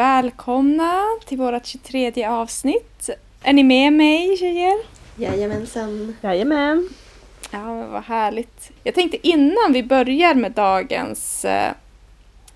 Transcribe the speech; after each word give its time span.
Välkomna 0.00 1.04
till 1.26 1.38
vårt 1.38 1.66
23 1.66 2.24
avsnitt. 2.26 3.10
Är 3.42 3.52
ni 3.52 3.62
med 3.62 3.92
mig 3.92 4.36
tjejer? 4.36 4.78
Jajamensan. 5.16 6.16
Jajamän. 6.22 6.88
Ja, 7.50 7.64
men 7.74 7.92
vad 7.92 8.02
härligt. 8.02 8.70
Jag 8.84 8.94
tänkte 8.94 9.28
innan 9.28 9.72
vi 9.72 9.82
börjar 9.82 10.34
med 10.34 10.52
dagens 10.52 11.44
eh, 11.44 11.72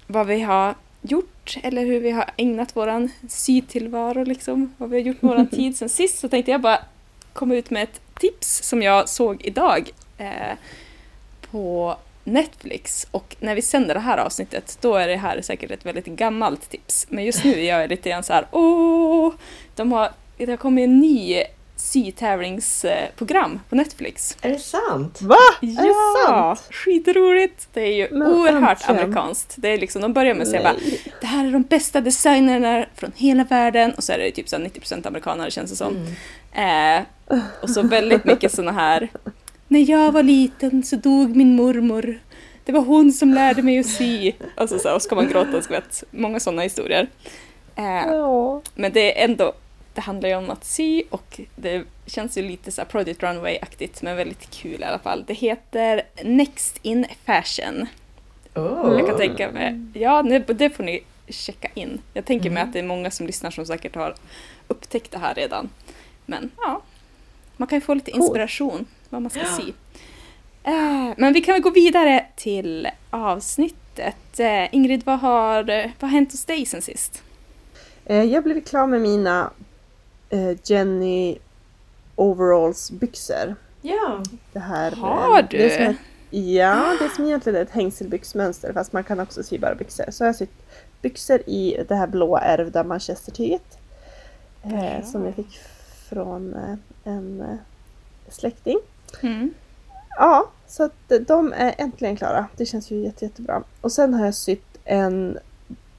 vad 0.06 0.26
vi 0.26 0.40
har 0.40 0.74
gjort 1.02 1.56
eller 1.62 1.84
hur 1.84 2.00
vi 2.00 2.10
har 2.10 2.30
ägnat 2.36 2.76
våran 2.76 3.10
sytillvaro 3.28 4.24
liksom, 4.24 4.74
vad 4.76 4.90
vi 4.90 4.96
har 4.96 5.06
gjort 5.06 5.22
med 5.22 5.30
våran 5.30 5.46
tid 5.50 5.76
sen 5.76 5.88
sist 5.88 6.18
så 6.18 6.28
tänkte 6.28 6.50
jag 6.50 6.60
bara 6.60 6.78
komma 7.32 7.54
ut 7.54 7.70
med 7.70 7.82
ett 7.82 8.00
tips 8.20 8.62
som 8.62 8.82
jag 8.82 9.08
såg 9.08 9.42
idag 9.42 9.90
eh, 10.18 10.56
på 11.50 11.96
Netflix 12.24 13.06
och 13.10 13.36
när 13.40 13.54
vi 13.54 13.62
sänder 13.62 13.94
det 13.94 14.00
här 14.00 14.18
avsnittet 14.18 14.78
då 14.80 14.94
är 14.96 15.08
det 15.08 15.16
här 15.16 15.40
säkert 15.40 15.70
ett 15.70 15.86
väldigt 15.86 16.06
gammalt 16.06 16.70
tips. 16.70 17.06
Men 17.10 17.24
just 17.24 17.44
nu 17.44 17.52
är 17.52 17.78
jag 17.80 17.90
lite 17.90 18.10
grann 18.10 18.22
så 18.22 18.32
här, 18.32 18.46
åh, 18.50 19.32
de 19.76 19.92
har, 19.92 20.10
det 20.36 20.50
har 20.50 20.56
kommit 20.56 20.84
en 20.84 21.00
ny 21.00 21.42
sytävlingsprogram 21.76 23.60
på 23.68 23.76
Netflix. 23.76 24.36
Är 24.42 24.50
det 24.50 24.58
sant? 24.58 25.22
Va? 25.22 25.36
Är 25.62 25.66
det 25.66 25.72
Ja, 26.26 26.56
sant? 26.56 26.74
skitroligt! 26.74 27.68
Det 27.72 27.80
är 27.80 27.92
ju 27.92 28.08
Men 28.10 28.22
oerhört 28.32 28.70
äntligen. 28.80 29.02
amerikanskt. 29.02 29.54
Det 29.56 29.68
är 29.68 29.78
liksom, 29.78 30.02
de 30.02 30.12
börjar 30.12 30.34
med 30.34 30.42
att 30.42 30.48
säga 30.48 30.62
bara 30.62 30.74
det 31.20 31.26
här 31.26 31.46
är 31.46 31.50
de 31.52 31.62
bästa 31.62 32.00
designerna 32.00 32.86
från 32.94 33.12
hela 33.16 33.44
världen 33.44 33.92
och 33.94 34.04
så 34.04 34.12
är 34.12 34.18
det 34.18 34.30
typ 34.30 34.48
så 34.48 34.56
här 34.56 34.64
90% 34.64 35.06
amerikaner 35.06 35.50
känns 35.50 35.70
det 35.70 35.76
som. 35.76 35.96
Mm. 36.52 36.98
Eh, 37.28 37.40
och 37.62 37.70
så 37.70 37.82
väldigt 37.82 38.24
mycket 38.24 38.52
såna 38.54 38.72
här 38.72 39.08
När 39.74 39.90
jag 39.90 40.12
var 40.12 40.22
liten 40.22 40.82
så 40.82 40.96
dog 40.96 41.36
min 41.36 41.56
mormor. 41.56 42.18
Det 42.64 42.72
var 42.72 42.80
hon 42.80 43.12
som 43.12 43.34
lärde 43.34 43.62
mig 43.62 43.78
att 43.78 43.86
sy. 43.86 44.32
Och 44.56 44.68
så, 44.68 44.74
och 44.74 44.80
så 44.80 45.00
ska 45.00 45.14
man 45.14 45.28
gråta 45.28 45.56
och 45.56 45.64
skvätt. 45.64 46.04
Många 46.10 46.40
sådana 46.40 46.62
historier. 46.62 47.08
Eh, 47.76 47.84
Ja. 47.84 48.62
men 48.74 48.92
det 48.92 49.20
är 49.20 49.24
ändå, 49.24 49.52
det 49.94 50.00
handlar 50.00 50.28
ju 50.28 50.34
om 50.36 50.50
att 50.50 50.64
sy 50.64 51.02
och 51.10 51.40
det 51.56 51.84
känns 52.06 52.38
ju 52.38 52.42
lite 52.42 52.72
så 52.72 52.80
här 52.80 52.88
Project 52.88 53.22
Runway-aktigt 53.22 54.02
men 54.02 54.16
väldigt 54.16 54.50
kul 54.50 54.80
i 54.80 54.84
alla 54.84 54.98
fall. 54.98 55.24
Det 55.26 55.34
heter 55.34 56.02
Next 56.24 56.78
in 56.82 57.06
Fashion. 57.24 57.86
Oh. 58.54 58.96
Jag 58.98 59.06
kan 59.08 59.16
tänka 59.18 59.50
mig, 59.50 59.80
ja 59.94 60.22
det, 60.48 60.70
får 60.70 60.82
ni 60.84 61.00
checka 61.28 61.68
in. 61.74 62.00
Jag 62.12 62.24
tänker 62.24 62.50
mig 62.50 62.58
Mm. 62.60 62.68
att 62.68 62.72
det 62.72 62.78
är 62.78 62.82
många 62.82 63.10
som 63.10 63.26
lyssnar 63.26 63.50
som 63.50 63.66
säkert 63.66 63.94
har 63.94 64.14
upptäckt 64.68 65.10
det 65.10 65.18
här 65.18 65.34
redan. 65.34 65.68
Men 66.26 66.50
ja, 66.56 66.82
man 67.56 67.68
kan 67.68 67.76
ju 67.76 67.80
få 67.80 67.94
lite 67.94 68.10
inspiration 68.10 68.86
vad 69.14 69.22
man 69.22 69.30
ska 69.30 69.40
Ja. 69.40 69.46
sy. 69.56 69.72
Eh, 70.64 71.14
men 71.16 71.32
vi 71.32 71.40
kan 71.40 71.52
väl 71.52 71.62
gå 71.62 71.70
vidare 71.70 72.26
till 72.36 72.88
avsnittet. 73.10 74.40
Eh, 74.40 74.74
Ingrid, 74.74 75.02
vad 75.06 75.18
har, 75.20 75.64
vad 76.00 76.10
har 76.10 76.16
hänt 76.16 76.32
hos 76.32 76.44
dig 76.44 76.66
sen 76.66 76.82
sist? 76.82 77.22
Eh, 78.04 78.22
Jag 78.24 78.44
blev 78.44 78.60
klar 78.60 78.86
med 78.86 79.00
mina 79.00 79.50
Jenny 80.64 81.38
Overalls 82.16 82.90
byxor. 82.90 83.54
Ja. 83.82 84.22
Det 84.52 84.58
här, 84.60 84.90
Har 84.92 85.42
Det 85.50 85.74
är 85.74 85.84
som 85.86 85.96
du? 86.30 86.38
ja, 86.38 86.96
det 86.98 87.04
är 87.04 87.08
som 87.08 87.24
egentligen 87.24 87.62
ett 87.62 87.70
hängselbyxmönster 87.70 88.72
fast 88.72 88.92
man 88.92 89.04
kan 89.04 89.20
också 89.20 89.42
sy 89.42 89.58
bara 89.58 89.74
byxor. 89.74 90.04
Så 90.10 90.24
jag 90.24 90.28
har 90.28 90.32
sytt 90.34 90.66
byxor 91.02 91.40
i 91.46 91.84
det 91.88 91.94
här 91.94 92.06
blåa 92.06 92.40
ärvda 92.40 92.84
manchestertyget. 92.84 93.78
Eh, 94.62 94.94
Ja. 94.96 95.02
som 95.02 95.24
jag 95.24 95.34
fick 95.34 95.58
från 96.08 96.54
en 97.04 97.58
släkting. 98.28 98.78
Mm. 99.22 99.54
Ja, 100.18 100.50
så 100.66 100.82
att 100.82 101.12
de 101.26 101.52
är 101.52 101.74
äntligen 101.78 102.16
klara. 102.16 102.46
Det 102.56 102.66
känns 102.66 102.90
ju 102.90 102.96
jätte, 102.96 103.24
jättebra. 103.24 103.62
Och 103.80 103.92
sen 103.92 104.14
har 104.14 104.24
jag 104.24 104.34
sytt 104.34 104.78
en 104.84 105.38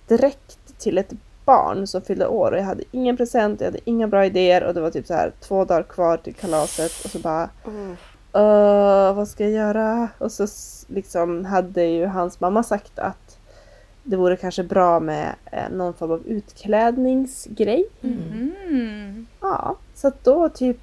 dräkt 0.07 0.79
till 0.79 0.97
ett 0.97 1.13
barn 1.45 1.87
som 1.87 2.01
fyllde 2.01 2.27
år 2.27 2.51
och 2.51 2.57
jag 2.57 2.63
hade 2.63 2.83
ingen 2.91 3.17
present, 3.17 3.61
jag 3.61 3.67
hade 3.67 3.89
inga 3.89 4.07
bra 4.07 4.25
idéer 4.25 4.63
och 4.63 4.73
det 4.73 4.81
var 4.81 4.91
typ 4.91 5.07
så 5.07 5.13
här 5.13 5.31
två 5.39 5.65
dagar 5.65 5.83
kvar 5.83 6.17
till 6.17 6.35
kalaset 6.35 6.91
och 7.05 7.11
så 7.11 7.19
bara 7.19 7.49
Oh. 7.65 7.93
"Åh, 8.33 9.13
vad 9.13 9.27
ska 9.27 9.43
jag 9.43 9.51
göra? 9.53 10.09
Och 10.17 10.31
så 10.31 10.47
liksom 10.87 11.45
hade 11.45 11.83
ju 11.83 12.05
hans 12.05 12.39
mamma 12.39 12.63
sagt 12.63 12.99
att 12.99 13.37
det 14.03 14.15
vore 14.15 14.37
kanske 14.37 14.63
bra 14.63 14.99
med 14.99 15.35
eh, 15.51 15.69
någon 15.71 15.93
form 15.93 16.11
av 16.11 16.27
utklädningsgrej. 16.27 17.85
Mm. 18.01 18.53
Mm. 18.69 19.27
Ja, 19.41 19.75
så 19.95 20.07
att 20.07 20.23
då 20.23 20.49
typ 20.49 20.79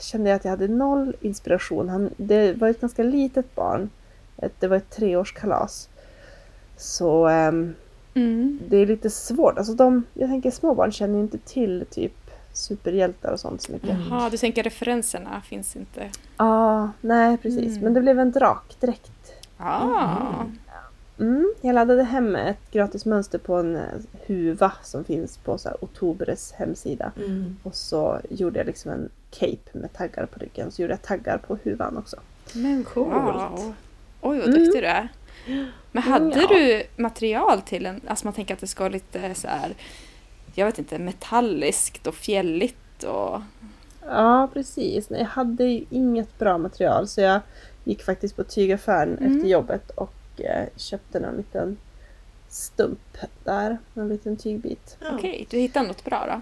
kände 0.00 0.30
jag 0.30 0.36
att 0.36 0.44
jag 0.44 0.50
hade 0.50 0.68
noll 0.68 1.16
inspiration. 1.20 1.88
Han, 1.88 2.10
det 2.16 2.52
var 2.52 2.68
ett 2.68 2.80
ganska 2.80 3.02
litet 3.02 3.54
barn. 3.54 3.90
Det 4.58 4.66
var 4.68 4.76
ett 4.76 4.90
treårskalas. 4.90 5.88
Så 6.76 7.26
ehm, 7.26 7.74
Mm. 8.14 8.58
det 8.68 8.76
är 8.76 8.86
lite 8.86 9.10
svårt. 9.10 9.58
Alltså 9.58 9.72
de, 9.74 10.04
jag 10.14 10.28
tänker 10.28 10.50
små 10.50 10.74
barn 10.74 10.92
känner 10.92 11.18
inte 11.20 11.38
till 11.38 11.84
typ 11.90 12.12
superhjältar 12.52 13.32
och 13.32 13.40
sånt 13.40 13.62
så 13.62 13.72
mycket. 13.72 13.88
Ja, 13.88 13.94
Mm. 13.94 14.08
Jaha, 14.10 14.30
du 14.30 14.36
tänker 14.36 14.62
referenserna 14.62 15.40
finns 15.44 15.76
inte? 15.76 16.10
nej 17.00 17.36
precis. 17.36 17.70
Mm. 17.72 17.80
Men 17.84 17.94
det 17.94 18.00
blev 18.00 18.20
en 18.20 18.32
drakdräkt. 18.32 19.32
Ah. 19.58 19.82
Mm, 19.82 20.58
jag 21.60 21.74
laddade 21.74 22.02
hem 22.04 22.36
ett 22.36 22.70
gratis 22.70 23.04
mönster 23.06 23.38
på 23.38 23.54
en 23.56 23.76
eh, 23.76 23.82
huva 24.26 24.72
som 24.82 25.04
finns 25.04 25.36
på 25.38 25.58
så 25.58 25.68
här, 25.68 25.84
Otobres 25.84 26.52
hemsida. 26.52 27.12
Mm. 27.16 27.56
Och 27.62 27.74
så 27.74 28.20
gjorde 28.30 28.58
jag 28.58 28.66
liksom 28.66 28.90
en 28.90 29.08
cape 29.30 29.70
med 29.72 29.92
taggar 29.92 30.26
på 30.26 30.38
ryggen. 30.40 30.70
Så 30.70 30.82
gjorde 30.82 30.92
jag 30.94 31.02
taggar 31.02 31.38
på 31.38 31.58
huvan 31.64 31.96
också. 31.96 32.16
Men 32.54 32.84
Coolt. 32.84 33.08
wow. 33.14 33.74
Oj, 34.20 34.38
vad 34.38 34.48
Mm. 34.48 34.50
duktig 34.64 34.82
du 34.82 34.86
är. 34.86 35.08
Men 35.92 36.02
hade 36.02 36.40
Ja. 36.40 36.46
du 36.48 36.82
material 37.02 37.60
till 37.62 37.86
en, 37.86 38.00
alltså 38.06 38.26
man 38.26 38.34
tänker 38.34 38.54
att 38.54 38.60
det 38.60 38.66
ska 38.66 38.84
vara 38.84 38.92
lite 38.92 39.34
så 39.34 39.48
här, 39.48 39.74
jag 40.54 40.66
vet 40.66 40.78
inte, 40.78 40.98
metalliskt 40.98 42.06
och 42.06 42.14
fjälligt 42.14 43.02
och... 43.02 43.40
Ja, 44.08 44.48
precis. 44.52 45.10
Nej, 45.10 45.20
jag 45.20 45.28
hade 45.28 45.64
ju 45.64 45.84
inget 45.90 46.38
bra 46.38 46.58
material 46.58 47.08
så 47.08 47.20
jag 47.20 47.40
gick 47.84 48.02
faktiskt 48.02 48.36
på 48.36 48.44
tygaffären 48.44 49.18
Mm. 49.18 49.36
efter 49.36 49.48
jobbet 49.48 49.90
och 49.90 50.12
köpte 50.76 51.18
en 51.18 51.36
liten 51.36 51.76
stump 52.48 53.16
där. 53.44 53.78
En 53.94 54.08
liten 54.08 54.36
tygbit. 54.36 54.96
Okej, 55.12 55.46
du 55.50 55.58
hittade 55.58 55.86
något 55.88 56.04
bra 56.04 56.26
då? 56.26 56.40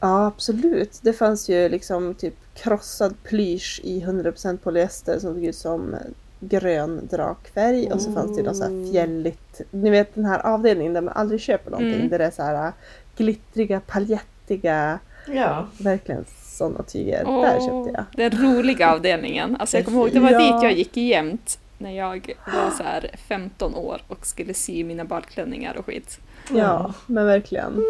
Ja, 0.00 0.26
absolut. 0.26 0.98
Det 1.02 1.12
fanns 1.12 1.48
ju 1.48 1.68
liksom 1.68 2.14
typ 2.14 2.34
krossad 2.54 3.14
plysch 3.24 3.80
i 3.84 4.00
100% 4.00 4.56
polyester 4.56 5.18
som 5.18 5.34
såg 5.34 5.44
ut 5.44 5.56
som 5.56 5.94
eh, 5.94 6.00
grön 6.40 7.08
drakfärg 7.10 7.92
och 7.92 8.00
så 8.02 8.12
fanns 8.12 8.36
det 8.36 8.40
ju 8.42 8.46
något 8.46 8.56
så 8.56 8.62
här 8.62 8.92
fjälligt. 8.92 9.60
Ni 9.70 9.90
vet 9.90 10.14
den 10.14 10.24
här 10.24 10.46
avdelningen 10.46 10.92
där 10.92 11.00
man 11.00 11.14
aldrig 11.14 11.40
köper 11.40 11.70
någonting. 11.70 11.94
Mm. 11.94 12.08
Där 12.08 12.18
det 12.18 12.24
är 12.24 12.30
så 12.30 12.42
här 12.42 12.66
äh, 12.66 12.72
glittriga, 13.16 13.80
paljettiga, 13.86 14.98
Ja. 15.26 15.66
verkligen 15.78 16.24
sådana 16.42 16.82
tyger. 16.82 17.24
Åh, 17.26 17.42
Där 17.42 17.60
köpte 17.60 18.04
jag. 18.16 18.30
Den 18.30 18.42
roliga 18.42 18.92
avdelningen. 18.92 19.56
Alltså 19.56 19.76
jag 19.76 19.84
kommer 19.86 19.98
ihåg, 19.98 20.10
det 20.12 20.20
var 20.20 20.30
Ja. 20.30 20.38
dit 20.38 20.62
jag 20.62 20.72
gick 20.72 20.96
jämt 20.96 21.58
när 21.78 21.90
jag 21.90 22.34
var 22.46 22.70
så 22.70 22.82
här 22.82 23.10
15 23.28 23.74
år 23.74 24.00
och 24.08 24.26
skulle 24.26 24.54
sy 24.54 24.84
mina 24.84 25.04
balklänningar 25.04 25.76
och 25.76 25.86
skit. 25.86 26.20
Ja, 26.54 26.92
men 27.06 27.26
verkligen. 27.26 27.84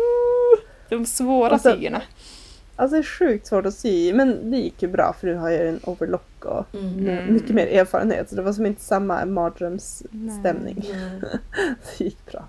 De 0.88 1.06
svåra 1.06 1.54
Och 1.54 1.60
så- 1.60 1.72
tygerna. 1.72 2.03
Alltså 2.77 2.94
det 2.97 3.00
är 3.00 3.19
sjukt 3.19 3.47
svårt 3.47 3.66
att 3.66 3.75
sy 3.75 4.12
men 4.12 4.50
det 4.50 4.56
gick 4.56 4.82
ju 4.82 4.88
bra 4.88 5.15
för 5.21 5.27
nu 5.27 5.34
har 5.34 5.50
jag 5.50 5.69
en 5.69 5.81
overlock 5.84 6.44
och 6.44 6.75
Mm. 6.75 7.32
mycket 7.34 7.50
mer 7.50 7.66
erfarenhet 7.66 8.28
så 8.31 8.37
det 8.37 8.43
var 8.43 8.53
som 8.53 8.66
inte 8.66 8.82
samma 8.82 9.25
mardrömsstämning. 9.25 10.84
Mm. 10.94 11.21
Det 11.98 12.04
gick 12.04 12.32
bra. 12.32 12.44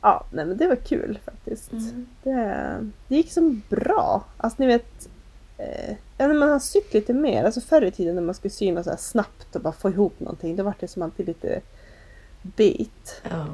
Ja, 0.00 0.26
nej 0.32 0.44
men 0.46 0.56
det 0.56 0.66
var 0.66 0.76
kul 0.76 1.18
faktiskt. 1.24 1.72
Mm. 1.72 2.06
Det, 2.22 2.76
det 3.08 3.16
gick 3.16 3.32
som 3.32 3.62
bra. 3.68 4.24
Alltså 4.36 4.56
ni 4.62 4.66
vet, 4.66 5.08
eh, 5.58 5.90
ja, 6.18 6.26
när 6.28 6.34
man 6.34 6.48
har 6.50 6.58
sytt 6.58 6.94
lite 6.94 7.12
mer, 7.12 7.44
alltså 7.44 7.60
förr 7.60 7.82
i 7.82 7.90
tiden 7.90 8.14
när 8.14 8.22
man 8.22 8.34
skulle 8.34 8.52
sy 8.52 8.72
något 8.72 8.84
så 8.84 8.90
här 8.90 8.96
snabbt 8.96 9.56
och 9.56 9.62
bara 9.62 9.72
få 9.72 9.90
ihop 9.90 10.20
någonting, 10.20 10.56
då 10.56 10.62
var 10.62 10.74
det 10.80 10.88
som 10.88 11.02
alltid 11.02 11.26
lite 11.26 11.60
bit. 12.42 13.22
Ja. 13.30 13.46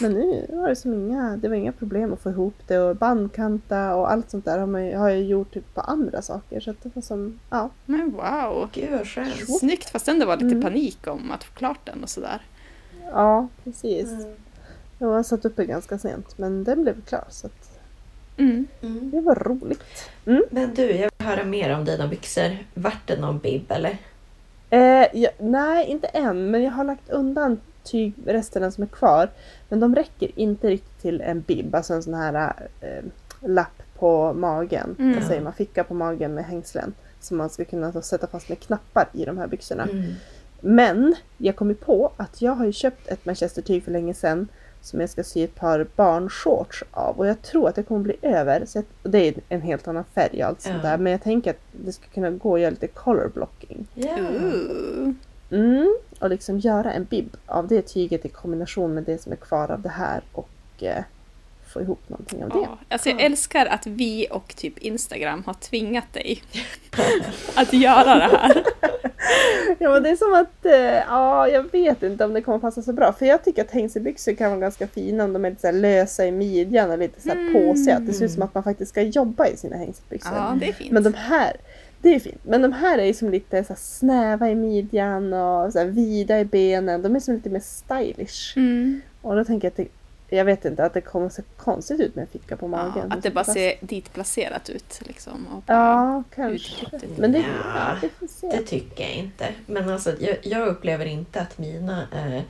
Men 0.00 0.12
nu 0.12 0.46
var 0.52 0.68
det 0.68 0.76
som 0.76 0.94
inga, 0.94 1.36
det 1.36 1.48
var 1.48 1.54
inga 1.56 1.72
problem 1.72 2.12
att 2.12 2.20
få 2.20 2.30
ihop 2.30 2.54
det 2.66 2.78
och 2.78 2.96
bandkanta 2.96 3.94
och 3.94 4.12
allt 4.12 4.30
sånt 4.30 4.44
där 4.44 4.58
har, 4.58 4.66
man, 4.66 4.86
ju- 4.86 4.96
har 4.96 5.08
jag 5.08 5.22
gjort 5.22 5.54
typ 5.54 5.74
på 5.74 5.80
andra 5.80 6.22
saker. 6.22 6.60
Så 6.60 6.70
att 6.70 6.82
det 6.82 6.90
var 6.96 7.02
som, 7.02 7.40
ja. 7.50 7.70
Men 7.86 8.10
wow! 8.10 8.68
Gud 8.72 8.90
vad 8.90 9.06
skönt. 9.08 9.58
Snyggt 9.58 9.90
fast 9.90 10.08
ändå 10.08 10.26
var 10.26 10.34
lite 10.36 10.46
Mm. 10.46 10.62
panik 10.62 11.06
om 11.06 11.30
att 11.30 11.44
få 11.44 11.54
klart 11.54 11.80
den 11.86 12.02
och 12.02 12.08
sådär. 12.10 12.42
Ja, 13.12 13.48
precis. 13.64 14.08
Mm. 14.10 14.34
Jag 14.98 15.26
satt 15.26 15.44
uppe 15.44 15.64
ganska 15.64 15.98
sent 15.98 16.38
men 16.38 16.64
den 16.64 16.82
blev 16.82 17.04
klar 17.04 17.24
så 17.30 17.46
att 17.46 17.67
Mm. 18.38 18.66
Mm. 18.82 19.10
det 19.10 19.20
var 19.20 19.34
roligt. 19.34 20.10
Men 20.50 20.74
du, 20.74 20.82
jag 20.82 21.10
vill 21.18 21.26
höra 21.26 21.44
mer 21.44 21.74
om 21.74 21.84
dina 21.84 22.08
byxor. 22.08 22.58
Vart 22.74 23.06
det 23.06 23.20
någon 23.20 23.38
bibb 23.38 23.72
eller? 23.72 23.98
Eh, 24.70 25.06
ja, 25.12 25.30
nej, 25.38 25.86
inte 25.86 26.06
än, 26.06 26.50
men 26.50 26.62
jag 26.62 26.70
har 26.70 26.84
lagt 26.84 27.10
undan 27.10 27.60
tygresterna 27.84 28.70
som 28.70 28.82
är 28.82 28.88
kvar. 28.88 29.30
Men 29.68 29.80
de 29.80 29.94
räcker 29.94 30.30
inte 30.34 30.68
riktigt 30.68 31.02
till 31.02 31.20
en 31.20 31.40
bib, 31.40 31.74
alltså 31.74 31.94
en 31.94 32.02
sån 32.02 32.14
här 32.14 32.52
eh, 32.80 33.04
lapp 33.40 33.82
på 33.98 34.32
magen. 34.32 34.96
Mm. 34.98 35.14
Vad 35.14 35.24
säger 35.24 35.40
man? 35.40 35.52
Ficka 35.52 35.84
på 35.84 35.94
magen 35.94 36.34
med 36.34 36.44
hängslen. 36.44 36.94
Som 37.20 37.36
man 37.36 37.50
ska 37.50 37.64
kunna 37.64 37.90
då 37.90 38.02
sätta 38.02 38.26
fast 38.26 38.48
med 38.48 38.60
knappar 38.60 39.08
i 39.12 39.24
de 39.24 39.38
här 39.38 39.46
byxorna. 39.46 39.82
Mm. 39.82 40.12
Men 40.60 41.14
jag 41.38 41.56
kom 41.56 41.68
ju 41.68 41.74
på 41.74 42.12
att 42.16 42.42
jag 42.42 42.52
har 42.52 42.64
ju 42.64 42.72
köpt 42.72 43.08
ett 43.08 43.26
manchestertyg 43.26 43.84
för 43.84 43.90
länge 43.90 44.14
sedan 44.14 44.48
som 44.80 45.00
jag 45.00 45.10
ska 45.10 45.24
sy 45.24 45.44
ett 45.44 45.54
par 45.54 45.86
barnshorts 45.96 46.84
av 46.90 47.18
och 47.18 47.26
jag 47.26 47.42
tror 47.42 47.68
att 47.68 47.74
det 47.74 47.82
kommer 47.82 48.00
bli 48.00 48.16
över. 48.22 48.64
Så 48.66 48.78
att, 48.78 48.86
och 49.02 49.10
det 49.10 49.28
är 49.28 49.34
en 49.48 49.60
helt 49.60 49.88
annan 49.88 50.04
färg 50.14 50.42
och 50.42 50.48
allt 50.48 50.60
sånt 50.60 50.82
där. 50.82 50.98
Men 50.98 51.12
jag 51.12 51.22
tänker 51.22 51.50
att 51.50 51.60
det 51.72 51.92
ska 51.92 52.06
kunna 52.08 52.30
gå 52.30 52.54
att 52.54 52.60
göra 52.60 52.70
lite 52.70 52.86
color 52.86 53.30
blocking. 53.34 53.86
Ooh. 53.96 55.12
Mm, 55.50 55.96
och 56.18 56.30
liksom 56.30 56.58
göra 56.58 56.92
en 56.92 57.04
bib 57.04 57.36
av 57.46 57.68
det 57.68 57.82
tyget 57.82 58.24
i 58.24 58.28
kombination 58.28 58.94
med 58.94 59.04
det 59.04 59.22
som 59.22 59.32
är 59.32 59.36
kvar 59.36 59.70
av 59.70 59.82
det 59.82 59.88
här 59.88 60.20
och 60.32 60.48
eh, 60.82 61.04
få 61.66 61.80
ihop 61.80 62.08
någonting 62.08 62.44
av 62.44 62.50
det. 62.50 62.58
Ja, 62.58 62.78
alltså 62.88 63.08
jag 63.08 63.20
älskar 63.20 63.66
att 63.66 63.86
vi 63.86 64.26
och 64.30 64.56
typ 64.56 64.78
Instagram 64.78 65.42
har 65.46 65.54
tvingat 65.54 66.12
dig 66.12 66.42
att 67.54 67.72
göra 67.72 68.14
det 68.14 68.36
här. 68.36 68.64
Ja 69.78 69.90
men 69.92 70.02
det 70.02 70.10
är 70.10 70.16
som 70.16 70.34
att, 70.34 70.66
eh, 70.66 71.04
ja 71.08 71.48
jag 71.48 71.72
vet 71.72 72.02
inte 72.02 72.24
om 72.24 72.34
det 72.34 72.40
kommer 72.42 72.58
passa 72.58 72.82
så 72.82 72.92
bra. 72.92 73.12
För 73.12 73.26
jag 73.26 73.44
tycker 73.44 73.64
att 73.64 73.70
hängselbyxor 73.70 74.32
kan 74.32 74.50
vara 74.50 74.60
ganska 74.60 74.86
fina 74.86 75.24
om 75.24 75.32
de 75.32 75.44
är 75.44 75.50
lite 75.50 75.60
så 75.62 75.70
lösa 75.70 76.26
i 76.26 76.32
midjan 76.32 76.90
och 76.90 76.98
lite 76.98 77.20
så 77.20 77.28
här 77.28 77.36
Mm. 77.36 77.52
påsiga. 77.52 77.98
Det 77.98 78.12
ser 78.12 78.24
ut 78.24 78.30
som 78.32 78.42
att 78.42 78.54
man 78.54 78.62
faktiskt 78.62 78.90
ska 78.90 79.02
jobba 79.02 79.46
i 79.46 79.56
sina 79.56 79.76
hängselbyxor. 79.76 80.32
Ja, 80.34 80.56
det 80.60 80.68
är 80.68 80.72
fint. 80.72 80.92
Men 80.92 81.02
de 81.02 81.14
här, 81.14 81.56
det 82.02 82.14
är 82.14 82.20
fint. 82.20 82.40
Men 82.42 82.62
de 82.62 82.72
här 82.72 82.98
är 82.98 83.04
ju 83.04 83.14
som 83.14 83.30
lite 83.30 83.64
så 83.64 83.74
snäva 83.76 84.50
i 84.50 84.54
midjan 84.54 85.32
och 85.32 85.72
så 85.72 85.84
vida 85.84 86.40
i 86.40 86.44
benen. 86.44 87.02
De 87.02 87.16
är 87.16 87.20
som 87.20 87.34
lite 87.34 87.50
mer 87.50 87.60
stylish. 87.60 88.56
Mm. 88.56 89.00
Och 89.22 89.36
då 89.36 89.44
tänker 89.44 89.66
jag 89.76 89.86
att 89.86 89.90
jag 90.28 90.44
vet 90.44 90.64
inte, 90.64 90.84
att 90.84 90.94
det 90.94 91.00
kommer 91.00 91.28
se 91.28 91.42
konstigt 91.56 92.00
ut 92.00 92.14
med 92.14 92.22
en 92.22 92.28
ficka 92.28 92.56
på 92.56 92.66
Ja, 92.66 92.68
magen. 92.70 93.12
att 93.12 93.22
det 93.22 93.30
bara 93.30 93.44
ser 93.44 93.74
dit 93.80 94.12
placerat 94.12 94.68
ut 94.68 95.00
liksom. 95.06 95.46
Och 95.46 95.62
Ja, 95.66 96.22
kanske. 96.34 96.54
utklippet. 96.54 97.18
Men 97.18 97.32
det, 97.32 97.38
Ja. 97.38 97.96
ja, 98.20 98.28
se. 98.28 98.48
Det 98.48 98.62
tycker 98.62 99.04
jag 99.04 99.12
inte. 99.14 99.46
Men 99.66 99.88
alltså, 99.90 100.14
jag, 100.20 100.36
jag 100.42 100.68
upplever 100.68 101.04
inte 101.06 101.40
att 101.40 101.58
mina 101.58 102.06
är 102.12 102.42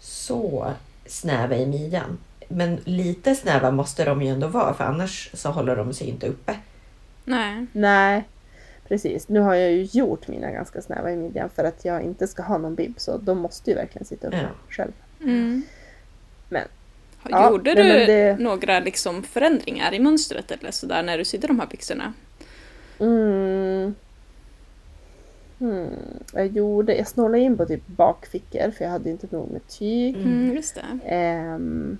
så 0.00 0.72
snäva 1.06 1.56
i 1.56 1.66
midjan. 1.66 2.18
Men 2.48 2.80
lite 2.84 3.34
snäva 3.34 3.70
måste 3.70 4.04
de 4.04 4.22
ju 4.22 4.28
ändå 4.28 4.46
vara 4.46 4.74
för 4.74 4.84
annars 4.84 5.30
så 5.34 5.50
håller 5.50 5.76
de 5.76 5.92
sig 5.92 6.08
inte 6.08 6.26
uppe. 6.26 6.56
Nej. 7.24 7.66
Nej, 7.72 8.24
precis. 8.88 9.28
Nu 9.28 9.40
har 9.40 9.54
jag 9.54 9.70
ju 9.72 9.82
gjort 9.92 10.28
mina 10.28 10.50
ganska 10.50 10.82
snäva 10.82 11.10
i 11.12 11.16
midjan 11.16 11.50
för 11.50 11.64
att 11.64 11.84
jag 11.84 12.02
inte 12.02 12.26
ska 12.28 12.42
ha 12.42 12.58
någon 12.58 12.74
bib 12.74 12.94
så 12.96 13.16
de 13.18 13.38
måste 13.38 13.70
ju 13.70 13.76
verkligen 13.76 14.04
sitta 14.06 14.26
uppe 14.26 14.36
Ja. 14.42 14.48
själv. 14.70 14.92
Mm. 15.20 15.62
Men, 16.48 16.68
ja, 17.30 17.50
Gjorde 17.50 17.74
du 17.74 17.82
det- 17.82 18.36
några 18.38 18.80
liksom 18.80 19.22
förändringar 19.22 19.94
i 19.94 19.98
mönstret 19.98 20.50
eller 20.50 20.70
sådär 20.70 21.02
när 21.02 21.18
du 21.18 21.24
sydde 21.24 21.46
de 21.46 21.60
här 21.60 21.66
byxorna? 21.66 22.12
Mm. 22.98 23.94
Hmm. 25.58 25.88
Jag 26.32 26.46
gjorde, 26.46 26.94
jag 26.96 27.08
snålade 27.08 27.38
in 27.42 27.56
på 27.56 27.66
typ 27.66 27.86
bakfickor 27.86 28.70
för 28.70 28.84
jag 28.84 28.90
hade 28.92 29.10
inte 29.10 29.26
nog 29.30 29.50
med 29.50 29.68
tyg. 29.68 30.16
Mm. 30.16 30.28
Mm, 30.44 30.56
just 30.56 30.74
det. 30.74 31.08
Ehm, 31.14 31.98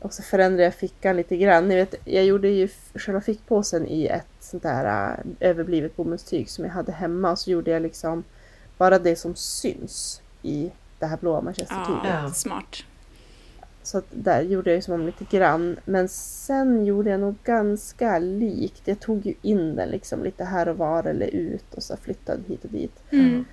och 0.00 0.12
så 0.14 0.22
förändrade 0.22 0.62
jag 0.64 0.74
fickan 0.74 1.16
lite 1.16 1.36
grann. 1.36 1.68
Ni 1.68 1.74
vet, 1.76 1.94
jag 2.04 2.24
gjorde 2.24 2.48
ju 2.48 2.68
själva 2.94 3.20
fickpåsen 3.20 3.86
i 3.88 4.06
ett 4.06 4.26
sånt 4.40 4.62
där 4.62 5.12
äh, 5.12 5.18
överblivet 5.50 5.96
bomullstyg 5.96 6.50
som 6.50 6.64
jag 6.64 6.72
hade 6.72 6.92
hemma. 6.92 7.30
Och 7.30 7.38
så 7.38 7.50
gjorde 7.50 7.70
jag 7.70 7.82
liksom 7.82 8.24
bara 8.78 8.98
det 8.98 9.16
som 9.16 9.34
syns 9.34 10.22
i 10.42 10.70
det 10.98 11.06
här 11.06 11.16
blåa 11.16 11.40
manchestertyget. 11.40 12.04
Ja. 12.04 12.30
smart. 12.34 12.76
Så 13.86 13.98
att 13.98 14.04
där 14.10 14.42
gjorde 14.42 14.70
jag 14.70 14.76
ju 14.76 14.82
som 14.82 14.94
om 14.94 15.06
lite 15.06 15.24
grann. 15.36 15.76
Men 15.84 16.08
sen 16.08 16.84
gjorde 16.86 17.10
jag 17.10 17.20
nog 17.20 17.34
ganska 17.44 18.18
likt. 18.18 18.82
Jag 18.84 19.00
tog 19.00 19.26
ju 19.26 19.34
in 19.42 19.76
den 19.76 19.88
liksom 19.88 20.24
lite 20.24 20.44
här 20.44 20.68
och 20.68 20.78
var 20.78 21.04
eller 21.04 21.26
ut 21.26 21.74
och 21.74 21.82
så 21.82 21.96
flyttade 21.96 22.42
hit 22.48 22.64
och 22.64 22.70
dit. 22.70 23.02
Mm. 23.10 23.44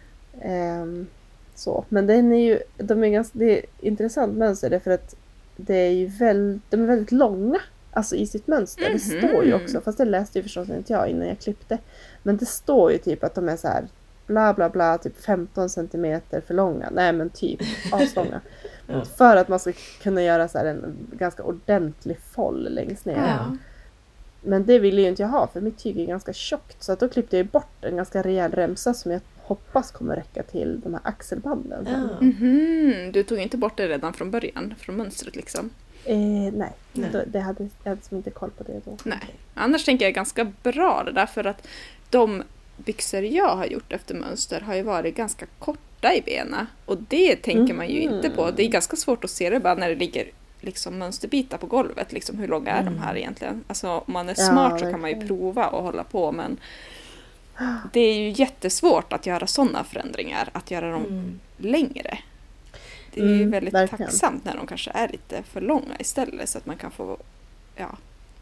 Ehm, 0.42 1.08
så. 1.56 1.86
Men 1.90 2.08
den 2.08 2.32
är 2.34 2.46
ju, 2.46 2.60
de 2.78 3.04
är 3.04 3.10
ganska, 3.10 3.40
det 3.40 3.58
är 3.58 3.64
ett 3.64 3.70
intressant 3.80 4.38
mönster 4.38 4.70
därför 4.70 4.92
att 4.92 5.16
det 5.58 5.76
är 5.76 5.92
ju 5.92 6.06
väldigt, 6.06 6.62
de 6.72 6.82
är 6.82 6.86
väldigt 6.88 7.12
långa. 7.12 7.60
Alltså 7.94 8.16
i 8.16 8.28
sitt 8.28 8.48
mönster. 8.48 8.84
Det 8.84 8.90
Mhm. 9.14 9.30
står 9.30 9.46
ju 9.46 9.54
också, 9.54 9.82
fast 9.82 9.98
det 9.98 10.06
läste 10.06 10.40
ju 10.40 10.44
förstås 10.44 10.70
inte 10.70 10.94
jag 10.94 11.08
innan 11.08 11.28
jag 11.28 11.40
klippte. 11.40 11.78
Men 12.24 12.38
det 12.38 12.46
står 12.46 12.92
ju 12.92 12.98
typ 12.98 13.24
att 13.24 13.36
de 13.36 13.50
är 13.50 13.58
så 13.58 13.68
här 13.68 13.84
bla 14.28 14.54
bla 14.54 14.70
bla, 14.70 14.98
typ 14.98 15.22
15 15.24 15.70
centimeter 15.70 16.42
för 16.42 16.54
långa. 16.54 16.90
Nej 16.92 17.14
men 17.14 17.30
typ 17.30 17.60
aslånga. 17.92 18.42
Ja. 18.88 19.06
För 19.06 19.38
att 19.38 19.48
man 19.48 19.60
ska 19.60 19.74
kunna 20.02 20.24
göra 20.24 20.48
så 20.48 20.58
här 20.58 20.66
en 20.66 20.98
ganska 21.12 21.44
ordentlig 21.44 22.18
foll 22.36 22.74
längst 22.74 23.06
ner. 23.06 23.16
Ja. 23.28 23.58
Men 24.42 24.66
det 24.66 24.80
ville 24.80 25.02
ju 25.02 25.08
inte 25.08 25.22
jag 25.22 25.30
ha 25.30 25.48
för 25.48 25.62
mitt 25.62 25.78
tyg 25.78 26.00
är 26.00 26.06
ganska 26.06 26.34
tjockt. 26.34 26.84
Så 26.84 26.92
att 26.92 27.00
då 27.00 27.10
klippte 27.10 27.38
jag 27.38 27.46
bort 27.46 27.84
en 27.86 27.96
ganska 27.96 28.22
rejäl 28.22 28.52
remsa 28.52 28.94
som 28.94 29.12
jag 29.12 29.22
hoppas 29.42 29.92
kommer 29.92 30.16
räcka 30.16 30.44
till 30.44 30.82
de 30.84 30.94
här 30.94 31.02
axelbanden. 31.04 31.88
Ja. 31.90 32.26
Mhm, 32.26 33.12
Du 33.12 33.24
tog 33.24 33.40
inte 33.40 33.58
bort 33.58 33.78
det 33.78 33.88
redan 33.88 34.14
från 34.14 34.32
början, 34.32 34.74
från 34.80 34.98
mönstret 34.98 35.36
liksom? 35.36 35.70
Eh, 36.06 36.18
nej, 36.18 36.72
Nej. 36.94 37.10
Då, 37.14 37.22
det 37.28 37.40
hade, 37.40 37.70
jag 37.84 37.90
hade 37.90 38.16
inte 38.16 38.30
koll 38.30 38.50
på 38.58 38.64
det 38.64 38.82
då. 38.86 38.98
Nej. 39.06 39.36
Annars 39.54 39.86
tänker 39.86 40.06
jag 40.06 40.14
ganska 40.14 40.52
bra 40.64 41.04
det 41.06 41.12
där 41.12 41.26
för 41.26 41.44
att 41.48 41.68
de 42.10 42.44
byxor 42.82 43.24
jag 43.24 43.56
har 43.56 43.66
gjort 43.66 43.94
efter 43.94 44.16
mönster 44.16 44.62
har 44.62 44.76
ju 44.76 44.82
varit 44.84 45.16
ganska 45.16 45.46
korta 45.60 46.14
i 46.16 46.22
benen. 46.22 46.68
Och 46.86 46.98
det 46.98 47.36
tänker 47.36 47.74
man 47.74 47.90
ju 47.90 48.08
Mhm. 48.08 48.16
inte 48.16 48.30
på. 48.30 48.52
Det 48.52 48.64
är 48.64 48.68
ganska 48.70 48.96
svårt 48.96 49.24
att 49.24 49.30
se 49.30 49.50
det 49.50 49.60
bara 49.60 49.76
när 49.76 49.90
det 49.90 49.96
ligger 49.96 50.28
liksom 50.62 50.98
mönsterbitar 50.98 51.58
på 51.58 51.66
golvet. 51.68 52.12
Liksom, 52.12 52.38
hur 52.40 52.48
långa 52.48 52.72
är 52.72 52.84
de 52.84 52.98
här 52.98 53.18
egentligen? 53.18 53.64
Alltså 53.68 53.90
om 53.90 54.14
man 54.14 54.30
är 54.30 54.36
Ja, 54.38 54.46
smart 54.48 54.80
så 54.80 54.92
kan 54.92 55.02
man 55.02 55.10
ju 55.10 55.28
prova 55.28 55.68
och 55.68 55.84
hålla 55.84 56.04
på 56.04 56.32
men 56.32 56.58
det 57.94 58.00
är 58.00 58.14
ju 58.16 58.30
jättesvårt 58.30 59.14
att 59.14 59.26
göra 59.26 59.48
sådana 59.48 59.84
förändringar, 59.84 60.50
att 60.54 60.72
göra 60.72 60.92
dem 60.92 61.06
Mm. 61.06 61.40
längre. 61.58 62.18
Det 63.14 63.22
är 63.22 63.26
ju 63.26 63.36
Mm, 63.36 63.52
väldigt 63.52 63.74
verkligen. 63.74 64.06
tacksamt 64.12 64.46
när 64.46 64.56
de 64.58 64.68
kanske 64.68 64.92
är 64.94 65.08
lite 65.08 65.44
för 65.44 65.62
långa 65.62 65.96
istället 66.00 66.50
så 66.50 66.58
att 66.58 66.66
man 66.66 66.78
kan 66.78 66.92
få 66.92 67.18
ja, 67.76 67.98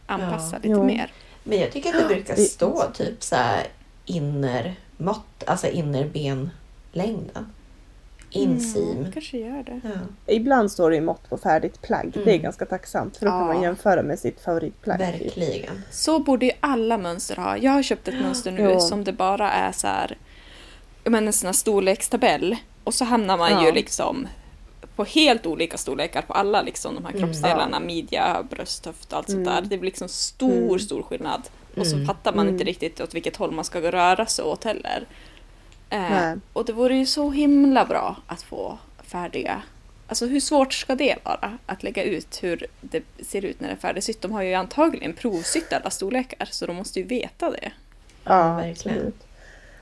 anpassa 0.05 0.55
Ja. 0.55 0.57
lite 0.57 0.67
Jo. 0.69 0.83
mer. 0.85 1.11
Men 1.43 1.59
jag 1.59 1.71
tycker 1.71 1.89
att 1.89 2.09
det 2.09 2.15
brukar 2.15 2.35
stå 2.35 2.83
typ 2.93 3.23
så 3.23 3.35
här 3.35 3.67
innermått, 4.09 5.43
alltså 5.47 5.67
innerbenlängden. 5.67 7.45
Insim. 8.31 8.97
Mm, 8.97 9.11
kanske 9.11 9.37
gör 9.37 9.63
det. 9.63 9.81
Ja, 9.83 10.33
Ibland 10.33 10.71
står 10.71 10.89
det 10.91 10.95
i 10.97 11.01
mått 11.01 11.29
på 11.29 11.37
färdigt 11.37 11.81
plagg. 11.81 12.11
Det 12.13 12.19
är 12.19 12.27
Mm. 12.27 12.41
ganska 12.41 12.65
tacksamt 12.65 13.17
för 13.17 13.25
då 13.25 13.31
kan 13.31 13.39
Ja. 13.39 13.45
man 13.45 13.61
jämföra 13.61 14.03
med 14.03 14.19
sitt 14.19 14.41
favoritplagg. 14.41 14.99
verkligen. 14.99 15.81
Så 15.91 16.19
borde 16.19 16.45
ju 16.45 16.51
alla 16.59 16.97
mönster 16.97 17.35
ha. 17.35 17.57
Jag 17.57 17.71
har 17.71 17.83
köpt 17.83 18.07
ett 18.07 18.21
mönster 18.21 18.51
nu 18.51 18.61
Ja. 18.61 18.79
som 18.79 19.03
det 19.03 19.13
bara 19.13 19.51
är 19.51 19.71
så 19.71 19.87
här, 19.87 20.17
en 21.03 21.33
sån 21.33 21.45
här 21.47 21.53
storlekstabell. 21.53 22.55
Och 22.83 22.93
så 22.93 23.05
hamnar 23.05 23.37
man 23.37 23.51
Ja. 23.51 23.65
ju 23.65 23.71
liksom 23.71 24.27
på 24.95 25.03
helt 25.03 25.45
olika 25.45 25.77
storlekar 25.77 26.21
på 26.21 26.33
alla 26.33 26.61
liksom, 26.61 26.95
de 26.95 27.05
här 27.05 27.11
Mm. 27.11 27.23
kroppsdelarna. 27.23 27.79
Midja, 27.79 28.43
bröst, 28.49 28.85
höft 28.85 29.11
och 29.11 29.17
allt 29.17 29.29
sånt 29.29 29.47
Mm. 29.47 29.53
där. 29.55 29.61
Det 29.61 29.77
blir 29.77 29.89
liksom 29.91 30.07
stor, 30.09 30.51
Mm. 30.51 30.79
stor 30.79 31.03
skillnad. 31.03 31.41
Och 31.75 31.87
så 31.87 31.95
Mm. 31.95 32.07
fattar 32.07 32.33
man 32.33 32.45
Mm. 32.47 32.53
inte 32.55 32.63
riktigt 32.63 33.01
åt 33.01 33.13
vilket 33.13 33.35
håll 33.35 33.51
man 33.51 33.65
ska 33.65 33.81
röra 33.91 34.25
sig 34.25 34.45
åt 34.45 34.63
heller. 34.63 35.05
Eh, 35.89 36.33
och 36.53 36.65
det 36.65 36.73
vore 36.73 36.95
ju 36.97 37.05
så 37.05 37.31
himla 37.31 37.85
bra 37.85 38.15
att 38.27 38.41
få 38.41 38.77
färdiga 39.03 39.61
Alltså 40.07 40.25
hur 40.25 40.39
svårt 40.39 40.73
ska 40.73 40.95
det 40.95 41.15
vara 41.23 41.57
att 41.65 41.83
lägga 41.83 42.03
ut 42.03 42.43
hur 42.43 42.65
det 42.81 43.03
ser 43.25 43.45
ut 43.45 43.59
när 43.59 43.67
det 43.67 43.73
är 43.73 43.77
färdigsytt? 43.77 44.21
De 44.21 44.31
har 44.31 44.41
ju 44.41 44.53
antagligen 44.53 45.13
provsytt 45.13 45.73
alla 45.73 45.89
storlekar 45.89 46.47
så 46.51 46.65
de 46.65 46.75
måste 46.75 46.99
ju 46.99 47.05
veta 47.05 47.51
det. 47.51 47.71
Ja, 48.23 48.55
verkligen. 48.55 48.97
absolut. 48.97 49.15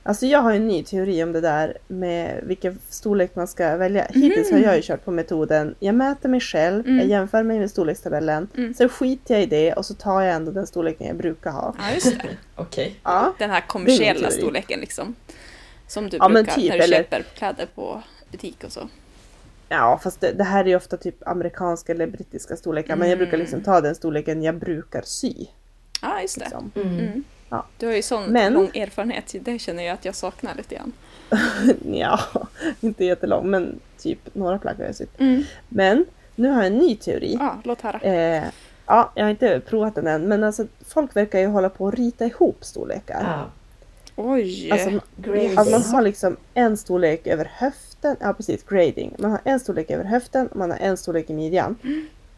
Alltså 0.02 0.26
jag 0.26 0.38
har 0.42 0.52
en 0.52 0.68
ny 0.68 0.82
teori 0.84 1.22
om 1.24 1.32
det 1.32 1.40
där 1.40 1.76
med 1.88 2.40
vilken 2.44 2.78
storlek 2.88 3.34
man 3.36 3.46
ska 3.48 3.76
välja. 3.76 4.06
Hittills 4.14 4.50
har 4.50 4.58
jag 4.58 4.76
ju 4.76 4.82
kört 4.82 5.04
på 5.04 5.10
metoden, 5.10 5.74
jag 5.78 5.94
mäter 5.94 6.28
mig 6.28 6.40
själv, 6.40 6.86
Mm. 6.86 6.98
jag 6.98 7.06
jämför 7.08 7.42
mig 7.42 7.58
med 7.58 7.70
storlekstabellen, 7.70 8.48
Mm. 8.56 8.74
sen 8.74 8.88
skiter 8.88 9.34
jag 9.34 9.42
i 9.42 9.46
det 9.46 9.72
och 9.72 9.86
så 9.86 9.94
tar 9.94 10.22
jag 10.22 10.34
ändå 10.34 10.50
den 10.50 10.66
storleken 10.66 11.06
jag 11.06 11.16
brukar 11.16 11.50
ha. 11.50 11.74
Ja, 11.78 11.94
just 11.94 12.06
det. 12.22 12.28
Okej. 12.56 12.94
Ja, 13.02 13.34
Den 13.38 13.50
här 13.50 13.64
kommersiella 13.68 14.30
storleken 14.30 14.80
liksom. 14.80 15.14
Som 15.86 16.08
du 16.08 16.16
Ja, 16.16 16.28
brukar 16.28 16.54
typ, 16.54 16.70
när 16.70 16.78
du 16.78 16.84
eller- 16.84 16.96
köper 16.96 17.22
kläder 17.22 17.66
på 17.74 18.02
butik 18.30 18.64
och 18.64 18.72
så. 18.72 18.88
ja 19.68 20.00
fast 20.02 20.20
det, 20.20 20.32
det 20.32 20.44
här 20.44 20.64
är 20.64 20.68
ju 20.68 20.76
ofta 20.76 20.96
typ 20.96 21.28
amerikanska 21.28 21.92
eller 21.92 22.06
brittiska 22.06 22.56
storlekar 22.56 22.96
men 22.96 23.08
jag 23.08 23.18
brukar 23.18 23.34
Mm. 23.34 23.40
liksom 23.40 23.60
ta 23.62 23.80
den 23.80 23.94
storleken 23.94 24.42
jag 24.42 24.54
brukar 24.58 25.02
sy. 25.02 25.34
Ja, 26.02 26.20
just 26.22 26.38
det. 26.38 26.40
Liksom. 26.44 26.72
Mm. 27.50 27.56
Mm. 27.56 27.62
Ja. 27.62 27.66
Du 27.78 27.86
har 27.86 27.94
ju 27.94 28.02
sån 28.02 28.24
Men- 28.32 28.52
lång 28.52 28.70
erfarenhet, 28.74 29.34
det 29.40 29.58
känner 29.58 29.82
jag 29.82 29.94
att 29.94 30.04
jag 30.04 30.14
saknar 30.14 30.54
lite 30.54 30.74
grann. 30.74 30.92
ja, 31.92 32.20
inte 32.80 33.04
jättelång 33.04 33.50
men 33.50 33.80
typ 33.98 34.34
några 34.34 34.58
plagg 34.58 34.76
har 34.76 34.84
jag 34.84 34.94
sytt. 34.94 35.20
Mm. 35.20 35.42
Men 35.68 36.04
nu 36.34 36.48
har 36.48 36.56
jag 36.56 36.66
en 36.66 36.78
ny 36.78 36.96
teori. 36.96 37.36
Ja, 37.40 37.58
låt 37.64 37.80
höra. 37.80 38.00
Eh, 38.00 38.44
ja, 38.86 39.12
jag 39.14 39.24
har 39.24 39.30
inte 39.30 39.60
provat 39.60 39.94
den 39.94 40.06
än 40.06 40.28
men 40.28 40.44
alltså 40.44 40.66
folk 40.88 41.16
verkar 41.16 41.38
ju 41.38 41.46
hålla 41.46 41.68
på 41.68 41.88
att 41.88 41.94
rita 41.94 42.26
ihop 42.26 42.64
storlekar. 42.64 43.22
Ja. 43.22 43.44
Oj! 44.16 44.70
Alltså. 44.70 44.88
Att 45.60 45.70
man 45.70 45.82
har 45.82 46.02
liksom 46.02 46.36
en 46.54 46.76
storlek 46.76 47.26
över 47.26 47.50
höften, 47.54 48.16
ja 48.20 48.32
precis, 48.32 48.62
grading. 48.68 49.14
Man 49.18 49.30
har 49.30 49.40
en 49.44 49.60
storlek 49.60 49.90
över 49.90 50.04
höften 50.04 50.46
och 50.46 50.56
man 50.56 50.70
har 50.70 50.78
en 50.78 50.96
storlek 50.96 51.30
i 51.30 51.34
midjan. 51.34 51.76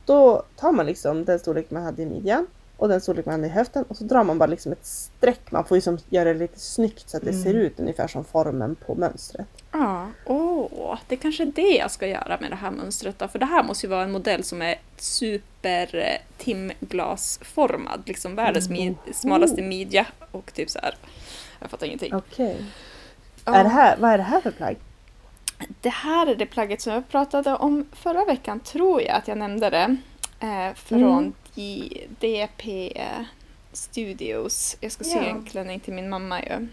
Då 0.06 0.42
tar 0.56 0.72
man 0.72 0.86
liksom 0.86 1.24
den 1.24 1.38
storlek 1.38 1.70
man 1.70 1.82
hade 1.82 2.02
i 2.02 2.06
midjan 2.06 2.46
och 2.80 2.88
den 2.88 3.00
storlek 3.00 3.26
man 3.26 3.44
i 3.44 3.48
höften 3.48 3.84
och 3.88 3.96
så 3.96 4.04
drar 4.04 4.24
man 4.24 4.38
bara 4.38 4.46
liksom 4.46 4.72
ett 4.72 4.86
streck. 4.86 5.50
Man 5.52 5.64
får 5.64 5.76
ju 5.76 5.80
som 5.80 5.98
göra 6.08 6.32
det 6.32 6.38
lite 6.38 6.60
snyggt 6.60 7.10
så 7.10 7.16
att 7.16 7.22
det 7.22 7.30
Mm. 7.30 7.42
ser 7.42 7.54
ut 7.54 7.80
ungefär 7.80 8.08
som 8.08 8.24
formen 8.24 8.74
på 8.86 8.94
mönstret. 8.94 9.46
Ja, 9.72 10.06
åh, 10.26 10.98
det 11.08 11.16
kanske 11.16 11.42
är 11.42 11.46
det 11.46 11.76
jag 11.76 11.90
ska 11.90 12.06
göra 12.06 12.38
med 12.40 12.50
det 12.50 12.56
här 12.56 12.70
mönstret 12.70 13.18
då. 13.18 13.28
För 13.28 13.38
det 13.38 13.46
här 13.46 13.62
måste 13.64 13.86
ju 13.86 13.90
vara 13.90 14.02
en 14.02 14.12
modell 14.12 14.44
som 14.44 14.62
är 14.62 14.74
super 14.96 15.94
eh, 15.96 16.20
timglasformad. 16.38 18.02
Liksom 18.06 18.34
världens 18.36 18.68
mid- 18.68 18.94
smalaste 19.12 19.62
midja 19.62 20.06
och 20.30 20.52
typ 20.54 20.70
så 20.70 20.78
här. 20.82 20.94
Jag 21.60 21.70
fattar 21.70 21.86
ingenting. 21.86 22.14
Okej. 22.14 22.64
Ja. 23.44 23.54
Är 23.54 23.62
det 23.64 23.70
här, 23.70 23.96
vad 23.96 24.10
är 24.10 24.18
det 24.18 24.24
här 24.24 24.40
för 24.40 24.50
plagg? 24.50 24.76
Det 25.80 25.88
här 25.88 26.26
är 26.26 26.34
det 26.34 26.46
plagget 26.46 26.80
som 26.80 26.92
jag 26.92 27.08
pratade 27.08 27.54
om 27.56 27.86
förra 27.92 28.24
veckan, 28.24 28.60
tror 28.60 29.02
jag 29.02 29.16
att 29.16 29.28
jag 29.28 29.38
nämnde 29.38 29.70
det. 29.70 29.96
Eh, 30.40 30.74
från 30.74 31.02
Mm. 31.02 31.32
J- 31.60 32.06
DP 32.20 32.92
Studios. 33.72 34.76
Jag 34.80 34.92
ska 34.92 35.04
sy 35.04 35.10
Ja. 35.16 35.22
en 35.24 35.44
klänning 35.44 35.80
till 35.80 35.92
min 35.94 36.08
mamma 36.08 36.42
ju. 36.42 36.66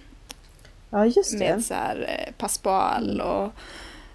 Ja 0.90 1.06
just 1.06 1.32
det. 1.32 1.38
Med 1.56 1.66
så 1.66 1.74
här 1.74 2.26
eh, 2.28 2.34
passepoil 2.38 3.22
och 3.22 3.52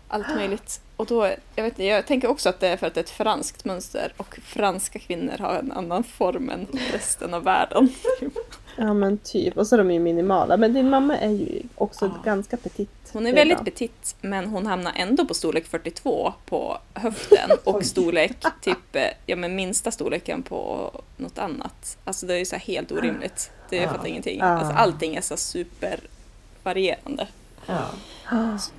allt 0.08 0.28
möjligt. 0.36 0.80
Och 0.96 1.06
då, 1.06 1.24
jag, 1.54 1.64
vet, 1.64 1.72
inte, 1.72 1.84
jag 1.84 2.06
tänker 2.06 2.28
också 2.28 2.48
att 2.48 2.60
det 2.60 2.68
är 2.68 2.76
för 2.76 2.86
att 2.86 2.94
det 2.94 3.00
är 3.00 3.04
ett 3.04 3.10
franskt 3.10 3.64
mönster 3.64 4.12
och 4.16 4.38
franska 4.42 4.98
kvinnor 4.98 5.38
har 5.38 5.54
en 5.54 5.72
annan 5.72 6.04
form 6.04 6.50
än 6.50 6.66
resten 6.92 7.34
av 7.34 7.44
världen. 7.44 7.88
Ja 8.76 8.94
men 8.94 9.18
typ. 9.18 9.56
Och 9.56 9.66
så 9.66 9.74
är 9.76 9.78
de 9.78 9.90
ju 9.90 9.98
minimala. 10.00 10.56
Men 10.56 10.72
din 10.74 10.90
mamma 10.90 11.16
är 11.18 11.30
ju 11.30 11.62
också 11.74 12.04
Ja. 12.06 12.22
ganska 12.24 12.56
petit. 12.56 12.90
Hon 13.12 13.26
är 13.26 13.32
väldigt 13.34 13.64
petit 13.64 14.16
men 14.20 14.46
hon 14.46 14.66
hamnar 14.66 14.92
ändå 14.96 15.24
på 15.26 15.34
storlek 15.34 15.66
42 15.66 16.32
på 16.46 16.78
höften 16.94 17.50
och 17.64 17.84
storlek, 17.84 18.36
typ, 18.60 18.96
eh, 18.96 19.02
ja 19.26 19.36
men 19.36 19.54
minsta 19.56 19.90
storleken 19.90 20.42
på 20.42 20.90
något 21.16 21.38
annat. 21.38 21.96
Alltså 22.04 22.26
det 22.26 22.34
är 22.34 22.38
ju 22.38 22.44
så 22.44 22.56
helt 22.56 22.92
orimligt. 22.92 23.50
Det 23.70 23.76
jag 23.76 23.90
fattar 23.90 24.06
ingenting. 24.06 24.38
Ja. 24.38 24.44
Alltså 24.46 24.72
allting 24.74 25.14
är 25.16 25.20
så 25.20 25.36
supervarierande. 25.36 27.26
Ja. 27.66 27.80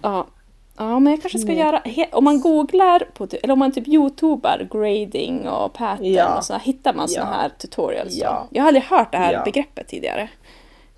Ja. 0.02 0.28
Ja, 0.78 1.00
men 1.00 1.12
jag 1.14 1.22
kanske 1.22 1.40
ska 1.40 1.48
Nej. 1.48 1.58
göra, 1.60 1.82
om 2.12 2.24
man 2.24 2.42
googlar 2.42 3.00
på, 3.14 3.28
eller 3.44 3.54
om 3.54 3.60
man 3.60 3.72
typ 3.72 3.88
youtubar 3.88 4.68
grading 4.72 5.48
och 5.48 5.74
pattern 5.74 6.06
Ja. 6.14 6.38
och 6.38 6.44
så 6.46 6.58
hittar 6.58 6.94
man 6.94 7.08
såna 7.10 7.26
Ja. 7.26 7.32
här 7.32 7.50
tutorials. 7.50 8.16
Ja. 8.16 8.48
Jag 8.52 8.64
har 8.64 8.68
aldrig 8.68 8.84
hört 8.84 9.12
det 9.12 9.18
här 9.18 9.34
Ja. 9.34 9.42
begreppet 9.46 9.88
tidigare. 9.88 10.30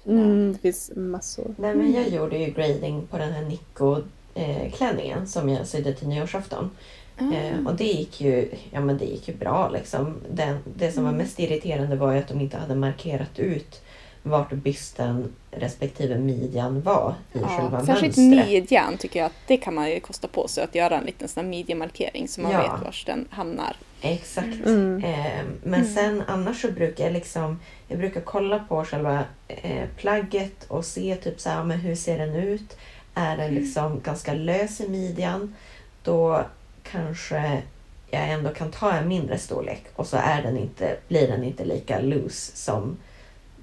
Mm, 0.05 0.53
det 0.53 0.60
finns 0.60 0.91
massor. 0.96 1.55
Nej, 1.58 1.75
men 1.75 1.94
jag 1.94 2.08
gjorde 2.10 2.38
ju 2.38 2.46
grading 2.51 3.08
på 3.12 3.17
den 3.17 3.32
här 3.32 3.41
Nico-klänningen 4.36 5.27
som 5.27 5.50
jag 5.50 5.67
sydde 5.67 5.94
till 5.94 6.08
nyårsafton. 6.08 6.72
Eh, 7.17 7.67
och 7.67 7.75
det 7.75 7.84
gick 7.84 8.22
ju, 8.22 8.50
ja, 8.72 8.79
men 8.79 8.98
det 8.98 9.05
gick 9.05 9.27
ju 9.27 9.34
bra. 9.36 9.70
Liksom. 9.74 10.13
Den, 10.32 10.58
det 10.77 10.91
som 10.91 11.03
var 11.03 11.12
mest 11.12 11.39
irriterande 11.39 11.96
var 11.96 12.12
ju 12.12 12.20
att 12.20 12.27
de 12.27 12.41
inte 12.41 12.58
hade 12.58 12.75
markerat 12.75 13.39
ut 13.39 13.82
vart 14.27 14.51
bysten 14.51 15.34
respektive 15.51 16.17
midjan 16.17 16.82
var 16.82 17.13
i 17.34 17.39
själva 17.39 17.79
Ja, 17.79 17.86
särskilt 17.86 18.17
mönstret. 18.17 18.48
midjan 18.48 18.98
tycker 18.98 19.20
jag 19.20 19.25
att 19.25 19.34
det 19.48 19.58
kan 19.58 19.74
man 19.75 19.89
ju 19.89 20.00
kosta 20.00 20.27
på 20.27 20.48
sig 20.48 20.63
att 20.63 20.75
göra 20.75 20.98
en 20.98 21.05
liten 21.05 21.27
sån 21.27 21.50
midjemarkering 21.50 22.27
så 22.27 22.41
man 22.41 22.51
Ja. 22.51 22.58
vet 22.62 22.86
var 22.86 22.96
den 23.05 23.27
hamnar. 23.29 23.75
Exakt. 24.01 24.65
Mm. 24.65 25.03
Eh, 25.03 25.44
men 25.63 25.86
sen 25.86 26.24
annars 26.27 26.62
så 26.62 26.72
brukar 26.72 27.03
jag 27.03 27.13
liksom 27.13 27.60
jag 27.88 27.98
brukar 28.00 28.22
kolla 28.22 28.60
på 28.60 28.86
själva 28.86 29.24
eh, 29.48 29.86
plagget 29.98 30.65
och 30.67 30.86
se 30.86 31.15
typ 31.15 31.39
så 31.39 31.50
här, 31.50 31.63
men 31.63 31.79
hur 31.79 31.96
ser 31.96 32.17
den 32.17 32.36
ut? 32.36 32.77
Är 33.13 33.38
den 33.38 33.53
liksom 33.55 34.01
ganska 34.03 34.34
lös 34.34 34.82
i 34.82 34.89
midjan? 34.89 35.55
Då 36.03 36.46
kanske 36.91 37.62
jag 38.12 38.29
ändå 38.29 38.50
kan 38.50 38.72
ta 38.72 38.91
en 38.91 39.08
mindre 39.08 39.38
storlek 39.38 39.84
och 39.96 40.08
så 40.08 40.17
är 40.17 40.41
den 40.41 40.58
inte, 40.58 40.98
blir 41.08 41.27
den 41.27 41.44
inte 41.44 41.65
lika 41.65 42.00
loose 42.00 42.58
som 42.58 42.98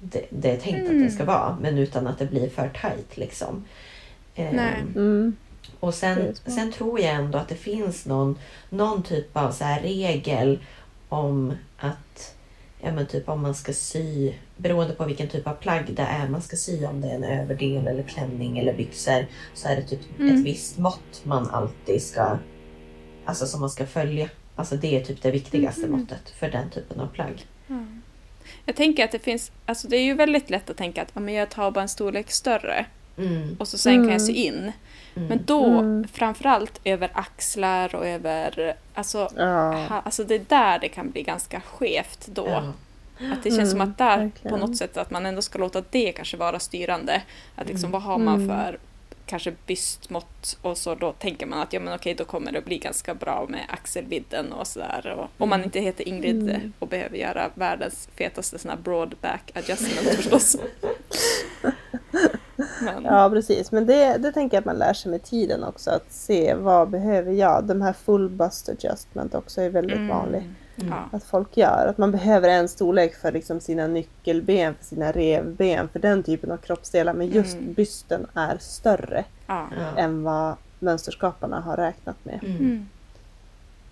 det, 0.03 0.25
det 0.29 0.51
är 0.51 0.57
tänkt 0.57 0.83
att 0.83 0.89
Mm. 0.89 1.03
det 1.03 1.11
ska 1.11 1.25
vara. 1.25 1.57
Men 1.61 1.77
utan 1.77 2.07
att 2.07 2.19
det 2.19 2.25
blir 2.25 2.49
för 2.49 2.69
tight 2.69 3.17
liksom. 3.17 3.63
Eh, 4.35 4.51
Nej. 4.53 4.81
Mm. 4.95 5.35
och 5.79 5.93
sen, 5.93 6.35
sen 6.45 6.71
tror 6.71 6.99
jag 6.99 7.13
ändå 7.15 7.37
att 7.37 7.49
det 7.49 7.55
finns 7.55 8.05
någon, 8.05 8.37
någon 8.69 9.03
typ 9.03 9.37
av 9.37 9.51
så 9.51 9.63
här 9.63 9.81
regel 9.81 10.59
om 11.09 11.53
att 11.77 12.35
ja, 12.81 12.91
men 12.91 13.05
typ 13.05 13.29
om 13.29 13.41
man 13.41 13.55
ska 13.55 13.73
sy, 13.73 14.33
beroende 14.57 14.93
på 14.93 15.05
vilken 15.05 15.27
typ 15.27 15.47
av 15.47 15.53
plagg 15.53 15.93
det 15.93 16.01
är 16.01 16.27
man 16.29 16.41
ska 16.41 16.55
sy, 16.55 16.85
om 16.85 17.01
det 17.01 17.07
är 17.07 17.15
en 17.15 17.23
överdel 17.23 17.87
eller 17.87 18.03
klänning 18.03 18.57
eller 18.59 18.73
byxor, 18.73 19.25
så 19.53 19.67
är 19.67 19.75
det 19.75 19.81
typ 19.81 20.19
Mm. 20.19 20.35
ett 20.35 20.45
visst 20.45 20.77
mått 20.77 21.21
man 21.23 21.49
alltid 21.49 22.01
ska, 22.03 22.37
alltså 23.25 23.45
som 23.45 23.59
man 23.61 23.69
ska 23.69 23.85
följa. 23.85 24.29
Alltså 24.55 24.75
det 24.75 24.99
är 24.99 25.03
typ 25.05 25.21
det 25.21 25.31
viktigaste 25.31 25.87
Mhm. 25.87 25.91
måttet 25.99 26.29
för 26.29 26.49
den 26.51 26.69
typen 26.69 26.99
av 26.99 27.07
plagg. 27.07 27.45
Jag 28.65 28.75
tänker 28.75 29.05
att 29.05 29.11
det 29.11 29.19
finns, 29.19 29.51
alltså 29.65 29.87
det 29.87 29.97
är 29.97 30.03
ju 30.03 30.13
väldigt 30.13 30.49
lätt 30.49 30.69
att 30.69 30.77
tänka 30.77 31.01
att 31.01 31.11
ja, 31.13 31.19
men 31.19 31.33
jag 31.33 31.49
tar 31.49 31.71
bara 31.71 31.81
en 31.81 31.89
storlek 31.89 32.31
större 32.31 32.85
Mm. 33.17 33.55
och 33.59 33.67
så 33.67 33.77
sen 33.77 33.93
kan 33.93 34.01
jag 34.03 34.07
Mm. 34.09 34.19
sy 34.19 34.33
in. 34.33 34.71
Mm. 35.15 35.27
Men 35.29 35.39
då 35.45 35.65
Mm. 35.65 36.07
framförallt 36.13 36.79
över 36.83 37.09
axlar 37.13 37.95
och 37.95 38.07
över, 38.07 38.73
alltså, 38.93 39.29
Ja. 39.37 39.71
ha, 39.73 40.01
alltså 40.01 40.23
det 40.23 40.35
är 40.35 40.45
där 40.47 40.79
det 40.79 40.89
kan 40.89 41.09
bli 41.11 41.23
ganska 41.23 41.61
skevt 41.61 42.27
då. 42.27 42.47
Ja. 42.47 42.73
Att 43.33 43.43
det 43.43 43.51
känns 43.51 43.71
som 43.71 43.81
Mm, 43.81 43.91
att 43.91 43.97
där 43.97 44.17
verkligen. 44.17 44.59
på 44.59 44.65
något 44.67 44.77
sätt 44.77 44.97
att 44.97 45.11
man 45.11 45.25
ändå 45.25 45.41
ska 45.41 45.59
låta 45.59 45.83
det 45.89 46.11
kanske 46.11 46.37
vara 46.37 46.59
styrande. 46.59 47.21
Att 47.55 47.67
liksom 47.67 47.87
Mm. 47.87 47.91
vad 47.91 48.01
har 48.01 48.17
man 48.17 48.35
Mm. 48.43 48.47
för 48.49 48.77
kanske 49.33 49.53
bystmått 49.65 50.57
och 50.61 50.77
så 50.77 50.95
då 50.95 51.11
tänker 51.11 51.45
man 51.45 51.59
att 51.59 51.73
ja 51.73 51.79
men 51.79 51.93
okej 51.93 52.13
då 52.13 52.25
kommer 52.25 52.51
det 52.51 52.61
bli 52.61 52.77
ganska 52.77 53.15
bra 53.15 53.45
med 53.49 53.65
axelvidden 53.69 54.53
och 54.53 54.67
sådär. 54.67 55.15
Och 55.17 55.43
Om 55.43 55.49
man 55.49 55.63
inte 55.63 55.79
heter 55.79 56.07
Ingrid 56.07 56.49
Mm. 56.49 56.73
och 56.79 56.87
behöver 56.87 57.17
göra 57.17 57.49
världens 57.53 58.09
fetaste 58.17 58.59
sån 58.59 58.71
här 58.71 58.77
broad 58.77 59.15
back 59.21 59.51
adjustment 59.55 60.15
förstås. 60.15 60.57
Men, 62.81 63.03
Ja 63.03 63.29
precis, 63.29 63.71
men 63.71 63.85
det, 63.85 64.17
det 64.17 64.31
tänker 64.31 64.57
jag 64.57 64.61
att 64.61 64.65
man 64.65 64.75
lär 64.75 64.93
sig 64.93 65.11
med 65.11 65.23
tiden 65.23 65.63
också. 65.63 65.91
Att 65.91 66.11
se 66.11 66.55
vad 66.55 66.89
behöver 66.89 67.31
jag. 67.31 67.63
De 67.63 67.81
här 67.81 67.93
full 67.93 68.29
bust 68.29 68.69
adjustment 68.69 69.35
också 69.35 69.61
är 69.61 69.69
väldigt 69.69 69.97
mm, 69.97 70.07
vanligt. 70.07 70.43
Ja. 70.75 71.09
Att 71.11 71.23
folk 71.23 71.57
gör. 71.57 71.87
Att 71.87 71.97
man 71.97 72.11
behöver 72.11 72.49
en 72.49 72.67
storlek 72.67 73.15
för 73.15 73.31
liksom 73.31 73.59
sina 73.59 73.87
nyckelben, 73.87 74.75
för 74.75 74.85
sina 74.85 75.11
revben, 75.11 75.89
för 75.89 75.99
den 75.99 76.23
typen 76.23 76.51
av 76.51 76.57
kroppsdelar. 76.57 77.13
Men 77.13 77.27
just 77.27 77.53
Mm. 77.57 77.73
bysten 77.73 78.27
är 78.33 78.57
större 78.57 79.25
Ja. 79.47 79.67
Än 79.97 80.23
vad 80.23 80.55
mönsterskaparna 80.79 81.59
har 81.59 81.77
räknat 81.77 82.25
med. 82.25 82.39
Mm. 82.43 82.57
Mm. 82.57 82.85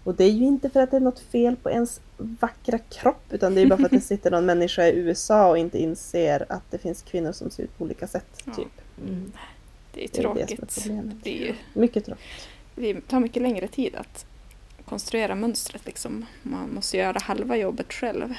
Och 0.03 0.15
det 0.15 0.23
är 0.23 0.29
ju 0.31 0.45
inte 0.45 0.69
för 0.69 0.81
att 0.81 0.91
det 0.91 0.97
är 0.97 1.01
något 1.01 1.19
fel 1.19 1.55
på 1.55 1.69
ens 1.71 2.01
vackra 2.17 2.77
kropp 2.77 3.23
utan 3.29 3.55
det 3.55 3.61
är 3.61 3.65
bara 3.67 3.77
för 3.77 3.85
att 3.85 3.91
det 3.91 4.01
sitter 4.01 4.31
någon 4.31 4.45
människa 4.45 4.83
i 4.87 4.95
USA 4.99 5.49
och 5.49 5.57
inte 5.57 5.77
inser 5.81 6.45
att 6.49 6.63
det 6.71 6.77
finns 6.77 7.01
kvinnor 7.01 7.31
som 7.31 7.49
ser 7.49 7.63
ut 7.63 7.77
på 7.77 7.83
olika 7.83 8.07
sätt. 8.07 8.41
Ja. 8.45 8.53
Typ. 8.53 8.67
Mm. 9.07 9.31
Det 9.93 10.03
är 10.03 10.09
Det 10.13 10.19
är 10.19 10.23
det 10.23 10.29
som 10.31 10.37
är 10.37 10.45
tråkigt. 10.45 10.83
problemet. 10.83 11.15
Det, 11.23 11.41
är 11.43 11.47
ju, 11.47 11.53
Mycket 11.73 12.05
tråkigt. 12.05 12.25
det 12.75 13.01
tar 13.07 13.19
mycket 13.19 13.41
längre 13.41 13.67
tid 13.67 13.95
att 13.95 14.25
konstruera 14.91 15.35
mönstret 15.35 15.85
liksom. 15.85 16.25
Man 16.43 16.73
måste 16.73 16.97
göra 16.97 17.17
halva 17.23 17.55
jobbet 17.55 17.93
själv. 17.93 18.33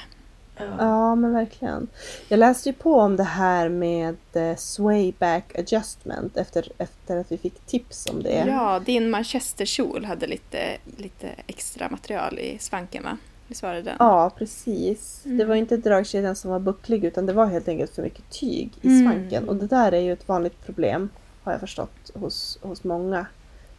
Ja. 0.57 0.65
Ja 0.79 1.15
men 1.15 1.33
verkligen. 1.33 1.87
Jag 2.27 2.37
läste 2.39 2.69
ju 2.69 2.73
på 2.73 2.95
om 2.99 3.15
det 3.15 3.23
här 3.23 3.69
med 3.69 4.15
eh, 4.33 4.55
sway 4.55 5.13
back 5.19 5.55
adjustment 5.59 6.37
efter, 6.37 6.67
efter 6.77 7.17
att 7.17 7.31
vi 7.31 7.37
fick 7.37 7.59
tips 7.65 8.07
om 8.11 8.23
det. 8.23 8.45
Ja, 8.47 8.79
din 8.85 9.09
manchesterkjol 9.09 10.05
hade 10.05 10.27
lite, 10.27 10.77
lite 10.97 11.29
extra 11.47 11.89
material 11.89 12.39
i 12.39 12.57
svanken 12.59 13.03
va? 13.03 13.17
Visst 13.47 13.63
var 13.63 13.73
det 13.73 13.81
den? 13.81 13.95
Ja, 13.99 14.31
precis. 14.37 15.21
Mm. 15.25 15.37
Det 15.37 15.45
var 15.45 15.55
inte 15.55 15.77
dragkedjan 15.77 16.35
som 16.35 16.51
var 16.51 16.59
bucklig 16.59 17.03
utan 17.05 17.25
det 17.25 17.33
var 17.33 17.45
helt 17.45 17.67
enkelt 17.67 17.95
för 17.95 18.01
mycket 18.01 18.29
tyg 18.29 18.69
i 18.81 18.87
Mm. 18.87 19.05
svanken. 19.11 19.49
Och 19.49 19.55
det 19.55 19.67
där 19.67 19.91
är 19.91 19.99
ju 20.01 20.13
ett 20.13 20.27
vanligt 20.27 20.65
problem 20.65 21.09
har 21.43 21.51
jag 21.51 21.61
förstått 21.61 22.11
hos, 22.13 22.59
hos 22.61 22.83
många 22.83 23.25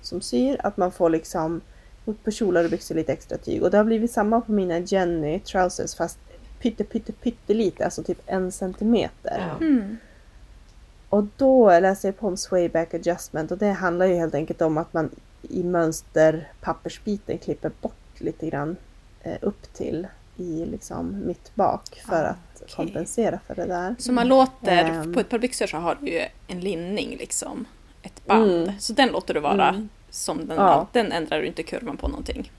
som 0.01 0.21
syr. 0.21 0.57
Att 0.65 0.77
man 0.77 0.93
får 0.93 1.11
liksom 1.11 1.61
på 2.25 2.31
kjolar 2.31 2.65
och 2.65 2.71
byxor 2.71 2.95
lite 2.95 3.13
extra 3.13 3.39
tyg. 3.39 3.63
Och 3.63 3.71
det 3.71 3.77
har 3.77 3.85
blivit 3.85 4.11
samma 4.13 4.41
på 4.41 4.53
mina 4.53 4.79
Jenny 4.79 5.39
trousers 5.41 5.95
fast 5.95 6.19
pytte 6.61 6.85
pytte 6.85 7.13
pyttelite, 7.13 7.85
alltså 7.85 8.03
typ 8.03 8.19
en 8.27 8.53
centimeter. 8.53 9.47
Ja. 9.61 9.67
Mm. 9.67 9.97
Och 11.09 11.25
då 11.37 11.81
läste 11.81 12.09
jag 12.09 12.19
på 12.19 12.27
om 12.27 12.37
swayback 12.37 12.95
adjustment 12.95 13.51
och 13.51 13.59
det 13.59 13.71
handlar 13.71 14.07
ju 14.07 14.15
helt 14.15 14.35
enkelt 14.35 14.63
om 14.63 14.79
att 14.79 14.93
man 14.93 15.11
i 15.43 15.63
mönsterpappersbiten 15.63 17.39
klipper 17.39 17.71
bort 17.81 18.21
lite 18.21 18.47
grann 18.51 18.77
eh, 19.23 19.37
upp 19.41 19.73
till 19.75 20.07
i 20.37 20.65
liksom 20.67 21.23
mitt 21.27 21.55
bak 21.55 22.03
för 22.09 22.25
Ah, 22.25 22.29
att 22.29 22.75
kompensera 22.77 23.41
för 23.47 23.55
det 23.55 23.67
där. 23.67 23.95
Så 23.99 24.13
man 24.13 24.29
låter, 24.29 24.85
Ehm. 24.85 25.13
på 25.15 25.21
ett 25.21 25.29
par 25.29 25.39
byxor 25.39 25.67
så 25.67 25.77
har 25.77 25.99
du 26.01 26.07
ju 26.11 26.23
en 26.47 26.61
linning 26.61 27.17
liksom. 27.19 27.65
Ett 28.03 28.27
band. 28.27 28.51
Mm. 28.63 28.79
Så 28.79 28.93
den 28.93 29.09
låter 29.09 29.35
du 29.35 29.41
vara 29.41 29.69
Mm. 29.69 29.89
Som 30.15 30.47
den 30.47 30.57
Ja. 30.57 30.87
Den 30.93 31.13
ändrar 31.13 31.41
du 31.41 31.47
inte 31.47 31.63
kurvan 31.63 31.97
på 31.97 32.09
någonting. 32.09 32.53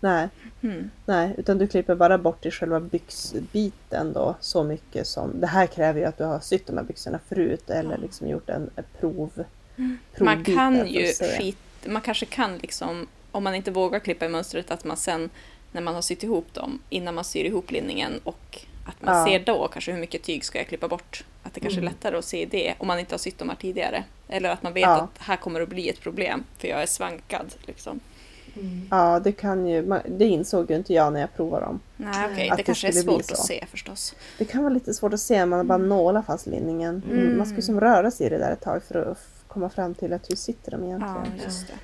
Nej, 0.00 0.28
Mm. 0.60 0.90
nej, 1.06 1.34
utan 1.38 1.58
du 1.58 1.66
klipper 1.66 1.94
bara 1.94 2.18
bort 2.18 2.46
i 2.46 2.50
själva 2.50 2.80
byxbiten 2.80 4.12
då 4.12 4.34
så 4.40 4.64
mycket 4.64 5.06
som... 5.06 5.40
Det 5.40 5.46
här 5.46 5.66
kräver 5.66 6.00
ju 6.00 6.06
att 6.06 6.18
du 6.18 6.24
har 6.24 6.40
sytt 6.40 6.66
de 6.66 6.76
här 6.76 6.84
byxorna 6.84 7.18
förut 7.28 7.70
eller 7.70 7.98
liksom 7.98 8.28
gjort 8.28 8.48
en 8.48 8.70
prov... 9.00 9.30
Man 9.76 9.98
provbiten 10.14 10.54
kan 10.54 10.88
ju 10.88 11.06
skit, 11.12 11.56
man 11.86 12.02
kanske 12.02 12.26
kan 12.26 12.58
liksom, 12.58 13.06
om 13.32 13.44
man 13.44 13.54
inte 13.54 13.70
vågar 13.70 14.00
klippa 14.00 14.26
i 14.26 14.28
mönstret, 14.28 14.70
att 14.70 14.84
man 14.84 14.96
sen 14.96 15.30
när 15.72 15.80
man 15.80 15.94
har 15.94 16.02
sytt 16.02 16.22
ihop 16.22 16.54
dem, 16.54 16.78
innan 16.88 17.14
man 17.14 17.24
syr 17.24 17.44
ihop 17.44 17.70
linningen 17.70 18.20
och 18.24 18.58
Att 18.84 19.02
man 19.02 19.18
Ja. 19.18 19.26
ser 19.26 19.44
då 19.44 19.68
kanske 19.68 19.92
hur 19.92 20.00
mycket 20.00 20.22
tyg 20.22 20.44
ska 20.44 20.58
jag 20.58 20.66
klippa 20.68 20.88
bort. 20.88 21.24
Att 21.42 21.54
det 21.54 21.60
kanske 21.60 21.78
är 21.78 21.82
Mm. 21.82 21.92
lättare 21.94 22.16
att 22.16 22.24
se 22.24 22.46
det 22.50 22.74
om 22.78 22.86
man 22.86 22.98
inte 22.98 23.14
har 23.14 23.18
sytt 23.18 23.38
de 23.38 23.48
här 23.48 23.56
tidigare. 23.56 24.04
Eller 24.28 24.48
att 24.50 24.62
man 24.62 24.72
vet 24.72 24.82
Ja. 24.82 24.96
att 25.14 25.18
här 25.22 25.36
kommer 25.36 25.60
att 25.60 25.68
bli 25.68 25.88
ett 25.88 26.00
problem 26.00 26.44
för 26.58 26.68
jag 26.68 26.82
är 26.82 26.86
svankad. 26.86 27.54
Liksom. 27.66 28.00
Mm. 28.56 28.88
Ja, 28.90 29.20
det 29.24 29.32
kan 29.32 29.66
ju, 29.66 30.00
det 30.08 30.24
insåg 30.24 30.70
ju 30.70 30.76
inte 30.76 30.94
jag 30.94 31.12
när 31.12 31.20
jag 31.20 31.34
provade 31.36 31.64
dem. 31.66 31.80
Nej 31.96 32.28
okej, 32.32 32.50
Att 32.50 32.56
det 32.56 32.60
det 32.62 32.66
kanske 32.66 32.88
är 32.88 32.92
svårt 32.92 33.20
att 33.20 33.38
se 33.38 33.64
förstås. 33.70 34.14
Det 34.38 34.44
kan 34.44 34.62
vara 34.62 34.74
lite 34.74 34.94
svårt 34.94 35.12
att 35.14 35.20
se 35.20 35.42
om 35.42 35.50
man 35.50 35.66
bara 35.66 35.78
nålar 35.78 36.22
fast 36.22 36.46
linningen. 36.46 37.02
Mm. 37.10 37.36
Man 37.38 37.46
ska 37.46 37.56
ju 37.56 37.62
som 37.62 37.80
röra 37.80 38.10
sig 38.10 38.26
i 38.26 38.30
det 38.30 38.38
där 38.38 38.52
ett 38.52 38.60
tag 38.60 38.82
för 38.82 39.10
att 39.10 39.18
komma 39.48 39.68
fram 39.68 39.94
till 39.94 40.12
att 40.12 40.30
hur 40.30 40.36
sitter 40.36 40.70
de 40.70 40.80
Ja, 40.80 40.86
egentligen. 40.86 41.40
just 41.44 41.66
det. 41.66 41.74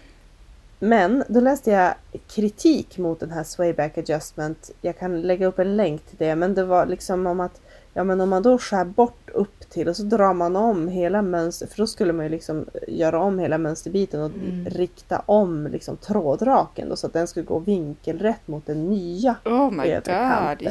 Men 0.78 1.24
då 1.28 1.40
läste 1.40 1.70
jag 1.70 1.94
kritik 2.34 2.98
mot 2.98 3.20
den 3.20 3.30
här 3.30 3.44
swayback 3.44 3.98
adjustment. 3.98 4.70
Jag 4.80 4.98
kan 4.98 5.20
lägga 5.22 5.46
upp 5.46 5.58
en 5.58 5.76
länk 5.76 6.06
till 6.06 6.16
det. 6.18 6.34
Men 6.36 6.54
det 6.54 6.64
var 6.64 6.86
liksom 6.86 7.26
om 7.26 7.40
att 7.40 7.60
ja, 7.94 8.04
men 8.04 8.20
om 8.20 8.28
man 8.30 8.42
då 8.42 8.58
skär 8.58 8.84
bort 8.84 9.30
upp 9.30 9.70
till 9.70 9.88
och 9.88 9.96
så 9.96 10.02
drar 10.02 10.34
man 10.34 10.56
om 10.56 10.88
hela 10.88 11.22
mönstret. 11.22 11.70
För 11.72 11.78
då 11.78 11.86
skulle 11.86 12.12
man 12.12 12.24
ju 12.26 12.30
liksom 12.30 12.64
göra 12.88 13.18
om 13.20 13.38
hela 13.38 13.58
mönsterbiten 13.58 14.20
och 14.20 14.30
Mm. 14.30 14.64
rikta 14.64 15.22
om 15.26 15.66
liksom 15.66 15.96
trådraken 15.96 16.88
då, 16.88 16.96
så 16.96 17.06
att 17.06 17.12
den 17.12 17.26
skulle 17.26 17.46
gå 17.46 17.58
vinkelrätt 17.58 18.48
mot 18.48 18.66
den 18.66 18.84
nya. 18.90 19.36
Oh 19.44 19.70
my 19.70 19.82
övre 19.90 20.56
god, 20.60 20.68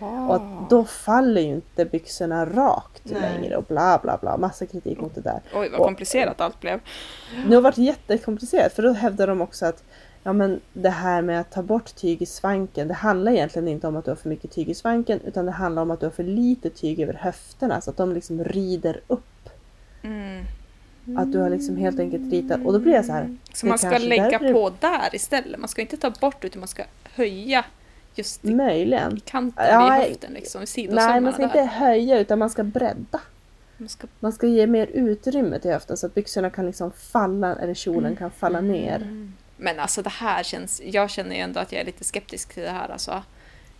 jaha. 0.00 0.28
Och 0.28 0.34
att 0.34 0.70
då 0.70 0.84
faller 0.84 1.40
ju 1.40 1.48
inte 1.54 1.84
byxorna 1.84 2.46
rakt 2.46 3.02
Nej. 3.04 3.20
längre 3.20 3.56
och 3.56 3.64
bla 3.64 4.00
bla 4.02 4.18
bla. 4.20 4.36
Massa 4.36 4.66
kritik 4.66 5.00
mot 5.00 5.14
det 5.14 5.20
där. 5.20 5.40
Oj 5.54 5.68
vad 5.70 5.80
och- 5.80 5.86
komplicerat 5.86 6.40
allt 6.40 6.60
blev. 6.60 6.80
Det 7.48 7.54
har 7.54 7.62
varit 7.62 7.78
jättekomplicerat 7.78 8.72
för 8.72 8.82
då 8.82 8.92
hävdar 8.92 9.26
de 9.26 9.40
också 9.40 9.66
att 9.66 9.82
ja, 10.24 10.32
men 10.32 10.60
det 10.72 10.90
här 10.90 11.22
med 11.22 11.40
att 11.40 11.50
ta 11.50 11.62
bort 11.62 11.94
tyg 11.94 12.22
i 12.22 12.26
svanken, 12.26 12.88
det 12.88 12.94
handlar 12.94 13.32
egentligen 13.32 13.68
inte 13.68 13.86
om 13.86 13.96
att 13.96 14.04
du 14.04 14.10
har 14.10 14.16
för 14.16 14.28
mycket 14.28 14.50
tyg 14.50 14.68
i 14.70 14.74
svanken 14.74 15.20
utan 15.24 15.46
det 15.46 15.52
handlar 15.52 15.82
om 15.82 15.90
att 15.90 16.00
du 16.00 16.06
har 16.06 16.10
för 16.10 16.22
lite 16.24 16.70
tyg 16.70 17.00
över 17.00 17.14
höfterna 17.14 17.80
så 17.80 17.90
att 17.90 17.96
de 17.96 18.12
liksom 18.12 18.44
rider 18.44 19.00
upp. 19.06 19.48
Mm. 20.02 20.44
Att 21.18 21.32
du 21.32 21.38
har 21.38 21.50
liksom 21.50 21.76
helt 21.76 22.00
enkelt 22.00 22.32
ritat 22.32 22.60
och 22.64 22.72
då 22.72 22.78
blir 22.78 22.92
jag 22.94 23.04
så 23.04 23.12
här. 23.12 23.36
Så 23.54 23.66
man 23.66 23.78
ska 23.78 23.98
lägga 23.98 24.30
därför- 24.30 24.52
på 24.52 24.72
där 24.80 25.14
istället. 25.14 25.60
Man 25.60 25.68
ska 25.68 25.82
inte 25.82 25.96
ta 25.96 26.10
bort 26.10 26.44
utan 26.44 26.60
man 26.60 26.68
ska 26.68 26.82
höja 27.14 27.64
just 28.14 28.44
i 28.44 28.54
Möjligen. 28.54 29.20
kanten 29.24 29.66
Ja, 29.70 29.84
vid 29.84 30.08
höften 30.08 30.32
liksom. 30.32 30.62
I 30.62 30.66
sidosömmarna 30.66 31.12
Nej, 31.12 31.20
man 31.20 31.32
ska 31.32 31.42
inte 31.42 31.58
där. 31.58 31.66
höja 31.66 32.18
utan 32.18 32.38
man 32.38 32.50
ska 32.50 32.64
bredda. 32.64 33.20
Man 33.76 33.88
ska... 33.88 34.06
Man 34.20 34.32
ska 34.32 34.46
ge 34.46 34.66
mer 34.66 34.86
utrymme 34.86 35.58
till 35.58 35.70
höften 35.70 35.96
så 35.96 36.06
att 36.06 36.14
byxorna 36.14 36.50
kan 36.50 36.66
liksom 36.66 36.90
falla, 36.90 37.56
eller 37.56 37.74
kjolen 37.74 38.16
kan 38.16 38.30
falla 38.30 38.60
ner. 38.60 39.28
Men 39.56 39.78
alltså 39.80 40.02
det 40.02 40.10
här 40.10 40.42
känns... 40.42 40.82
Jag 40.84 41.10
känner 41.10 41.36
ju 41.36 41.40
ändå 41.42 41.60
att 41.60 41.72
jag 41.72 41.80
är 41.80 41.84
lite 41.84 42.04
skeptisk 42.04 42.54
till 42.54 42.62
det 42.62 42.70
här 42.70 42.88
alltså. 42.88 43.22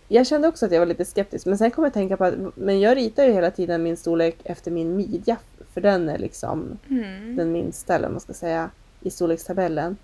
Jag 0.07 0.27
kände 0.27 0.47
också 0.47 0.65
att 0.65 0.71
jag 0.71 0.79
var 0.79 0.85
lite 0.85 1.05
skeptisk 1.05 1.45
men 1.45 1.57
sen 1.57 1.71
kom 1.71 1.83
jag 1.83 1.87
att 1.89 1.93
tänka 1.93 2.17
på 2.17 2.23
att 2.23 2.33
men 2.55 2.79
jag 2.79 2.97
ritar 2.97 3.23
ju 3.25 3.31
hela 3.33 3.51
tiden 3.51 3.83
min 3.83 3.97
storlek 3.97 4.37
efter 4.43 4.71
min 4.71 4.95
midja. 4.95 5.37
För 5.73 5.81
den 5.81 6.09
är 6.09 6.17
liksom 6.17 6.79
Mm. 6.89 7.35
den 7.35 7.51
minsta 7.51 7.95
eller 7.95 8.09
man 8.09 8.19
ska 8.19 8.33
säga 8.33 8.69
i 9.01 9.09
storlekstabellen. 9.09 9.97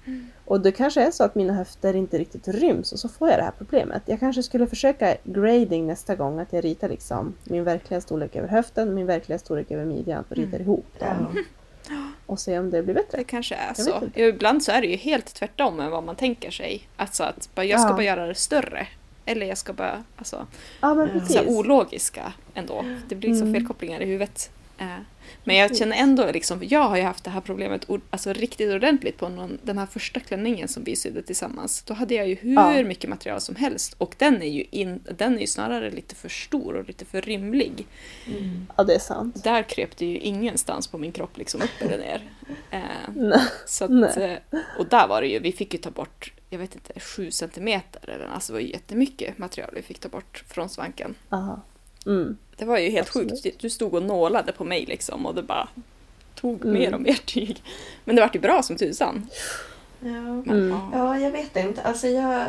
Och 0.45 0.61
det 0.61 0.71
kanske 0.71 1.01
är 1.01 1.11
så 1.11 1.23
att 1.23 1.35
mina 1.35 1.53
höfter 1.53 1.95
inte 1.95 2.17
riktigt 2.17 2.47
ryms 2.47 2.91
och 2.91 2.99
så 2.99 3.09
får 3.09 3.29
jag 3.29 3.39
det 3.39 3.43
här 3.43 3.53
problemet. 3.57 4.01
Jag 4.05 4.19
kanske 4.19 4.43
skulle 4.43 4.67
försöka 4.67 5.15
grading 5.23 5.87
nästa 5.87 6.15
gång 6.15 6.39
att 6.39 6.53
jag 6.53 6.63
ritar 6.65 6.89
liksom 6.89 7.33
min 7.43 7.63
verkliga 7.63 8.01
storlek 8.01 8.35
över 8.35 8.47
höften, 8.47 8.93
min 8.93 9.05
verkliga 9.05 9.39
storlek 9.39 9.71
över 9.71 9.85
midjan 9.85 10.23
och 10.29 10.35
ritar 10.35 10.59
ihop 10.59 10.85
dem. 10.99 11.37
Och 12.31 12.39
se 12.39 12.59
om 12.59 12.69
det 12.71 12.83
blir 12.83 12.93
bättre. 12.93 13.17
Det 13.17 13.23
kanske 13.23 13.55
är 13.55 13.67
Jag 13.67 13.77
så. 13.77 14.01
ibland 14.15 14.63
så 14.63 14.71
är 14.71 14.81
det 14.81 14.87
ju 14.87 14.95
helt 14.95 15.33
tvärtom 15.33 15.79
än 15.79 15.91
vad 15.91 16.03
man 16.03 16.15
tänker 16.15 16.51
sig. 16.51 16.87
Alltså 16.97 17.23
att 17.23 17.49
bara, 17.55 17.65
jag 17.65 17.79
ska 17.79 17.89
Ja. 17.89 17.93
bara 17.93 18.03
göra 18.03 18.27
det 18.27 18.35
större. 18.35 18.87
Eller 19.25 19.45
jag 19.45 19.57
ska 19.57 19.73
bara... 19.73 20.03
Alltså, 20.17 20.47
Ja 20.81 20.93
men 20.93 21.09
precis. 21.09 21.31
så 21.35 21.37
här 21.43 21.49
ologiska 21.49 22.33
ändå. 22.53 22.85
Det 23.09 23.15
blir 23.15 23.29
liksom 23.29 23.47
Mm. 23.47 23.61
felkopplingar 23.61 24.01
i 24.01 24.05
huvudet. 24.05 24.49
Eh, 24.77 24.87
Men 25.43 25.55
jag 25.55 25.77
känner 25.77 25.97
ändå 25.97 26.31
liksom, 26.31 26.59
jag 26.63 26.83
har 26.89 26.97
ju 26.97 27.03
haft 27.03 27.23
det 27.23 27.29
här 27.29 27.41
problemet 27.41 27.87
alltså 28.09 28.33
riktigt 28.33 28.71
ordentligt 28.73 29.17
på 29.17 29.29
någon, 29.29 29.57
den 29.63 29.77
här 29.77 29.85
första 29.85 30.19
klänningen 30.19 30.67
som 30.67 30.83
vi 30.83 30.95
sydde 30.95 31.21
tillsammans. 31.23 31.83
Då 31.83 31.93
hade 31.93 32.15
jag 32.15 32.27
ju 32.27 32.35
hur 32.35 32.53
Ja. 32.53 32.83
mycket 32.83 33.09
material 33.09 33.41
som 33.41 33.55
helst 33.55 33.93
och 33.97 34.15
den 34.17 34.41
är 34.41 34.47
ju, 34.49 34.65
in, 34.71 35.03
den 35.17 35.35
är 35.35 35.41
ju 35.41 35.47
snarare 35.47 35.91
lite 35.91 36.15
för 36.15 36.29
stor 36.29 36.75
och 36.75 36.87
lite 36.87 37.05
för 37.05 37.21
rymlig. 37.21 37.87
Mm. 38.27 38.67
Ja 38.77 38.83
det 38.83 38.95
är 38.95 38.99
sant. 38.99 39.43
Där 39.43 39.63
kröp 39.63 39.97
det 39.97 40.05
ju 40.05 40.17
ingenstans 40.19 40.87
på 40.87 40.97
min 40.97 41.11
kropp 41.11 41.37
liksom 41.37 41.61
upp 41.61 41.81
eller 41.81 41.97
ner. 41.97 42.29
Eh, 42.71 43.41
så 43.65 43.85
att, 43.85 44.17
eh, 44.17 44.33
och 44.79 44.85
där 44.89 45.07
var 45.07 45.21
det 45.21 45.27
ju, 45.27 45.39
vi 45.39 45.51
fick 45.51 45.73
ju 45.73 45.79
ta 45.79 45.91
bort, 45.91 46.33
jag 46.49 46.59
vet 46.59 46.75
inte, 46.75 46.99
sju 46.99 47.31
centimeter 47.31 48.09
eller 48.09 48.25
alltså 48.25 48.53
det 48.53 48.57
var 48.59 48.61
ju 48.61 48.71
jättemycket 48.71 49.37
material 49.37 49.71
vi 49.75 49.81
fick 49.81 49.99
ta 49.99 50.09
bort 50.09 50.43
från 50.47 50.69
svanken. 50.69 51.15
Aha. 51.29 51.61
Mm. 52.05 52.37
Det 52.57 52.65
var 52.65 52.77
ju 52.77 52.89
helt 52.89 53.07
Absolut. 53.07 53.43
sjukt. 53.43 53.59
Du 53.61 53.69
stod 53.69 53.93
och 53.93 54.03
nålade 54.03 54.51
på 54.51 54.63
mig 54.63 54.85
liksom 54.85 55.25
och 55.25 55.35
det 55.35 55.43
bara 55.43 55.67
tog 56.35 56.61
Mm. 56.65 56.73
mer 56.73 56.93
och 56.93 57.01
mer 57.01 57.19
tyg. 57.25 57.63
Men 58.05 58.15
det 58.15 58.21
vart 58.21 58.35
ju 58.35 58.39
bra 58.39 58.63
som 58.63 58.75
tusan. 58.77 59.27
Ja. 59.99 60.07
Men, 60.11 60.49
Mm. 60.49 60.69
ja. 60.69 60.89
ja, 60.93 61.19
jag 61.19 61.31
vet 61.31 61.55
inte. 61.55 61.81
Alltså 61.81 62.07
jag... 62.07 62.47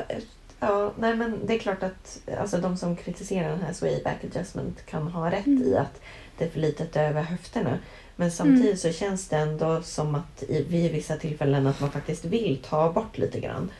Ja, 0.60 0.92
nej 0.98 1.16
men 1.16 1.46
det 1.46 1.54
är 1.54 1.58
klart 1.58 1.82
att 1.82 2.20
alltså 2.38 2.56
de 2.58 2.76
som 2.76 2.96
kritiserar 2.96 3.48
den 3.48 3.60
här 3.60 3.72
swayback 3.72 4.24
adjustment 4.24 4.86
kan 4.86 5.02
ha 5.08 5.30
rätt 5.30 5.46
i 5.46 5.76
att 5.76 6.00
det 6.38 6.44
är 6.44 6.48
för 6.48 6.60
litet 6.60 6.96
över 6.96 7.22
höfterna. 7.22 7.78
Men 8.16 8.30
samtidigt 8.32 8.80
så 8.80 8.92
känns 8.92 9.28
det 9.28 9.36
ändå 9.36 9.82
som 9.82 10.14
att 10.14 10.42
i, 10.42 10.62
vid 10.68 10.92
vissa 10.92 11.16
tillfällen 11.16 11.66
att 11.66 11.80
man 11.80 11.90
faktiskt 11.90 12.24
vill 12.24 12.58
ta 12.68 12.92
bort 12.92 13.18
lite 13.18 13.40
grann 13.40 13.70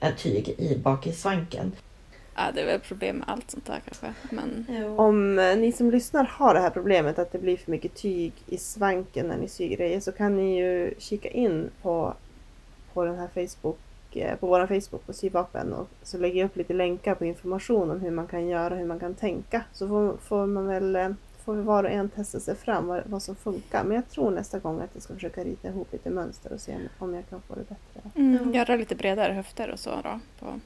ett 0.00 0.18
tyg 0.18 0.48
i 0.48 0.78
bak 0.78 1.06
i 1.06 1.12
svanken. 1.12 1.72
Ja, 2.36 2.42
det 2.54 2.60
är 2.60 2.66
väl 2.66 2.80
problem 2.80 3.16
med 3.16 3.28
allt 3.28 3.50
sånt 3.50 3.66
där 3.66 3.80
kanske. 3.84 4.14
Men 4.30 4.66
Om 4.98 5.38
eh, 5.38 5.56
ni 5.56 5.72
som 5.72 5.90
lyssnar 5.90 6.24
har 6.24 6.54
det 6.54 6.60
här 6.60 6.70
problemet 6.70 7.18
att 7.18 7.32
det 7.32 7.38
blir 7.38 7.56
för 7.56 7.70
mycket 7.70 7.94
tyg 7.94 8.32
i 8.46 8.56
svanken 8.56 9.26
när 9.26 9.36
ni 9.36 9.48
syr 9.48 9.76
grejer 9.76 10.00
så 10.00 10.12
kan 10.12 10.36
ni 10.36 10.58
ju 10.58 10.94
kika 10.98 11.28
in 11.28 11.70
på, 11.82 12.14
på 12.92 13.04
den 13.04 13.18
här 13.18 13.28
Facebook 13.34 13.78
eh, 14.12 14.36
på 14.36 14.46
vår 14.46 14.66
Facebook 14.66 15.06
på 15.06 15.12
Syvapen 15.12 15.72
och 15.72 15.88
så 16.02 16.18
lägger 16.18 16.40
jag 16.40 16.46
upp 16.46 16.56
lite 16.56 16.72
länkar 16.72 17.14
på 17.14 17.24
information 17.24 17.90
om 17.90 18.00
hur 18.00 18.10
man 18.10 18.26
kan 18.26 18.48
göra 18.48 18.74
och 18.74 18.80
hur 18.80 18.86
man 18.86 19.00
kan 19.00 19.14
tänka. 19.14 19.62
Så 19.72 19.88
får, 19.88 20.16
får 20.16 20.46
man 20.46 20.66
väl 20.66 20.96
eh, 20.96 21.10
får 21.44 21.56
var 21.56 21.84
och 21.84 21.90
en 21.90 22.08
testa 22.08 22.40
sig 22.40 22.56
fram 22.56 22.86
vad, 22.86 23.02
vad 23.06 23.22
som 23.22 23.36
funkar. 23.36 23.84
Men 23.84 23.94
jag 23.94 24.08
tror 24.08 24.30
nästa 24.30 24.58
gång 24.58 24.80
att 24.80 24.90
jag 24.92 25.02
ska 25.02 25.14
försöka 25.14 25.44
rita 25.44 25.68
ihop 25.68 25.92
lite 25.92 26.10
mönster 26.10 26.52
och 26.52 26.60
se 26.60 26.76
om, 26.98 27.14
jag 27.14 27.28
kan 27.28 27.40
få 27.40 27.54
det 27.54 27.68
bättre. 27.68 28.10
mm, 28.16 28.54
göra 28.54 28.76
lite 28.76 28.94
bredare 28.94 29.32
höfter 29.32 29.70
och 29.70 29.78
så 29.78 29.90
då. 29.90 30.20
På. 30.38 30.60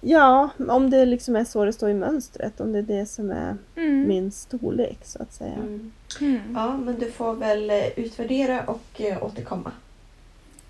Ja, 0.00 0.48
om 0.68 0.90
det 0.90 1.04
liksom 1.04 1.36
är 1.36 1.44
så 1.44 1.64
det 1.64 1.72
står 1.72 1.90
i 1.90 1.94
mönstret. 1.94 2.60
Om 2.60 2.72
det 2.72 2.78
är 2.78 2.82
det 2.82 3.06
som 3.06 3.30
är 3.30 3.56
Mm. 3.76 4.08
min 4.08 4.30
storlek 4.30 4.98
så 5.02 5.22
att 5.22 5.32
säga. 5.32 5.52
Mm. 5.54 5.92
Mm. 6.20 6.40
Ja, 6.54 6.76
men 6.76 6.98
du 6.98 7.10
får 7.10 7.34
väl 7.34 7.70
eh, 7.70 7.86
utvärdera 7.98 8.62
och 8.64 9.00
eh, 9.00 9.22
återkomma. 9.24 9.72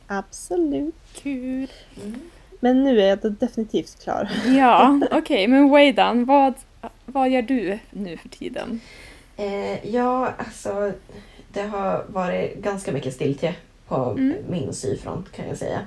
Absolut. 0.07 0.95
Kul. 1.15 1.71
Men 2.61 2.85
nu 2.85 3.01
är 3.01 3.07
jag 3.09 3.19
då 3.19 3.29
definitivt 3.29 4.03
klar. 4.03 4.31
Ja, 4.47 5.01
okej, 5.11 5.49
men 5.49 5.69
Waydan, 5.69 6.25
vad, 6.25 6.55
vad 7.07 7.31
gör 7.31 7.43
du 7.43 7.79
nu 7.91 8.17
för 8.17 8.29
tiden? 8.29 8.81
Eh, 9.37 9.87
ja, 9.95 10.33
alltså 10.39 10.93
det 11.53 11.63
har 11.63 12.05
varit 12.09 12.57
ganska 12.63 12.93
mycket 12.93 13.15
stiltje 13.15 13.55
på 13.89 13.95
Mm. 14.19 14.35
min 14.49 14.73
syfront 14.73 15.33
kan 15.33 15.49
jag 15.49 15.57
säga. 15.59 15.79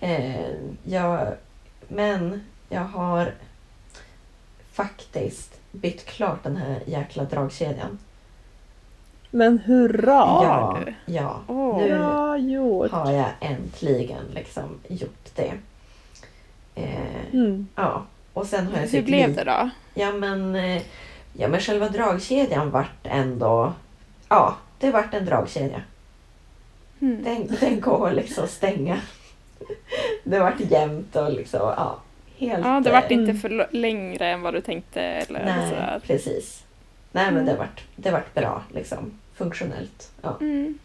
Eh, 0.00 0.50
jag, 0.84 1.26
men 1.88 2.40
jag 2.74 2.84
har 2.84 3.32
faktiskt 4.72 5.58
bytt 5.72 6.06
klart 6.06 6.42
den 6.42 6.56
här 6.56 6.80
jäkla 6.86 7.24
dragkedjan. 7.24 7.98
Men 9.30 9.58
hurra! 9.58 10.12
ja, 10.42 10.78
du? 10.86 11.12
ja. 11.12 11.40
Åh. 11.46 11.78
Nu 11.78 12.52
gjort! 12.52 12.90
har 12.90 13.12
jag 13.12 13.30
äntligen 13.40 14.24
liksom 14.34 14.78
gjort 14.88 15.30
det. 15.34 15.52
Eh, 16.74 17.24
Mm. 17.32 17.68
ja, 17.74 18.04
och 18.32 18.46
sen 18.46 18.66
har 18.66 18.80
jag 18.80 18.88
Hur 18.88 19.02
blev 19.02 19.34
det 19.34 19.44
då? 19.44 19.70
Ja 19.94 20.12
men, 20.12 20.56
eh, 20.56 20.82
ja 21.32 21.48
men 21.48 21.60
själva 21.60 21.88
dragkedjan 21.88 22.70
vart 22.70 23.00
ändå... 23.06 23.72
Ja, 24.28 24.56
det 24.78 24.90
vart 24.90 25.14
en 25.14 25.24
dragkedja. 25.24 25.80
Mm. 27.00 27.24
Den, 27.24 27.56
den 27.60 27.80
går 27.80 28.10
liksom 28.10 28.44
att 28.44 28.50
stänga. 28.50 29.00
Det 30.24 30.38
vart 30.38 30.60
jämnt 30.60 31.16
och 31.16 31.32
liksom, 31.32 31.60
ja. 31.60 31.98
Helt... 32.48 32.64
Ja, 32.66 32.80
det 32.80 32.90
vart 32.90 33.10
inte 33.10 33.34
för 33.34 33.48
lo- 33.48 33.66
längre 33.70 34.28
än 34.28 34.40
vad 34.42 34.54
du 34.54 34.60
tänkte 34.60 35.00
eller 35.02 35.44
Nej, 35.44 35.68
sådär. 35.70 36.00
precis. 36.06 36.64
Nej 37.12 37.24
men 37.24 37.34
Mm. 37.34 37.46
det 37.46 37.56
vart, 37.56 37.82
det 37.96 38.10
vart 38.10 38.34
bra 38.34 38.62
liksom. 38.74 39.18
Funktionellt. 39.34 40.12
Ja. 40.22 40.36
Mm. 40.40 40.78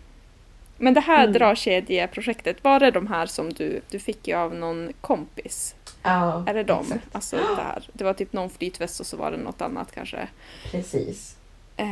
Men 0.78 0.94
det 0.94 1.02
här 1.02 1.24
Mm. 1.24 1.34
dragkedjeprojektet, 1.34 2.64
var 2.64 2.80
det 2.80 2.92
de 2.92 3.08
här 3.08 3.26
som 3.26 3.54
du, 3.54 3.82
du 3.90 4.00
fick 4.00 4.28
ju 4.28 4.36
av 4.36 4.56
någon 4.56 4.94
kompis? 5.02 5.76
ja 6.04 6.44
Är 6.48 6.54
det 6.54 6.64
de? 6.64 6.80
Exakt. 6.86 7.08
Alltså 7.16 7.36
det 7.36 7.62
här. 7.62 7.90
Det 7.94 8.04
var 8.04 8.14
typ 8.14 8.34
någon 8.34 8.50
flytväst 8.50 9.00
och 9.00 9.06
så 9.06 9.18
var 9.18 9.32
det 9.32 9.38
något 9.38 9.62
annat 9.62 9.92
kanske. 9.96 10.28
Precis. 10.72 11.36
Eh, 11.78 11.88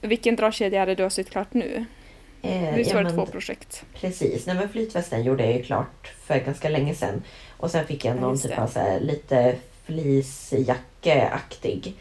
vilken 0.00 0.36
dragkedja 0.36 0.82
är 0.82 0.86
det 0.86 0.94
du 0.94 1.02
har 1.02 1.10
sytt 1.10 1.30
klart 1.30 1.54
nu? 1.54 1.84
Eh, 2.42 2.74
Visst 2.74 2.94
var 2.94 3.04
det 3.04 3.10
två 3.12 3.26
projekt? 3.26 3.84
Precis. 3.94 4.46
Nej, 4.46 4.56
men 4.56 4.68
flytvästen 4.68 5.24
gjorde 5.24 5.44
jag 5.44 5.56
ju 5.56 5.62
klart 5.62 6.12
för 6.26 6.38
ganska 6.38 6.68
länge 6.68 6.94
sedan. 6.94 7.22
Och 7.60 7.70
sen 7.70 7.86
fick 7.86 8.04
jag 8.04 8.16
Ja, 8.16 8.20
någon 8.20 8.30
just 8.30 8.42
typ 8.48 8.58
av 8.58 8.66
så 8.66 8.78
här, 8.80 9.00
lite 9.00 9.56
fleecejackeaktig 9.84 11.94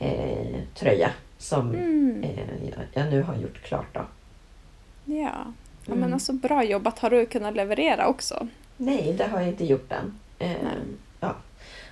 eh, 0.00 0.56
tröja 0.74 1.10
som 1.38 1.74
Mm. 1.74 2.22
eh, 2.22 2.38
jag, 2.70 2.78
jag 3.04 3.12
nu 3.12 3.22
har 3.22 3.36
gjort 3.36 3.62
klart. 3.62 3.94
Då. 3.94 4.00
Ja. 5.04 5.14
ja, 5.14 5.44
men 5.86 5.98
Mm. 5.98 6.12
alltså 6.12 6.32
bra 6.32 6.64
jobbat. 6.64 6.98
Har 6.98 7.10
du 7.10 7.26
kunnat 7.26 7.54
leverera 7.56 8.06
också? 8.08 8.48
Nej, 8.76 9.14
det 9.18 9.24
har 9.26 9.38
jag 9.40 9.48
inte 9.48 9.64
gjort 9.64 9.92
än. 9.92 10.18
Eh, 10.38 10.56
ja. 11.20 11.34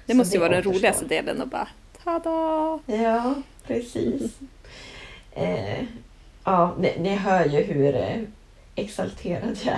Det 0.07 0.13
Så 0.13 0.17
måste 0.17 0.37
ju 0.37 0.41
vara 0.41 0.53
den 0.53 0.63
roligaste 0.63 1.05
delen 1.05 1.43
att 1.43 1.51
bara 1.51 1.69
tada! 2.05 2.79
Ja, 2.87 3.35
precis. 3.67 4.39
eh, 5.33 5.83
ja, 6.45 6.75
ni, 6.79 6.97
ni 7.01 7.15
hör 7.17 7.45
ju 7.47 7.63
hur 7.63 7.95
eh, 7.97 8.17
exalterad 8.81 9.59
jag 9.65 9.75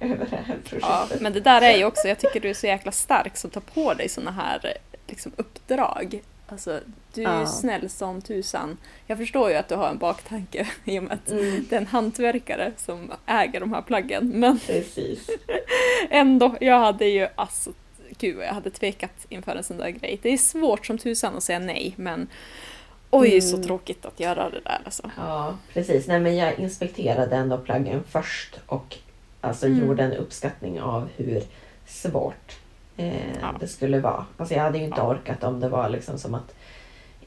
är 0.00 0.12
över 0.14 0.26
det 0.30 0.36
här 0.36 0.44
Ja, 0.48 0.68
projektet. 0.70 1.20
men 1.20 1.32
det 1.32 1.40
där 1.40 1.62
är 1.62 1.76
ju 1.76 1.84
också, 1.84 2.08
jag 2.08 2.18
tycker 2.18 2.40
du 2.40 2.50
är 2.50 2.54
så 2.54 2.66
jäkla 2.66 2.92
stark 2.92 3.36
som 3.36 3.50
tar 3.50 3.60
på 3.60 3.94
dig 3.94 4.08
såna 4.08 4.30
här 4.30 4.74
liksom, 5.06 5.32
uppdrag. 5.36 6.20
Alltså, 6.48 6.80
du 7.14 7.22
är 7.24 7.34
ju 7.34 7.40
Ja. 7.40 7.46
snäll 7.46 7.88
som 7.90 8.22
tusan. 8.22 8.76
Jag 9.06 9.18
förstår 9.18 9.50
ju 9.50 9.56
att 9.56 9.68
du 9.68 9.74
har 9.74 9.88
en 9.88 9.98
baktanke 9.98 10.66
i 10.84 10.98
och 10.98 11.02
med 11.02 11.12
att 11.12 11.30
Mm, 11.30 11.66
det 11.70 11.76
är 11.76 11.80
en 11.80 11.86
hantverkare 11.86 12.72
som 12.76 13.12
äger 13.26 13.60
de 13.60 13.72
här 13.72 13.82
plaggen. 13.82 14.28
Men 14.34 14.58
precis. 14.58 15.30
ändå, 16.10 16.56
jag 16.60 16.78
hade 16.80 17.06
ju 17.06 17.28
alltså, 17.34 17.72
gud 18.18 18.38
jag 18.38 18.54
hade 18.54 18.70
tvekat 18.70 19.26
inför 19.28 19.56
en 19.56 19.64
sån 19.64 19.76
där 19.76 19.88
grej. 19.90 20.18
Det 20.22 20.32
är 20.32 20.36
svårt 20.38 20.86
som 20.86 20.98
tusan 20.98 21.36
att 21.36 21.42
säga 21.42 21.58
nej, 21.58 21.94
men 21.96 22.28
oj 23.20 23.40
så 23.40 23.56
Mm. 23.56 23.66
tråkigt 23.66 24.06
att 24.06 24.20
göra 24.20 24.50
det 24.50 24.60
där 24.64 24.80
alltså. 24.84 25.10
Ja, 25.16 25.54
precis. 25.72 26.06
Nej, 26.08 26.20
men 26.20 26.36
jag 26.36 26.58
inspekterade 26.58 27.36
ändå 27.36 27.58
plaggen 27.58 28.02
först 28.08 28.60
och 28.66 28.96
alltså 29.40 29.66
Mm. 29.66 29.78
gjorde 29.86 30.02
en 30.02 30.12
uppskattning 30.12 30.80
av 30.80 31.08
hur 31.16 31.42
svårt 31.86 32.56
eh, 32.96 33.36
Ja. 33.40 33.54
det 33.60 33.68
skulle 33.68 34.00
vara. 34.00 34.26
Alltså 34.36 34.54
jag 34.54 34.62
hade 34.62 34.78
ju 34.78 34.84
inte 34.84 35.00
Ja. 35.00 35.08
orkat 35.10 35.44
om 35.44 35.60
det 35.60 35.68
var 35.68 35.88
liksom 35.88 36.18
som 36.18 36.34
att 36.34 36.54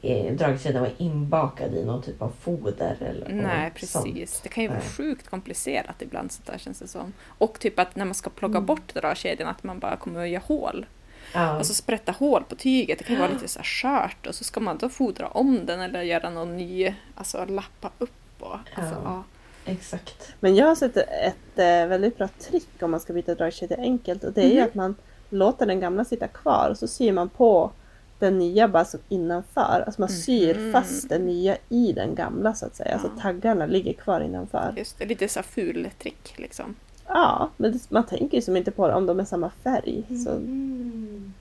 eh, 0.02 0.34
dragkedjan 0.36 0.82
var 0.84 0.92
inbakad 0.98 1.74
i 1.76 1.86
någon 1.86 2.02
typ 2.02 2.22
av 2.22 2.34
foder 2.42 2.98
eller 3.00 3.30
Nej, 3.30 3.70
något 3.80 3.90
sånt. 3.90 4.06
precis. 4.06 4.40
Det 4.44 4.50
kan 4.50 4.64
ju 4.64 4.70
vara 4.70 4.82
sjukt 4.82 5.30
komplicerat 5.30 5.96
ibland 6.02 6.32
sånt 6.32 6.48
där 6.48 6.58
känns 6.58 6.80
det 6.80 6.88
som. 6.88 7.14
Och 7.26 7.60
typ 7.60 7.80
att 7.80 7.96
när 7.96 8.06
man 8.06 8.14
ska 8.16 8.30
plocka 8.30 8.58
Mm. 8.58 8.66
bort 8.66 8.94
dragkedjan 8.94 9.50
att 9.50 9.64
man 9.64 9.80
bara 9.80 9.96
kommer 9.98 10.20
att 10.24 10.30
göra 10.30 10.44
hål. 10.46 10.86
Ja, 11.34 11.40
Alltså 11.40 11.74
sprätta 11.74 12.12
hål 12.12 12.44
på 12.44 12.56
tyget, 12.56 12.98
det 13.00 13.04
kan 13.06 13.16
ju 13.16 13.22
vara 13.22 13.32
lite 13.32 13.48
så 13.48 13.60
här 13.60 13.66
skört 13.66 14.28
och 14.28 14.36
så 14.36 14.44
ska 14.44 14.60
man 14.60 14.78
då 14.78 14.90
fodra 14.90 15.28
om 15.28 15.66
den 15.66 15.82
eller 15.82 16.02
göra 16.02 16.30
någon 16.30 16.58
ny, 16.58 16.94
alltså 17.16 17.46
lappa 17.46 17.92
upp 17.98 18.12
och 18.40 18.54
alltså, 18.76 18.96
Ja. 18.96 19.02
ja. 19.04 19.24
exakt. 19.72 20.34
Men 20.40 20.56
jag 20.56 20.66
har 20.68 20.76
sett 20.76 20.98
ett 20.98 21.36
eh, 21.56 21.66
väldigt 21.88 22.18
bra 22.18 22.28
trick 22.28 22.70
om 22.82 22.92
man 22.92 23.00
ska 23.00 23.14
byta 23.14 23.36
dragkedja 23.36 23.78
enkelt 23.78 24.24
och 24.24 24.34
det 24.34 24.42
är 24.42 24.50
ju 24.50 24.56
Mhm. 24.56 24.64
att 24.68 24.76
man 24.76 24.96
låter 25.30 25.66
den 25.66 25.80
gamla 25.80 26.06
sitta 26.06 26.28
kvar 26.28 26.68
och 26.72 26.78
så 26.78 26.88
syr 26.88 27.12
man 27.12 27.30
på 27.30 27.72
den 28.20 28.38
nya 28.38 28.68
bara 28.68 28.86
som 28.86 29.00
innanför. 29.10 29.84
Alltså 29.86 30.02
man 30.02 30.10
syr 30.10 30.56
Mhm. 30.60 30.74
fast 30.74 31.10
den 31.10 31.26
nya 31.26 31.58
i 31.70 31.92
den 31.92 32.16
gamla 32.16 32.54
så 32.54 32.66
att 32.66 32.76
säga. 32.76 32.92
Ja. 32.92 33.00
Så 33.16 33.22
taggarna 33.22 33.66
ligger 33.66 33.94
kvar 33.94 34.22
innanför. 34.22 34.74
Just 34.78 34.98
det, 35.00 35.06
lite 35.06 35.28
så 35.28 35.40
här 35.40 35.44
ful 35.48 35.90
trick 36.00 36.34
liksom. 36.38 36.76
Ja, 37.14 37.50
men 37.58 37.72
det, 37.72 37.92
man 37.92 38.06
tänker 38.06 38.38
ju 38.38 38.42
som 38.42 38.58
inte 38.58 38.72
på 38.72 38.88
det 38.88 38.94
om 38.94 39.06
de 39.06 39.20
är 39.20 39.26
samma 39.26 39.50
färg. 39.64 40.04
Så, 40.26 40.32
Mm. 40.32 41.34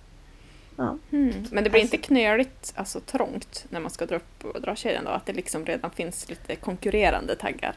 ja. 0.77 0.97
Mm. 1.11 1.33
Men 1.51 1.65
det 1.65 1.71
blir 1.71 1.81
Alltså- 1.81 1.97
inte 1.97 2.07
knöligt, 2.07 2.73
alltså 2.77 3.01
trångt 3.01 3.67
när 3.69 3.81
man 3.81 3.91
ska 3.91 4.07
dra 4.07 4.17
upp 4.17 4.45
dragkedjan 4.63 5.05
då? 5.05 5.11
Att 5.11 5.27
det 5.27 5.33
liksom 5.33 5.65
redan 5.67 5.91
finns 5.91 6.29
lite 6.29 6.57
konkurrerande 6.57 7.37
taggar? 7.37 7.75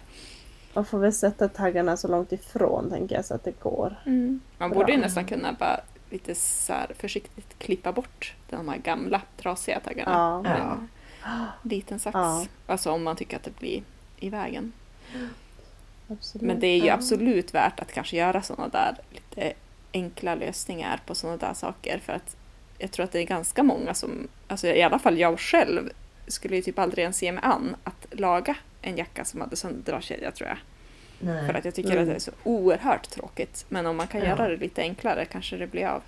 Man 0.73 0.85
får 0.85 0.99
väl 0.99 1.13
sätta 1.13 1.47
taggarna 1.49 1.97
så 1.97 2.07
långt 2.07 2.31
ifrån 2.31 2.89
tänker 2.89 3.15
jag 3.15 3.25
så 3.25 3.33
att 3.33 3.43
det 3.43 3.59
går. 3.63 3.95
Man 4.05 4.39
Bra. 4.57 4.69
borde 4.69 4.91
ju 4.91 4.97
nästan 4.97 5.25
kunna 5.25 5.53
bara 5.53 5.79
lite 6.09 6.35
så 6.35 6.73
här 6.73 6.91
försiktigt 6.99 7.59
klippa 7.59 7.91
bort 7.91 8.33
de 8.49 8.69
här 8.69 8.77
gamla 8.77 9.21
trasiga 9.37 9.79
taggarna. 9.79 10.11
Ja. 10.11 10.41
med 10.41 10.59
Ja. 10.61 10.77
en 11.63 11.69
liten 11.69 11.99
sax. 11.99 12.13
Ja. 12.13 12.45
Alltså 12.67 12.91
om 12.91 13.03
man 13.03 13.15
tycker 13.15 13.37
att 13.37 13.43
det 13.43 13.59
blir 13.59 13.83
i 14.19 14.29
vägen. 14.29 14.71
Absolut. 16.11 16.47
Men 16.47 16.59
det 16.59 16.67
är 16.67 16.77
ju 16.77 16.85
Ja. 16.85 16.93
absolut 16.93 17.53
värt 17.53 17.79
att 17.79 17.91
kanske 17.93 18.17
göra 18.17 18.41
sådana 18.41 18.67
där 18.67 18.95
lite 19.11 19.53
enkla 19.93 20.35
lösningar 20.35 21.01
på 21.05 21.15
sådana 21.15 21.37
där 21.37 21.53
saker. 21.53 21.99
För 22.05 22.13
att 22.13 22.35
jag 22.77 22.91
tror 22.91 23.03
att 23.03 23.11
det 23.11 23.19
är 23.19 23.23
ganska 23.25 23.63
många 23.63 23.93
som, 23.93 24.27
alltså 24.47 24.67
i 24.67 24.81
alla 24.83 24.99
fall 24.99 25.17
jag 25.19 25.39
själv, 25.39 25.89
skulle 26.27 26.55
ju 26.55 26.61
typ 26.61 26.79
aldrig 26.79 27.01
ens 27.03 27.23
ge 27.23 27.31
mig 27.31 27.43
an 27.43 27.75
att 27.83 28.07
laga 28.11 28.55
en 28.81 28.97
jacka 28.97 29.25
som 29.25 29.41
hade 29.41 29.55
sån 29.55 29.83
dragkedja 29.85 30.31
tror 30.31 30.49
jag. 30.49 30.57
Nej. 31.19 31.47
För 31.47 31.53
att 31.53 31.65
jag 31.65 31.75
tycker 31.75 31.91
Mm. 31.91 32.01
att 32.03 32.09
det 32.09 32.15
är 32.15 32.19
så 32.19 32.31
oerhört 32.43 33.09
tråkigt. 33.09 33.65
Men 33.69 33.85
om 33.85 33.97
man 33.97 34.07
kan 34.07 34.21
Ja. 34.21 34.27
göra 34.27 34.47
det 34.49 34.57
lite 34.57 34.81
enklare 34.81 35.25
kanske 35.25 35.57
det 35.57 35.67
blir 35.67 35.85
av. 35.85 36.01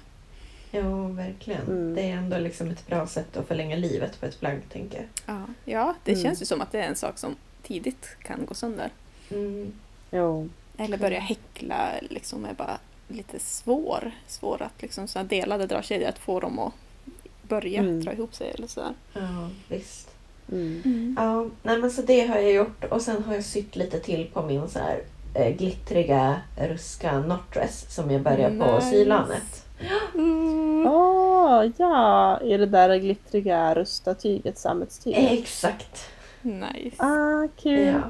Jo, 0.71 1.07
verkligen. 1.07 1.61
Mm. 1.61 1.95
Det 1.95 2.01
är 2.01 2.11
ändå 2.13 2.37
liksom 2.37 2.69
ett 2.69 2.87
bra 2.87 3.07
sätt 3.07 3.37
att 3.37 3.47
förlänga 3.47 3.75
livet 3.75 4.19
på 4.19 4.25
ett 4.25 4.39
plagg, 4.39 4.59
tänker 4.71 4.97
jag. 4.97 5.35
Ja, 5.35 5.45
ja 5.65 5.95
det 6.03 6.11
Mm. 6.11 6.23
känns 6.23 6.41
ju 6.41 6.45
som 6.45 6.61
att 6.61 6.71
det 6.71 6.79
är 6.79 6.87
en 6.87 6.95
sak 6.95 7.17
som 7.17 7.35
tidigt 7.63 8.07
kan 8.23 8.45
gå 8.45 8.53
sönder. 8.53 8.89
Mm. 9.31 9.73
Jo. 10.13 10.49
Eller 10.77 10.97
börja 10.97 11.19
häckla 11.19 11.89
liksom 12.09 12.45
är 12.45 12.53
bara 12.53 12.77
lite 13.07 13.39
svår. 13.39 14.11
Svår 14.27 14.61
att 14.61 14.81
liksom 14.81 15.07
så 15.07 15.19
här 15.19 15.25
delade 15.25 15.65
dragkedjor, 15.67 16.09
att 16.09 16.19
få 16.19 16.39
dem 16.39 16.59
att 16.59 16.73
börja 17.41 17.79
Mm. 17.79 18.03
dra 18.03 18.13
ihop 18.13 18.35
sig 18.35 18.51
eller 18.55 18.67
sådär. 18.67 18.93
Ja, 19.13 19.49
visst. 19.69 20.09
Mm. 20.51 21.15
Ja, 21.19 21.45
nej, 21.63 21.77
men 21.77 21.91
så 21.91 22.01
det 22.01 22.27
har 22.27 22.35
jag 22.35 22.51
gjort 22.51 22.83
och 22.83 23.01
sen 23.01 23.23
har 23.23 23.33
jag 23.33 23.43
sytt 23.43 23.75
lite 23.75 23.99
till 23.99 24.27
på 24.33 24.41
min 24.41 24.69
så 24.69 24.79
här 24.79 25.01
eh, 25.33 25.55
glittriga 25.55 26.41
ruska 26.57 27.23
knottdress 27.23 27.95
som 27.95 28.11
jag 28.11 28.21
börjar 28.21 28.49
på 28.49 28.75
Nice. 28.75 28.89
sylanet. 28.89 29.65
Mm. 30.15 30.87
Åh, 30.87 31.65
ja! 31.77 32.39
I 32.41 32.57
det 32.57 32.65
där 32.65 32.95
glittriga 32.97 33.75
rustatyget, 33.75 34.57
sammetstyget. 34.57 35.31
Exakt. 35.31 36.05
Nice. 36.41 36.95
Ah, 37.03 37.47
kul! 37.61 37.85
Ja. 37.87 38.01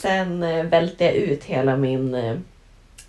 Sen 0.00 0.42
eh, 0.42 0.64
välte 0.64 1.04
jag 1.04 1.14
ut 1.14 1.44
hela 1.44 1.76
min 1.76 2.14
eh, 2.14 2.36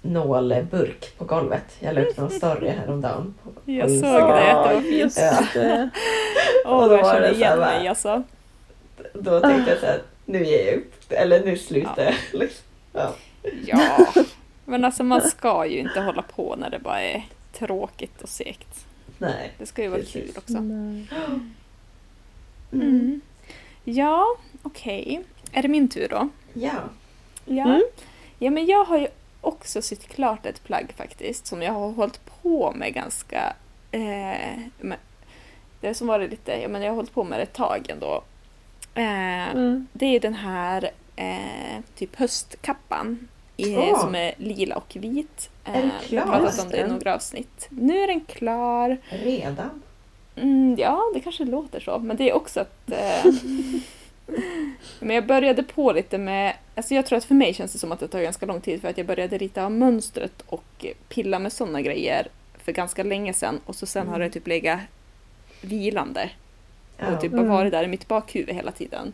nålburk 0.02 1.18
på 1.18 1.26
golvet. 1.26 1.76
Jag 1.80 1.96
la 1.96 2.02
upp 2.02 2.18
någon 2.18 2.30
story 2.40 2.70
häromdagen. 2.70 3.34
På, 3.44 3.52
på 3.52 3.62
Jag 3.72 3.90
såg 3.92 4.02
det, 4.02 4.52
att 4.54 4.70
det 4.70 4.76
var 4.76 4.82
fint. 4.82 5.18
Ja. 5.56 5.90
Och 6.66 6.90
då 6.90 6.98
var 6.98 6.98
det 6.98 7.04
så 7.04 7.10
här 7.10 7.34
igen 7.34 7.58
bara- 7.60 7.66
mig 7.80 7.88
alltså. 7.88 8.24
Då 9.14 9.40
tänkte 9.40 9.72
jag 9.72 9.80
så 9.80 9.86
här, 9.86 10.02
nu 10.26 10.46
ger 10.46 10.66
jag 10.68 10.76
upp. 10.76 10.94
Eller 11.10 11.46
nu 11.46 11.58
slutar 11.58 12.04
jag. 12.04 12.14
Liksom. 12.40 12.64
Ja. 12.96 13.14
Ja, 13.66 14.08
men 14.66 14.86
alltså 14.86 15.04
man 15.04 15.22
ska 15.22 15.66
ju 15.66 15.80
inte 15.80 16.02
hålla 16.02 16.22
på 16.22 16.56
när 16.56 16.70
det 16.70 16.80
bara 16.80 17.02
är 17.02 17.26
tråkigt 17.54 18.22
och 18.22 18.30
segt. 18.30 18.86
Nej. 19.18 19.52
Det 19.58 19.66
ska 19.66 19.82
ju 19.82 19.88
vara 19.88 20.00
Precis. 20.00 20.14
kul 20.14 20.32
också. 20.38 20.58
Mm. 22.72 23.22
Ja, 23.84 24.26
okej. 24.62 25.24
Är 25.52 25.62
det 25.62 25.68
min 25.68 25.88
tur 25.90 26.08
då? 26.10 26.30
Ja. 26.56 26.74
Ja. 27.46 27.64
Mm. 27.66 27.84
ja, 28.40 28.52
men 28.52 28.66
jag 28.66 28.86
har 28.86 28.98
ju 28.98 29.08
också 29.42 29.82
sytt 29.82 30.08
klart 30.08 30.46
ett 30.46 30.64
plagg 30.64 30.94
faktiskt 30.98 31.48
som 31.48 31.62
jag 31.62 31.74
har 31.74 31.92
hållit 31.92 32.20
på 32.42 32.74
med 32.76 32.94
ganska... 32.94 33.54
Eh, 33.92 34.60
med, 34.80 34.98
det 35.82 35.94
som 35.94 36.08
varit 36.08 36.30
lite, 36.32 36.52
ja 36.62 36.68
men 36.68 36.82
jag 36.82 36.90
har 36.92 36.96
hållit 36.96 37.14
på 37.14 37.24
med 37.24 37.40
det 37.40 37.44
ett 37.44 37.54
tag 37.54 37.86
ändå. 37.90 38.24
Eh, 38.96 39.36
Mm. 39.56 39.88
Det 39.94 40.06
är 40.06 40.20
den 40.20 40.34
här 40.34 40.90
eh, 41.16 41.82
typ 41.96 42.16
höstkappan 42.16 43.28
i, 43.58 43.76
Åh. 43.78 44.02
som 44.02 44.16
är 44.16 44.34
lila 44.38 44.76
och 44.76 44.98
vit. 45.00 45.50
Är 45.64 45.74
den 45.82 45.92
Jag 46.10 46.22
har 46.22 46.28
klar? 46.28 46.40
pratat 46.40 46.66
om 46.66 46.70
det 46.72 46.78
i 46.78 46.88
några 46.88 47.16
avsnitt. 47.16 47.68
Nu 47.70 47.98
är 48.00 48.08
den 48.08 48.22
klar. 48.26 48.98
Redan? 49.10 49.82
Mm, 50.36 50.76
ja, 50.80 51.02
det 51.14 51.20
kanske 51.20 51.46
låter 51.46 51.80
så. 51.80 52.00
Men 52.00 52.18
det 52.18 52.30
är 52.30 52.34
också 52.34 52.60
att... 52.60 52.92
Men 55.00 55.16
jag 55.16 55.26
började 55.28 55.64
på 55.64 55.92
lite 55.92 56.18
med... 56.18 56.56
Alltså 56.76 56.94
jag 56.94 57.06
tror 57.06 57.18
att 57.18 57.26
för 57.26 57.36
mig 57.36 57.54
känns 57.54 57.74
det 57.74 57.80
som 57.80 57.92
att 57.92 58.00
det 58.00 58.08
tar 58.08 58.22
ganska 58.22 58.46
lång 58.46 58.62
tid 58.62 58.82
för 58.82 58.88
att 58.88 58.98
jag 58.98 59.08
började 59.08 59.38
rita 59.38 59.66
av 59.66 59.72
mönstret 59.72 60.44
och 60.46 60.86
pilla 61.10 61.40
med 61.40 61.54
sådana 61.54 61.82
grejer 61.82 62.28
för 62.64 62.72
ganska 62.72 63.04
länge 63.04 63.34
sedan 63.34 63.60
och 63.66 63.76
så 63.76 63.86
sen 63.86 64.08
har 64.08 64.20
det 64.20 64.30
typ 64.30 64.48
legat 64.48 64.80
vilande 65.62 66.30
och 67.14 67.22
typ 67.22 67.32
bara 67.32 67.42
Mm. 67.42 67.54
varit 67.54 67.72
där 67.72 67.84
i 67.84 67.88
mitt 67.88 68.08
bakhuvud 68.08 68.56
hela 68.56 68.72
tiden. 68.72 69.14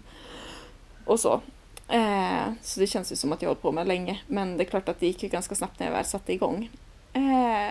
Och 1.06 1.19
så. 1.19 1.41
Eh, 1.88 2.52
så 2.62 2.80
det 2.80 2.88
känns 2.88 3.12
ju 3.12 3.15
som 3.15 3.32
att 3.32 3.41
jag 3.41 3.50
har 3.50 3.52
hållit 3.56 3.62
på 3.62 3.71
med 3.71 3.88
länge. 3.88 4.19
Men 4.28 4.58
det 4.58 4.63
är 4.63 4.65
klart 4.65 4.89
att 4.89 5.00
det 5.00 5.08
gick 5.08 5.24
ju 5.24 5.30
ganska 5.30 5.56
snabbt 5.56 5.80
när 5.80 5.88
jag 5.88 5.93
väl 5.93 6.06
satte 6.06 6.34
igång. 6.34 6.69
Eh, 7.13 7.21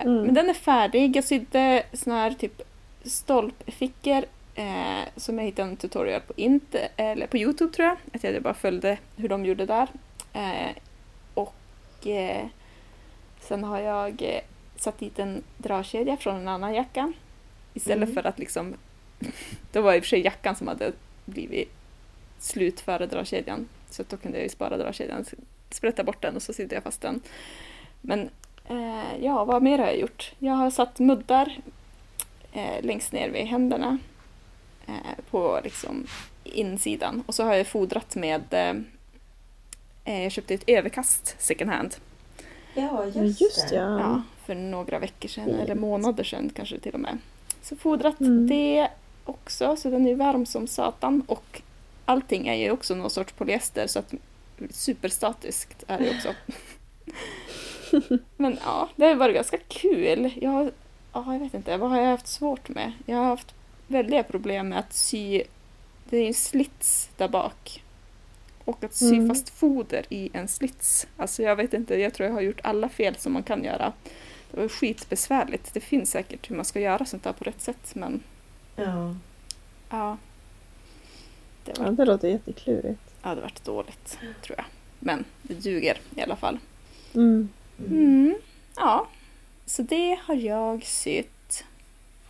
Mm. 0.01 0.23
Men 0.23 0.33
den 0.33 0.49
är 0.49 0.53
färdig. 0.53 1.15
Jag 1.15 1.23
sydde 1.23 1.83
såna 1.93 2.15
här 2.15 2.31
typ 2.31 2.61
stolpfickor 3.03 4.25
eh, 4.55 5.01
som 5.15 5.37
jag 5.37 5.45
hittade 5.45 5.69
en 5.69 5.77
tutorial 5.77 6.21
på, 6.21 6.33
inte, 6.35 6.89
eller 6.97 7.27
på 7.27 7.37
Youtube 7.37 7.73
tror 7.73 7.87
jag. 7.87 7.97
Att 8.13 8.23
jag 8.23 8.43
bara 8.43 8.53
följde 8.53 8.97
hur 9.15 9.29
de 9.29 9.45
gjorde 9.45 9.65
där. 9.65 9.87
Eh, 10.33 10.71
och 11.33 12.07
eh, 12.07 12.45
sen 13.39 13.63
har 13.63 13.79
jag 13.79 14.21
eh, 14.21 14.41
satt 14.75 14.99
dit 14.99 15.19
en 15.19 15.43
dragkedja 15.57 16.17
från 16.17 16.35
en 16.35 16.47
annan 16.47 16.73
jacka. 16.73 17.13
Istället 17.73 18.09
Mm. 18.09 18.13
för 18.13 18.29
att 18.29 18.39
liksom... 18.39 18.73
Det 19.71 19.79
var 19.79 19.93
i 19.93 19.99
och 19.99 20.03
för 20.03 20.09
sig 20.09 20.19
jackan 20.25 20.55
som 20.55 20.67
hade 20.67 20.91
blivit 21.25 21.71
slut 22.39 22.79
före 22.79 23.05
dragkedjan. 23.05 23.67
Så 23.89 24.03
då 24.09 24.17
kunde 24.17 24.37
jag 24.37 24.43
ju 24.43 24.49
spara 24.49 24.77
dragkedjan, 24.77 25.25
sprätta 25.69 26.03
bort 26.03 26.21
den 26.21 26.35
och 26.35 26.41
så 26.41 26.53
sydde 26.53 26.75
jag 26.75 26.83
fast 26.83 27.01
den. 27.01 27.21
Men 28.01 28.29
eh, 28.69 29.23
ja, 29.23 29.45
vad 29.45 29.63
mer 29.63 29.77
har 29.77 29.85
jag 29.85 29.99
gjort? 29.99 30.33
Jag 30.39 30.53
har 30.53 30.69
satt 30.71 30.99
muddar 30.99 31.57
eh, 32.53 32.81
längst 32.83 33.11
ner 33.11 33.29
vid 33.29 33.45
händerna. 33.45 33.97
Eh, 34.91 35.23
på 35.31 35.59
liksom 35.63 36.07
insidan. 36.43 37.23
Och 37.25 37.35
så 37.35 37.43
har 37.43 37.53
jag 37.55 37.67
fodrat 37.67 38.15
med, 38.15 38.41
eh, 38.53 38.75
eh, 40.15 40.23
jag 40.23 40.31
köpte 40.31 40.53
ett 40.53 40.63
överkast 40.67 41.35
second 41.39 41.69
hand. 41.71 41.95
Ja, 42.73 43.05
just, 43.05 43.41
just 43.41 43.69
det. 43.69 43.75
ja. 43.75 43.99
Ja, 43.99 44.21
för 44.45 44.55
några 44.55 44.99
veckor 44.99 45.29
sedan, 45.29 45.45
Fint. 45.45 45.59
eller 45.59 45.75
månader 45.75 46.23
sedan 46.23 46.49
kanske 46.55 46.79
till 46.79 46.93
och 46.93 46.99
med. 46.99 47.17
Så 47.61 47.75
fodrat 47.75 48.19
Mm. 48.19 48.47
det 48.47 48.87
också, 49.25 49.75
så 49.75 49.89
den 49.89 50.07
är 50.07 50.15
varm 50.15 50.45
som 50.45 50.67
satan. 50.67 51.23
Och 51.27 51.61
allting 52.05 52.47
är 52.47 52.53
ju 52.55 52.71
också 52.71 52.95
någon 52.95 53.09
sorts 53.09 53.33
polyester 53.33 53.87
så 53.87 53.99
att 53.99 54.13
superstatiskt 54.69 55.83
är 55.87 55.99
det 55.99 56.09
också. 56.15 56.33
Men 58.37 58.57
ja, 58.65 58.89
det 58.95 59.05
har 59.05 59.15
varit 59.15 59.35
ganska 59.35 59.57
kul. 59.57 60.33
Jag 60.41 60.71
ja, 61.13 61.33
jag 61.33 61.39
vet 61.39 61.53
inte, 61.53 61.77
vad 61.77 61.89
har 61.89 61.97
jag 62.01 62.09
haft 62.09 62.27
svårt 62.27 62.69
med? 62.69 62.91
Jag 63.05 63.17
har 63.17 63.25
haft 63.25 63.55
väldiga 63.91 64.23
problem 64.23 64.69
med 64.69 64.79
att 64.79 64.93
sy, 64.93 65.43
det 66.09 66.17
är 66.17 66.27
en 66.27 66.33
slits 66.33 67.09
där 67.17 67.27
bak. 67.27 67.83
Och 68.65 68.83
att 68.83 68.93
sy 68.93 69.15
Mm. 69.15 69.27
fast 69.29 69.49
foder 69.49 70.05
i 70.09 70.29
en 70.33 70.47
slits. 70.47 71.07
Alltså 71.17 71.43
jag 71.43 71.55
vet 71.55 71.73
inte, 71.73 71.95
jag 71.95 72.13
tror 72.13 72.27
jag 72.27 72.33
har 72.33 72.41
gjort 72.41 72.59
alla 72.63 72.89
fel 72.89 73.15
som 73.15 73.33
man 73.33 73.43
kan 73.43 73.63
göra. 73.63 73.93
Det 74.51 74.57
var 74.61 74.67
skitbesvärligt. 74.67 75.73
Det 75.73 75.79
finns 75.79 76.11
säkert 76.11 76.49
hur 76.51 76.55
man 76.55 76.65
ska 76.65 76.79
göra 76.79 77.05
sånt 77.05 77.23
där 77.23 77.33
på 77.33 77.43
rätt 77.43 77.61
sätt 77.61 77.95
men 77.95 78.23
Ja. 78.75 79.15
ja. 79.89 80.17
Det 81.65 81.73
Ja, 81.77 81.83
var, 81.83 81.91
det 81.91 82.05
låter 82.05 82.27
jätteklurigt. 82.27 83.01
ja, 83.23 83.35
det 83.35 83.41
varit 83.41 83.63
dåligt 83.65 84.17
tror 84.43 84.57
jag. 84.57 84.65
Men 84.99 85.25
det 85.41 85.53
duger 85.53 85.97
i 86.15 86.21
alla 86.21 86.35
fall. 86.35 86.59
Mm. 87.15 87.49
Mm, 87.87 88.35
ja, 88.75 89.07
så 89.65 89.81
det 89.81 90.19
har 90.23 90.35
jag 90.35 90.83
sytt. 90.85 91.29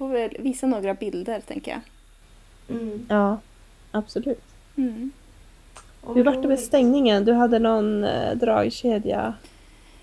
Får 0.01 0.09
väl 0.09 0.37
visa 0.39 0.67
några 0.67 0.93
bilder 0.93 1.41
tänker 1.47 1.71
jag. 1.71 1.81
Mm. 2.77 3.05
Ja, 3.09 3.37
absolut. 3.91 4.43
Mm. 4.77 5.11
Hur 6.15 6.23
vart 6.23 6.41
det 6.41 6.47
med 6.47 6.59
stängningen? 6.59 7.25
Du 7.25 7.33
hade 7.33 7.59
någon 7.59 8.03
eh, 8.03 8.35
dragkedja 8.35 9.33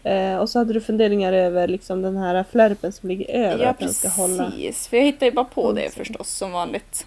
eh, 0.02 0.36
och 0.36 0.50
så 0.50 0.58
hade 0.58 0.72
du 0.72 0.80
funderingar 0.80 1.32
över 1.32 1.68
liksom 1.68 2.02
den 2.02 2.16
här 2.16 2.44
flärpen 2.50 2.92
som 2.92 3.08
ligger 3.08 3.30
över 3.30 3.64
Ja, 3.64 3.70
att 3.70 3.78
den 3.78 3.94
ska 3.94 4.08
hålla. 4.08 4.50
precis. 4.50 4.88
För 4.88 4.96
jag 4.96 5.04
hittade 5.04 5.26
ju 5.26 5.32
bara 5.32 5.44
på 5.44 5.72
det 5.72 5.94
förstås 5.94 6.30
som 6.30 6.52
vanligt. 6.52 7.06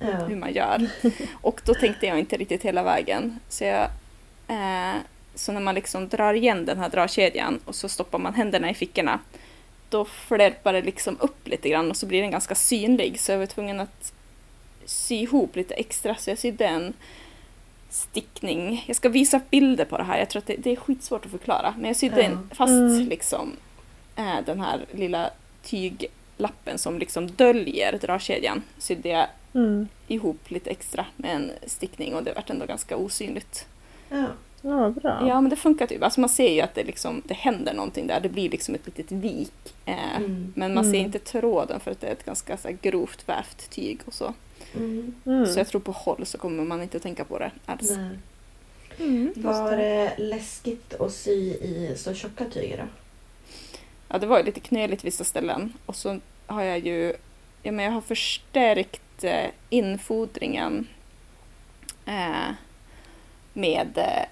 Ja. 0.00 0.06
hur 0.06 0.36
man 0.36 0.52
gör. 0.52 0.86
Och 1.40 1.60
då 1.64 1.74
tänkte 1.74 2.06
jag 2.06 2.18
inte 2.18 2.36
riktigt 2.36 2.62
hela 2.62 2.82
vägen. 2.82 3.38
Så, 3.48 3.64
jag, 3.64 3.84
eh, 4.48 4.96
så 5.34 5.52
när 5.52 5.60
man 5.60 5.74
liksom 5.74 6.08
drar 6.08 6.34
igen 6.34 6.64
den 6.64 6.78
här 6.78 6.88
dragkedjan 6.88 7.60
och 7.64 7.74
så 7.74 7.88
stoppar 7.88 8.18
man 8.18 8.34
händerna 8.34 8.70
i 8.70 8.74
fickorna. 8.74 9.18
Då 9.92 10.04
flärpar 10.04 10.72
det 10.72 10.82
liksom 10.82 11.16
upp 11.20 11.48
lite 11.48 11.68
grann 11.68 11.90
och 11.90 11.96
så 11.96 12.06
blir 12.06 12.22
den 12.22 12.30
ganska 12.30 12.54
synlig. 12.54 13.20
Så 13.20 13.32
jag 13.32 13.38
var 13.38 13.46
tvungen 13.46 13.80
att 13.80 14.12
sy 14.84 15.14
ihop 15.14 15.56
lite 15.56 15.74
extra. 15.74 16.14
Så 16.14 16.30
jag 16.30 16.38
sydde 16.38 16.66
en 16.66 16.92
stickning. 17.90 18.84
Jag 18.86 18.96
ska 18.96 19.08
visa 19.08 19.40
bilder 19.50 19.84
på 19.84 19.98
det 19.98 20.04
här. 20.04 20.18
Jag 20.18 20.30
tror 20.30 20.40
att 20.40 20.46
det, 20.46 20.56
det 20.56 20.70
är 20.72 20.76
skitsvårt 20.76 21.24
att 21.24 21.30
förklara. 21.30 21.74
Men 21.76 21.84
jag 21.86 21.96
sydde 21.96 22.22
en 22.22 22.50
fast 22.54 22.70
Mm. 22.70 23.08
liksom 23.08 23.56
eh, 24.16 24.36
den 24.46 24.60
här 24.60 24.84
lilla 24.92 25.30
tyglappen 25.62 26.78
som 26.78 26.98
liksom 26.98 27.30
döljer 27.30 27.98
dragkedjan. 27.98 28.62
Sydde 28.78 29.08
jag 29.08 29.26
Mm. 29.54 29.88
ihop 30.08 30.50
lite 30.50 30.70
extra 30.70 31.06
med 31.16 31.36
en 31.36 31.50
stickning 31.66 32.14
och 32.14 32.22
det 32.22 32.32
vart 32.32 32.50
ändå 32.50 32.66
ganska 32.66 32.96
osynligt. 32.96 33.66
Ja. 34.10 34.26
Ja, 34.62 34.90
bra. 34.90 35.28
Ja, 35.28 35.40
men 35.40 35.50
det 35.50 35.56
funkar 35.56 35.86
typ. 35.86 36.02
Alltså 36.02 36.20
man 36.20 36.28
ser 36.28 36.52
ju 36.52 36.60
att 36.60 36.74
det, 36.74 36.84
liksom, 36.84 37.22
det 37.24 37.34
händer 37.34 37.74
någonting 37.74 38.06
där. 38.06 38.20
Det 38.20 38.28
blir 38.28 38.50
liksom 38.50 38.74
ett 38.74 38.86
litet 38.86 39.12
vik. 39.12 39.74
Eh, 39.84 40.16
Mm. 40.16 40.52
Men 40.56 40.74
man 40.74 40.84
ser 40.84 40.90
Mm. 40.94 41.04
inte 41.06 41.18
tråden 41.18 41.80
för 41.80 41.90
att 41.90 42.00
det 42.00 42.06
är 42.06 42.12
ett 42.12 42.24
ganska 42.24 42.56
så 42.56 42.68
här, 42.68 42.78
grovt 42.82 43.28
vävt 43.28 43.70
tyg 43.70 44.00
och 44.04 44.14
så. 44.14 44.34
Mm. 44.76 45.14
Mm. 45.26 45.46
Så 45.46 45.58
jag 45.60 45.68
tror 45.68 45.80
på 45.80 45.92
håll 45.92 46.26
så 46.26 46.38
kommer 46.38 46.64
man 46.64 46.82
inte 46.82 47.00
tänka 47.00 47.24
på 47.24 47.38
det 47.38 47.50
alls. 47.66 47.90
Mm, 48.98 49.32
Var 49.36 49.70
det. 49.70 49.76
det 49.76 50.14
läskigt 50.18 50.94
att 51.00 51.12
sy 51.12 51.32
i 51.52 51.94
så 51.96 52.14
tjocka 52.14 52.44
tyger 52.44 52.76
då? 52.76 52.84
Ja, 54.08 54.18
det 54.18 54.26
var 54.26 54.38
ju 54.38 54.44
lite 54.44 54.60
knöligt 54.60 55.04
vissa 55.04 55.24
ställen. 55.24 55.72
Och 55.86 55.96
så 55.96 56.18
har 56.46 56.62
jag 56.62 56.78
ju 56.78 57.12
ja, 57.62 57.72
men 57.72 57.84
jag 57.84 57.92
har 57.92 58.00
förstärkt 58.00 59.24
eh, 59.24 59.46
infodringen 59.70 60.86
eh, 62.06 62.50
med 63.52 63.98
eh, 63.98 64.24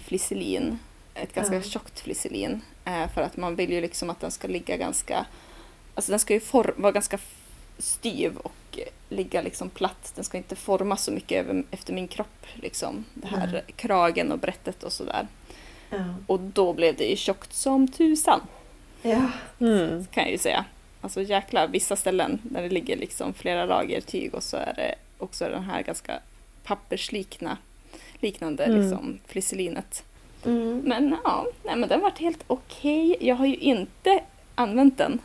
flisselin. 0.00 0.78
Ett 1.14 1.34
ganska 1.34 1.54
Ja. 1.54 1.62
tjockt 1.62 2.00
flisselin. 2.00 2.60
Eh, 2.84 3.08
för 3.14 3.22
att 3.22 3.36
man 3.36 3.56
vill 3.56 3.72
ju 3.72 3.80
liksom 3.80 4.10
att 4.10 4.20
den 4.20 4.30
ska 4.30 4.48
ligga 4.48 4.76
ganska... 4.76 5.26
Alltså 5.94 6.12
den 6.12 6.18
ska 6.18 6.34
ju 6.34 6.40
vara 6.76 6.92
ganska 6.92 7.18
styv 7.78 8.36
och 8.36 8.78
ligga 9.08 9.42
liksom 9.42 9.70
platt. 9.70 10.12
Den 10.14 10.24
ska 10.24 10.36
inte 10.38 10.56
formas 10.56 11.04
så 11.04 11.12
mycket 11.12 11.40
över, 11.40 11.64
efter 11.70 11.92
min 11.92 12.08
kropp. 12.08 12.46
Liksom. 12.54 13.04
Det 13.14 13.26
här 13.26 13.46
Nej. 13.52 13.64
kragen 13.76 14.32
och 14.32 14.38
brättet 14.38 14.82
och 14.82 14.92
sådär. 14.92 15.28
Ja. 15.90 16.14
Och 16.26 16.40
då 16.40 16.72
blev 16.72 16.96
det 16.96 17.04
ju 17.04 17.16
tjockt 17.16 17.52
som 17.52 17.88
tusan. 17.88 18.40
Ja. 19.02 19.30
Mm. 19.60 20.06
kan 20.06 20.22
jag 20.22 20.32
ju 20.32 20.38
säga. 20.38 20.64
Alltså 21.00 21.22
jäklar, 21.22 21.68
vissa 21.68 21.96
ställen 21.96 22.40
där 22.42 22.62
det 22.62 22.68
ligger 22.68 22.96
liksom 22.96 23.34
flera 23.34 23.64
lager 23.64 24.00
tyg 24.00 24.34
och 24.34 24.42
så 24.42 24.56
är 24.56 24.72
det 24.76 24.94
också 25.18 25.44
den 25.48 25.62
här 25.62 25.82
ganska 25.82 26.20
papperslikna 26.64 27.56
liknande 28.20 28.64
Mm. 28.64 28.80
liksom 28.80 29.18
flisselinet. 29.26 30.04
Mm. 30.44 30.78
Men 30.84 31.16
ja, 31.24 31.46
nej 31.64 31.76
men 31.76 31.88
den 31.88 32.00
vart 32.00 32.18
helt 32.18 32.44
okej. 32.46 33.16
Jag 33.20 33.34
har 33.36 33.46
ju 33.46 33.56
inte 33.56 34.20
använt 34.54 34.98
den 34.98 35.18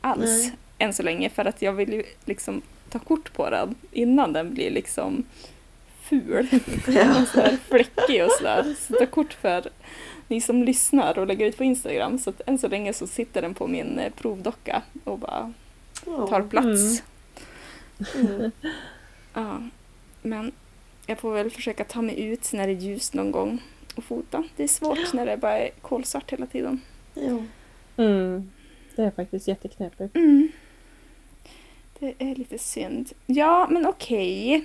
alls 0.00 0.20
Nej. 0.24 0.52
än 0.78 0.92
så 0.92 1.02
länge 1.02 1.30
för 1.30 1.44
att 1.44 1.62
jag 1.62 1.72
vill 1.72 1.92
ju 1.92 2.02
liksom 2.24 2.62
ta 2.90 2.98
kort 2.98 3.32
på 3.32 3.50
den 3.50 3.74
innan 3.92 4.32
den 4.32 4.54
blir 4.54 4.70
liksom 4.70 5.24
ful. 6.02 6.48
Ja. 6.86 7.24
så 7.34 7.40
här 7.40 7.56
fläckig 7.68 8.24
och 8.24 8.30
sådär. 8.38 8.74
Så 8.78 8.94
ta 8.94 9.06
kort 9.06 9.32
för 9.32 9.64
ni 10.28 10.40
som 10.40 10.62
lyssnar 10.64 11.18
och 11.18 11.26
lägger 11.26 11.46
ut 11.46 11.56
på 11.58 11.64
Instagram. 11.64 12.18
Så 12.18 12.30
att 12.30 12.40
än 12.46 12.58
så 12.58 12.68
länge 12.68 12.92
så 12.92 13.06
sitter 13.06 13.42
den 13.42 13.54
på 13.54 13.66
min 13.66 13.98
eh, 13.98 14.12
provdocka 14.12 14.82
och 15.04 15.18
bara 15.18 15.52
tar 16.04 16.42
plats. 16.42 17.02
Mm. 18.14 18.50
Ja. 19.34 19.62
Men 20.22 20.52
jag 21.06 21.18
får 21.18 21.32
väl 21.32 21.50
försöka 21.50 21.84
ta 21.84 22.02
mig 22.02 22.22
ut 22.22 22.52
när 22.52 22.66
det 22.66 22.72
är 22.72 22.76
ljust 22.76 23.14
någon 23.14 23.30
gång 23.30 23.62
och 23.96 24.04
fota. 24.04 24.44
Det 24.56 24.62
är 24.62 24.68
svårt 24.68 25.12
när 25.12 25.26
det 25.26 25.36
bara 25.36 25.58
är 25.58 25.70
kolsvart 25.80 26.32
hela 26.32 26.46
tiden. 26.46 26.80
Jo. 27.14 27.44
Mm. 27.96 28.50
Det 28.96 29.02
är 29.02 29.10
faktiskt 29.10 29.48
jätteknepigt. 29.48 30.16
Mm. 30.16 30.48
Det 31.98 32.14
är 32.18 32.34
lite 32.34 32.58
synd. 32.58 33.12
Ja, 33.26 33.66
men 33.70 33.86
okej. 33.86 34.64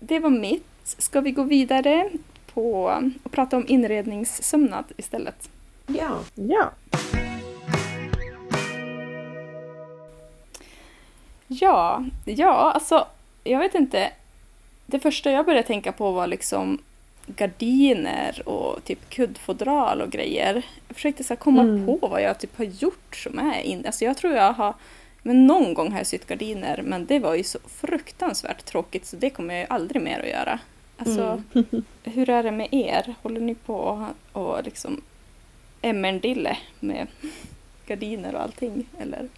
Det 0.00 0.18
var 0.18 0.30
mitt. 0.30 0.64
Ska 0.84 1.20
vi 1.20 1.30
gå 1.30 1.42
vidare 1.42 2.10
på 2.54 2.98
och 3.22 3.32
prata 3.32 3.56
om 3.56 3.64
inredningssömnad 3.68 4.84
istället? 4.96 5.50
Ja. 5.86 6.20
Ja. 6.34 6.70
Ja, 11.46 12.04
ja, 12.24 12.72
alltså 12.72 13.06
jag 13.44 13.58
vet 13.58 13.74
inte. 13.74 14.12
Det 14.90 14.98
första 15.00 15.30
jag 15.30 15.46
började 15.46 15.66
tänka 15.66 15.92
på 15.92 16.12
var 16.12 16.26
liksom 16.26 16.78
gardiner 17.26 18.42
och 18.48 18.84
typ 18.84 19.10
kuddfodral 19.10 20.00
och 20.00 20.10
grejer. 20.10 20.62
Jag 20.88 20.94
försökte 20.96 21.24
så 21.24 21.36
komma 21.36 21.62
Mm. 21.62 21.86
på 21.86 22.06
vad 22.08 22.22
jag 22.22 22.38
typ 22.38 22.58
har 22.58 22.64
gjort 22.64 23.16
som 23.16 23.38
är 23.38 23.60
in. 23.60 23.86
Alltså 23.86 24.04
jag 24.04 24.16
tror 24.16 24.32
jag 24.34 24.52
har, 24.52 24.74
men 25.22 25.46
någon 25.46 25.74
gång 25.74 25.90
har 25.92 25.98
jag 25.98 26.06
sytt 26.06 26.26
gardiner 26.26 26.82
men 26.84 27.06
det 27.06 27.18
var 27.18 27.34
ju 27.34 27.42
så 27.44 27.58
fruktansvärt 27.68 28.64
tråkigt 28.64 29.06
så 29.06 29.16
det 29.16 29.30
kommer 29.30 29.54
jag 29.54 29.60
ju 29.60 29.66
aldrig 29.70 30.02
mer 30.02 30.20
att 30.20 30.28
göra. 30.28 30.58
Alltså, 30.96 31.42
Mm. 31.54 31.84
hur 32.04 32.30
är 32.30 32.42
det 32.42 32.50
med 32.50 32.68
er? 32.70 33.14
Håller 33.22 33.40
ni 33.40 33.54
på 33.54 33.74
och, 34.32 34.42
och 34.42 34.64
liksom 34.64 35.00
emmerdille 35.82 36.56
med 36.80 37.06
gardiner 37.86 38.34
och 38.34 38.42
allting? 38.42 38.88
Eller? 39.00 39.28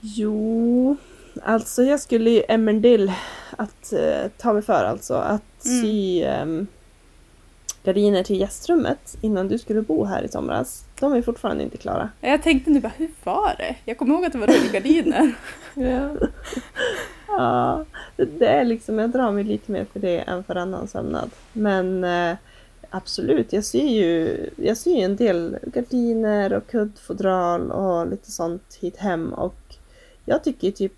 Jo, 0.00 0.96
alltså 1.42 1.82
jag 1.82 2.00
skulle 2.00 2.30
ju 2.30 2.42
Emmerdale 2.48 3.14
att 3.56 3.92
eh, 3.92 4.30
ta 4.38 4.52
mig 4.52 4.62
för 4.62 4.84
alltså. 4.84 5.14
Att 5.14 5.42
Mm. 5.66 5.80
sy 5.82 6.22
ehm, 6.22 6.66
gardiner 7.84 8.22
till 8.22 8.40
gästrummet 8.40 9.16
innan 9.20 9.48
du 9.48 9.58
skulle 9.58 9.82
bo 9.82 10.04
här 10.04 10.22
i 10.22 10.28
somras. 10.28 10.84
De 11.00 11.12
är 11.12 11.22
fortfarande 11.22 11.64
inte 11.64 11.76
klara. 11.76 12.10
Jag 12.20 12.42
tänkte 12.42 12.70
nu 12.70 12.80
bara, 12.80 12.92
hur 12.96 13.10
var 13.24 13.54
det? 13.58 13.76
Jag 13.84 13.98
kommer 13.98 14.14
ihåg 14.14 14.24
att 14.24 14.32
det 14.32 14.38
var 14.38 14.46
rullgardiner. 14.46 15.32
Ja. 15.74 16.10
Ja, 17.28 17.84
det, 18.16 18.46
är 18.46 18.64
liksom, 18.64 18.98
jag 18.98 19.10
drar 19.10 19.32
mig 19.32 19.44
lite 19.44 19.72
mer 19.72 19.86
för 19.92 20.00
det 20.00 20.18
än 20.18 20.44
för 20.44 20.54
annan 20.54 20.88
sömnad. 20.88 21.30
Men 21.52 22.04
eh, 22.04 22.36
absolut, 22.90 23.52
jag 23.52 23.64
syr 23.64 23.88
ju 23.88 24.50
jag 24.56 24.76
syr 24.76 25.04
en 25.04 25.16
del 25.16 25.58
gardiner 25.62 26.52
och 26.52 26.66
kuddfodral 26.66 27.70
och 27.70 28.06
lite 28.06 28.30
sånt 28.30 28.78
hit 28.80 28.96
hem 28.96 29.32
och 29.32 29.54
jag 30.24 30.44
tycker 30.44 30.70
typ 30.70 30.92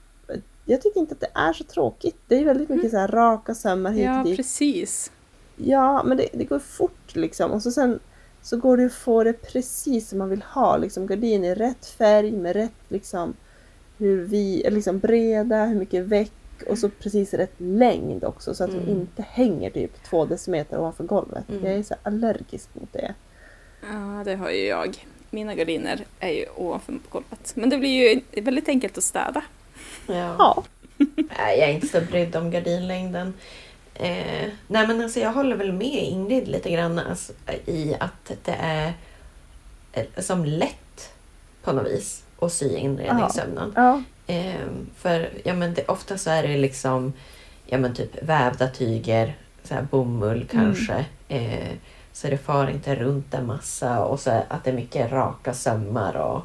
jag 0.68 0.82
tycker 0.82 1.00
inte 1.00 1.14
att 1.14 1.20
det 1.20 1.30
är 1.34 1.52
så 1.52 1.64
tråkigt. 1.64 2.16
Det 2.26 2.36
är 2.40 2.44
väldigt 2.44 2.68
mycket 2.68 2.90
så 2.90 2.96
här 2.96 3.08
raka 3.08 3.54
sömmar 3.54 3.90
hit 3.90 4.04
ja, 4.04 4.18
och 4.18 4.26
dit. 4.26 4.36
precis. 4.36 5.12
Ja, 5.56 6.02
men 6.02 6.16
det, 6.16 6.28
det 6.32 6.44
går 6.44 6.58
fort 6.58 7.16
liksom. 7.16 7.50
Och 7.50 7.62
så 7.62 7.70
sen 7.70 7.98
så 8.42 8.56
går 8.56 8.76
det 8.76 8.86
att 8.86 8.92
få 8.92 9.24
det 9.24 9.32
precis 9.32 10.08
som 10.08 10.18
man 10.18 10.28
vill 10.28 10.42
ha. 10.42 10.76
Liksom 10.76 11.06
gardiner 11.06 11.48
i 11.48 11.54
rätt 11.54 11.86
färg 11.86 12.32
med 12.32 12.56
rätt 12.56 12.80
liksom 12.88 13.34
hur 13.98 14.24
vi, 14.24 14.66
liksom 14.70 14.98
breda, 14.98 15.64
hur 15.64 15.78
mycket 15.78 16.04
väck 16.04 16.32
och 16.66 16.78
så 16.78 16.88
precis 16.88 17.34
rätt 17.34 17.54
längd 17.56 18.24
också 18.24 18.54
så 18.54 18.64
att 18.64 18.70
de 18.70 18.90
inte 18.90 19.22
hänger 19.22 19.70
typ 19.70 20.02
två 20.02 20.24
decimeter 20.24 20.78
ovanför 20.78 21.04
golvet. 21.04 21.44
Jag 21.62 21.72
är 21.72 21.82
så 21.82 21.94
allergisk 22.02 22.68
mot 22.74 22.92
det. 22.92 23.14
Ja, 23.92 24.22
det 24.24 24.34
har 24.34 24.50
ju 24.50 24.66
jag. 24.66 25.06
Mina 25.30 25.54
gardiner 25.54 26.04
är 26.20 26.32
ju 26.32 26.46
ovanför 26.56 26.98
golvet. 27.08 27.52
Men 27.54 27.70
det 27.70 27.78
blir 27.78 28.14
ju 28.14 28.42
väldigt 28.42 28.68
enkelt 28.68 28.98
att 28.98 29.04
städa. 29.04 29.44
Ja. 30.08 30.36
Ja. 30.38 30.62
Nej, 31.16 31.58
jag 31.58 31.68
är 31.68 31.72
inte 31.72 31.86
så 31.86 32.00
brydd 32.00 32.36
om 32.36 32.50
gardinlängden. 32.50 33.34
Eh, 33.94 34.48
nej 34.66 34.86
men 34.86 35.02
alltså 35.02 35.20
jag 35.20 35.32
håller 35.32 35.56
väl 35.56 35.72
med 35.72 36.02
Ingrid 36.02 36.48
lite 36.48 36.70
grann 36.70 36.98
alltså, 36.98 37.32
i 37.66 37.96
att 38.00 38.32
det 38.44 38.56
är 38.60 38.92
eh, 39.92 40.04
som 40.18 40.44
lätt 40.44 41.12
på 41.62 41.72
något 41.72 41.86
vis 41.86 42.24
att 42.40 42.52
sy 42.52 42.76
inredningssömnad. 42.76 43.72
Ja. 43.76 44.02
Eh, 44.26 44.66
för 44.96 45.30
ja, 45.44 45.54
men 45.54 45.74
det, 45.74 45.88
ofta 45.88 46.18
så 46.18 46.30
är 46.30 46.42
det 46.42 46.56
liksom 46.56 47.12
ja, 47.66 47.78
men 47.78 47.94
typ 47.94 48.22
vävda 48.22 48.68
tyger, 48.68 49.36
så 49.64 49.74
här 49.74 49.82
bomull 49.82 50.46
kanske. 50.50 51.04
Eh, 51.28 51.72
så 52.12 52.26
det 52.26 52.38
far 52.38 52.70
inte 52.70 52.94
runt 52.94 53.34
en 53.34 53.46
massa 53.46 54.04
och 54.04 54.20
så 54.20 54.30
att 54.48 54.64
det 54.64 54.70
är 54.70 54.74
mycket 54.74 55.12
raka 55.12 55.54
sömmar 55.54 56.16
och, 56.16 56.42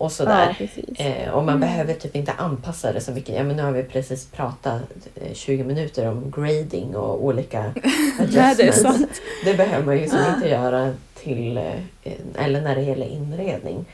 och 0.00 0.12
sådär. 0.12 0.56
Ja. 0.98 1.04
Eh, 1.04 1.30
och 1.30 1.44
man 1.44 1.60
behöver 1.60 1.94
typ 1.94 2.16
inte 2.16 2.32
anpassa 2.32 2.92
det 2.92 3.00
så 3.00 3.12
mycket. 3.12 3.34
Ja, 3.36 3.42
men 3.44 3.56
nu 3.56 3.62
har 3.62 3.72
vi 3.72 3.82
precis 3.82 4.26
pratat 4.26 4.82
eh, 5.14 5.32
20 5.34 5.64
minuter 5.64 6.08
om 6.08 6.30
grading 6.36 6.96
och 6.96 7.24
olika 7.24 7.62
Nej, 8.18 8.28
det 8.28 8.50
adjustments. 8.50 9.20
Det 9.44 9.54
behöver 9.54 9.86
man 9.86 9.98
ju 9.98 10.08
som 10.08 10.18
inte 10.34 10.48
göra 10.48 10.94
till, 11.14 11.56
eh, 11.56 12.12
eller 12.34 12.60
när 12.60 12.74
det 12.76 12.82
gäller 12.82 13.06
inredning 13.06 13.84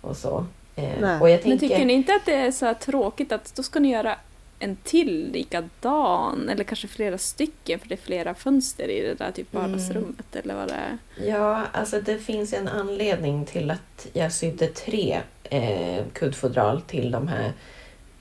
och 0.00 0.16
så. 0.16 0.46
Eh, 0.76 1.22
och 1.22 1.30
jag 1.30 1.40
Men 1.40 1.42
tänker, 1.42 1.68
tycker 1.68 1.84
ni 1.84 1.92
inte 1.92 2.14
att 2.14 2.26
det 2.26 2.34
är 2.34 2.50
så 2.50 2.74
tråkigt 2.74 3.32
att 3.32 3.52
då 3.56 3.62
ska 3.62 3.80
ni 3.80 3.90
göra 3.92 4.16
en 4.58 4.76
till 4.76 5.30
likadan 5.32 6.48
eller 6.48 6.64
kanske 6.64 6.88
flera 6.88 7.18
stycken 7.18 7.78
för 7.78 7.88
det 7.88 7.94
är 7.94 8.04
flera 8.04 8.34
fönster 8.34 8.88
i 8.88 9.00
det 9.02 9.14
där 9.14 9.32
typ 9.32 9.54
Mm. 9.54 9.70
vardagsrummet 9.70 10.36
eller 10.36 10.54
vad 10.54 10.68
det 10.68 10.74
är? 10.74 10.98
Ja, 11.28 11.62
alltså 11.72 12.00
det 12.00 12.18
finns 12.18 12.52
en 12.52 12.68
anledning 12.68 13.44
till 13.46 13.70
att 13.70 14.06
jag 14.12 14.32
sydde 14.32 14.66
tre 14.66 15.20
eh, 15.50 16.04
kuddfodral 16.12 16.80
till 16.80 17.10
de 17.10 17.28
här 17.28 17.52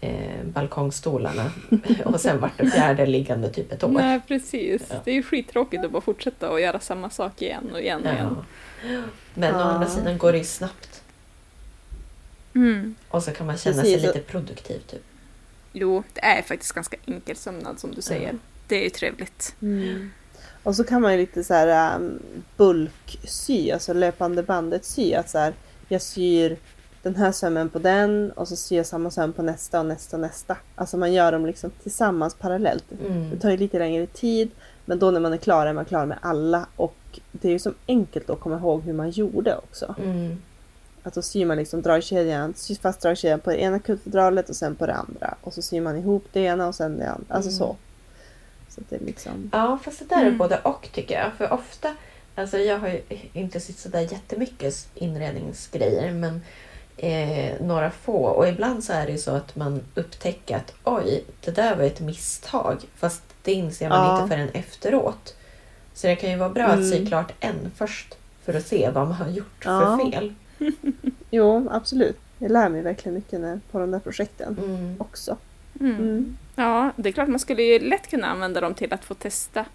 eh, 0.01 0.43
balkongstolarna 0.45 1.51
och 2.05 2.21
sen 2.21 2.39
vart 2.39 2.57
det 2.57 2.69
fjärde 2.69 3.05
liggande 3.05 3.49
typ 3.49 3.71
ett 3.71 3.83
år. 3.83 3.89
Nej 3.89 4.21
precis, 4.27 4.81
Ja. 4.89 4.95
det 5.03 5.11
är 5.11 5.15
ju 5.15 5.23
skittråkigt 5.23 5.85
att 5.85 5.91
bara 5.91 6.01
fortsätta 6.01 6.49
och 6.49 6.61
göra 6.61 6.79
samma 6.79 7.09
sak 7.09 7.41
igen 7.41 7.69
och 7.73 7.79
igen 7.81 8.05
och 8.05 8.13
igen. 8.13 8.37
Ja. 8.89 9.01
Men 9.33 9.55
å 9.55 9.59
andra 9.59 9.87
sidan 9.89 10.17
går 10.17 10.31
det 10.31 10.37
ju 10.37 10.43
snabbt 10.43 11.01
Mm. 12.55 12.95
och 13.09 13.23
så 13.23 13.31
kan 13.31 13.47
man 13.47 13.57
känna 13.57 13.81
Precis, 13.81 14.01
sig 14.01 14.07
lite 14.07 14.19
produktiv. 14.19 14.79
Typ. 14.79 15.01
Jo, 15.73 16.03
det 16.13 16.23
är 16.25 16.41
faktiskt 16.41 16.71
ganska 16.71 16.97
enkel 17.05 17.35
sömnad 17.35 17.79
som 17.79 17.91
du 17.95 18.01
säger. 18.01 18.27
Ja. 18.31 18.37
Det 18.67 18.75
är 18.75 18.83
ju 18.83 18.89
trevligt. 18.89 19.55
Mm. 19.61 20.11
Och 20.63 20.75
så 20.75 20.83
kan 20.83 21.01
man 21.01 21.11
ju 21.11 21.17
lite 21.17 21.43
så 21.43 21.53
här 21.53 21.95
um, 21.95 22.19
bulksy, 22.57 23.71
alltså 23.71 23.93
löpande 23.93 24.43
bandet 24.43 24.85
sy. 24.85 25.13
Att 25.13 25.29
så 25.29 25.37
här, 25.37 25.53
jag 25.87 26.01
syr 26.01 26.57
den 27.05 27.15
här 27.15 27.31
sömmen 27.31 27.69
på 27.69 27.79
den 27.79 28.31
och 28.31 28.47
så 28.47 28.55
syr 28.55 28.77
jag 28.77 28.85
samma 28.85 29.11
söm 29.11 29.33
på 29.33 29.41
nästa 29.41 29.79
och 29.79 29.85
nästa 29.85 30.17
och 30.17 30.21
nästa. 30.21 30.57
Alltså 30.75 30.97
man 30.97 31.13
gör 31.13 31.31
dem 31.31 31.45
liksom 31.45 31.71
tillsammans 31.83 32.35
parallellt. 32.35 32.83
Det 32.89 33.07
Mm. 33.07 33.39
tar 33.39 33.49
ju 33.51 33.57
lite 33.57 33.79
längre 33.79 34.05
tid 34.07 34.51
men 34.85 34.99
då 34.99 35.11
när 35.11 35.19
man 35.19 35.33
är 35.33 35.37
klar 35.37 35.67
är 35.67 35.73
man 35.73 35.85
klar 35.85 36.05
med 36.05 36.17
alla 36.21 36.65
och 36.75 36.95
det 37.31 37.47
är 37.47 37.51
ju 37.51 37.59
så 37.59 37.73
enkelt 37.87 38.29
att 38.29 38.39
komma 38.39 38.55
ihåg 38.57 38.81
hur 38.81 38.93
man 38.93 39.09
gjorde 39.09 39.57
också. 39.57 39.95
Mm. 40.03 40.41
Att 41.03 41.13
då 41.13 41.21
syr 41.21 41.45
man 41.45 41.57
liksom 41.57 41.81
dragkedjan, 41.81 42.53
syr 42.53 42.75
fast 42.75 43.01
dragkedjan 43.01 43.39
på 43.39 43.49
det 43.49 43.57
ena 43.61 43.79
kuddfodralet 43.79 44.49
och 44.49 44.55
sen 44.55 44.75
på 44.75 44.85
det 44.85 44.93
andra. 44.93 45.35
Och 45.41 45.53
så 45.53 45.61
syr 45.61 45.81
man 45.81 45.97
ihop 45.97 46.25
det 46.33 46.39
ena 46.39 46.67
och 46.67 46.75
sen 46.75 46.97
det 46.97 47.09
andra. 47.09 47.35
Alltså 47.35 47.49
Mm. 47.49 47.57
så. 47.57 47.75
Så 48.69 48.81
det 48.89 48.95
är 48.95 48.99
liksom... 48.99 49.49
Ja, 49.53 49.79
fast 49.83 49.99
det 49.99 50.05
där 50.05 50.21
är 50.21 50.25
Mm. 50.25 50.37
både 50.37 50.59
och 50.59 50.89
tycker 50.93 51.15
jag. 51.19 51.33
För 51.37 51.53
ofta, 51.53 51.95
alltså 52.35 52.57
jag 52.57 52.79
har 52.79 52.87
ju 52.87 53.01
inte 53.33 53.59
sytt 53.59 53.79
sådär 53.79 53.99
jättemycket 54.01 54.87
inredningsgrejer 54.95 56.13
men 56.13 56.41
eh, 56.97 57.61
några 57.61 57.91
få. 57.91 58.13
Och 58.25 58.47
ibland 58.47 58.83
så 58.83 58.93
är 58.93 59.05
det 59.05 59.11
ju 59.11 59.17
så 59.17 59.31
att 59.31 59.55
man 59.55 59.81
upptäcker 59.95 60.55
att 60.57 60.73
oj, 60.83 61.23
det 61.41 61.51
där 61.51 61.75
var 61.75 61.83
ett 61.83 61.99
misstag. 61.99 62.77
Fast 62.95 63.23
det 63.43 63.53
inser 63.53 63.89
man 63.89 64.05
Ja. 64.07 64.21
inte 64.23 64.35
förrän 64.35 64.49
efteråt. 64.49 65.35
Så 65.93 66.07
det 66.07 66.15
kan 66.15 66.31
ju 66.31 66.37
vara 66.37 66.49
bra 66.49 66.65
att 66.65 66.87
sy 66.89 66.95
Mm. 66.95 67.07
klart 67.07 67.31
en 67.39 67.71
först 67.75 68.15
för 68.45 68.53
att 68.53 68.67
se 68.67 68.89
vad 68.89 69.03
man 69.07 69.13
har 69.15 69.27
gjort 69.29 69.61
Ja. 69.65 69.97
för 70.03 70.11
fel. 70.11 70.33
Jo, 71.29 71.67
absolut. 71.71 72.17
Jag 72.39 72.51
lär 72.51 72.69
mig 72.69 72.81
verkligen 72.81 73.15
mycket 73.15 73.39
när, 73.41 73.59
på 73.71 73.79
de 73.79 73.91
där 73.91 73.99
projekten 73.99 74.57
Mm. 74.63 74.95
också. 75.01 75.37
Mm. 75.79 75.95
Mm. 75.95 76.37
Ja, 76.55 76.91
det 76.95 77.09
är 77.09 77.13
klart 77.13 77.27
man 77.29 77.39
skulle 77.39 77.63
ju 77.63 77.79
lätt 77.79 78.09
kunna 78.09 78.27
använda 78.27 78.61
dem 78.61 78.73
till 78.73 78.93
att 78.93 79.05
få 79.05 79.13
testa 79.13 79.65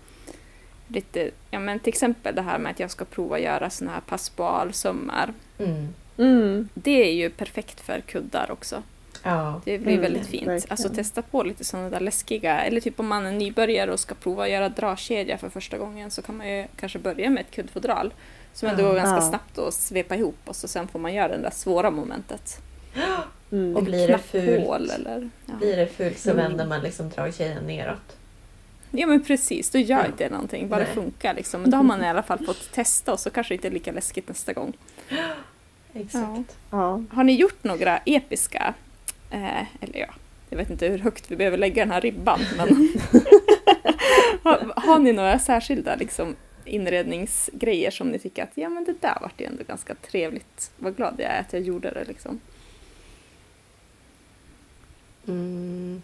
lite, 0.89 1.31
ja 1.51 1.59
men 1.59 1.79
till 1.81 1.89
exempel 1.89 2.35
det 2.35 2.43
här 2.43 2.59
med 2.59 2.71
att 2.71 2.81
jag 2.81 2.91
ska 2.91 3.05
prova 3.05 3.37
att 3.37 3.43
göra 3.43 3.71
såna 3.71 3.91
här 3.91 4.01
passpalsömmar. 4.01 5.33
Mm. 5.59 5.89
Mm. 6.21 6.69
Det 6.75 7.09
är 7.09 7.13
ju 7.15 7.31
perfekt 7.31 7.81
för 7.81 8.01
kuddar 8.01 8.51
också. 8.51 8.83
Ja. 9.23 9.61
Det 9.65 9.79
blir 9.79 9.93
Mm, 9.93 10.03
väldigt 10.03 10.27
fint. 10.27 10.47
verkligen. 10.49 10.71
Alltså 10.71 10.89
testa 10.89 11.23
på 11.23 11.43
lite 11.43 11.65
sådana 11.65 11.91
där 11.91 12.01
läskiga, 12.01 12.61
eller 12.61 12.81
typ 12.81 13.01
om 13.01 13.07
man 13.07 13.27
är 13.27 13.33
nybörjare 13.33 13.93
och 13.93 14.01
ska 14.01 14.15
prova 14.15 14.45
att 14.45 14.51
göra 14.51 14.69
dragkedja 14.69 15.39
för 15.39 15.49
första 15.49 15.79
gången 15.79 16.11
så 16.11 16.23
kan 16.23 16.37
man 16.37 16.49
ju 16.51 16.67
kanske 16.77 16.99
börja 16.99 17.31
med 17.31 17.41
ett 17.41 17.51
kuddfodral 17.51 18.15
som 18.53 18.69
ändå 18.69 18.83
Ja. 18.83 18.89
går 18.89 18.95
ganska 18.95 19.15
Ja. 19.25 19.29
snabbt 19.29 19.59
att 19.59 19.75
svepa 19.75 20.17
ihop 20.17 20.37
och 20.45 20.57
så 20.57 20.69
sen 20.69 20.89
får 20.89 20.99
man 20.99 21.15
göra 21.15 21.37
det 21.37 21.43
där 21.43 21.51
svåra 21.51 21.91
momentet. 21.91 22.57
Mm. 23.53 23.77
Och 23.77 23.83
blir 23.83 24.09
det 24.09 24.19
fult, 24.19 24.91
eller... 24.91 25.31
Ja. 25.47 25.55
blir 25.55 25.77
det 25.77 25.87
fult 25.87 26.19
så 26.19 26.31
Mm. 26.31 26.43
vänder 26.43 26.67
man 26.67 26.81
liksom 26.83 27.09
dragkedjan 27.11 27.67
neråt. 27.67 28.17
ja 28.91 29.07
men 29.07 29.25
precis, 29.25 29.71
då 29.71 29.79
gör 29.79 29.99
Ja. 29.99 30.07
inte 30.07 30.25
det 30.25 30.31
någonting, 30.31 30.69
bara 30.69 30.81
det 30.81 30.87
Nej. 30.87 30.95
funkar 30.95 31.35
liksom. 31.35 31.61
Men 31.63 31.71
då 31.71 31.77
har 31.77 31.85
man 31.85 32.05
i 32.05 32.09
alla 32.09 32.23
fall 32.23 32.47
fått 32.47 32.73
testa 32.73 33.13
och 33.13 33.21
så 33.21 33.31
kanske 33.31 33.55
det 33.55 33.57
inte 33.57 33.69
är 33.69 33.73
lika 33.73 33.93
läskigt 33.93 34.29
nästa 34.29 34.53
gång. 34.53 34.73
Exakt. 35.95 36.57
Ja. 36.71 37.03
Har 37.11 37.25
ni 37.25 37.37
gjort 37.37 37.65
några 37.65 37.99
episka, 37.99 38.75
eh, 39.31 39.61
eller 39.81 39.99
ja, 39.99 40.15
jag 40.51 40.57
vet 40.57 40.71
inte 40.71 40.87
hur 40.87 40.99
högt 40.99 41.31
vi 41.31 41.37
behöver 41.37 41.59
lägga 41.59 41.83
den 41.83 41.93
här 41.93 42.01
ribban, 42.01 42.41
men 42.57 42.69
har, 44.43 44.73
har 44.77 44.99
ni 44.99 45.13
några 45.13 45.39
särskilda 45.39 45.97
liksom, 45.97 46.37
inredningsgrejer 46.65 47.91
som 47.91 48.09
ni 48.09 48.19
tycker 48.19 48.43
att 48.43 48.53
ja 48.55 48.69
men 48.69 48.85
det 48.85 48.95
där 49.01 49.19
vart 49.21 49.41
ju 49.41 49.47
ändå 49.47 49.63
ganska 49.65 49.95
trevligt, 49.95 50.71
vad 50.77 50.97
glad 50.97 51.15
jag 51.19 51.31
är 51.31 51.41
att 51.41 51.53
jag 51.53 51.63
gjorde 51.63 51.91
det 51.91 52.05
liksom. 52.05 52.41
Mm. 55.29 56.03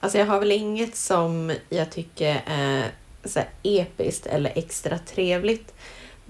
Alltså 0.00 0.18
jag 0.18 0.26
har 0.26 0.38
väl 0.38 0.52
inget 0.52 0.96
som 0.96 1.52
jag 1.68 1.90
tycker 1.90 2.42
är 2.46 2.90
så 3.24 3.38
här 3.38 3.48
episkt 3.62 4.26
eller 4.26 4.52
extra 4.54 4.98
trevligt. 4.98 5.74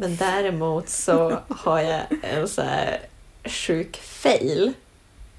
Men 0.01 0.17
däremot 0.17 0.89
så 0.89 1.39
har 1.49 1.81
jag 1.81 2.01
en 2.23 2.49
så 2.49 2.63
här 2.63 2.99
sjuk 3.45 3.97
fail. 3.97 4.73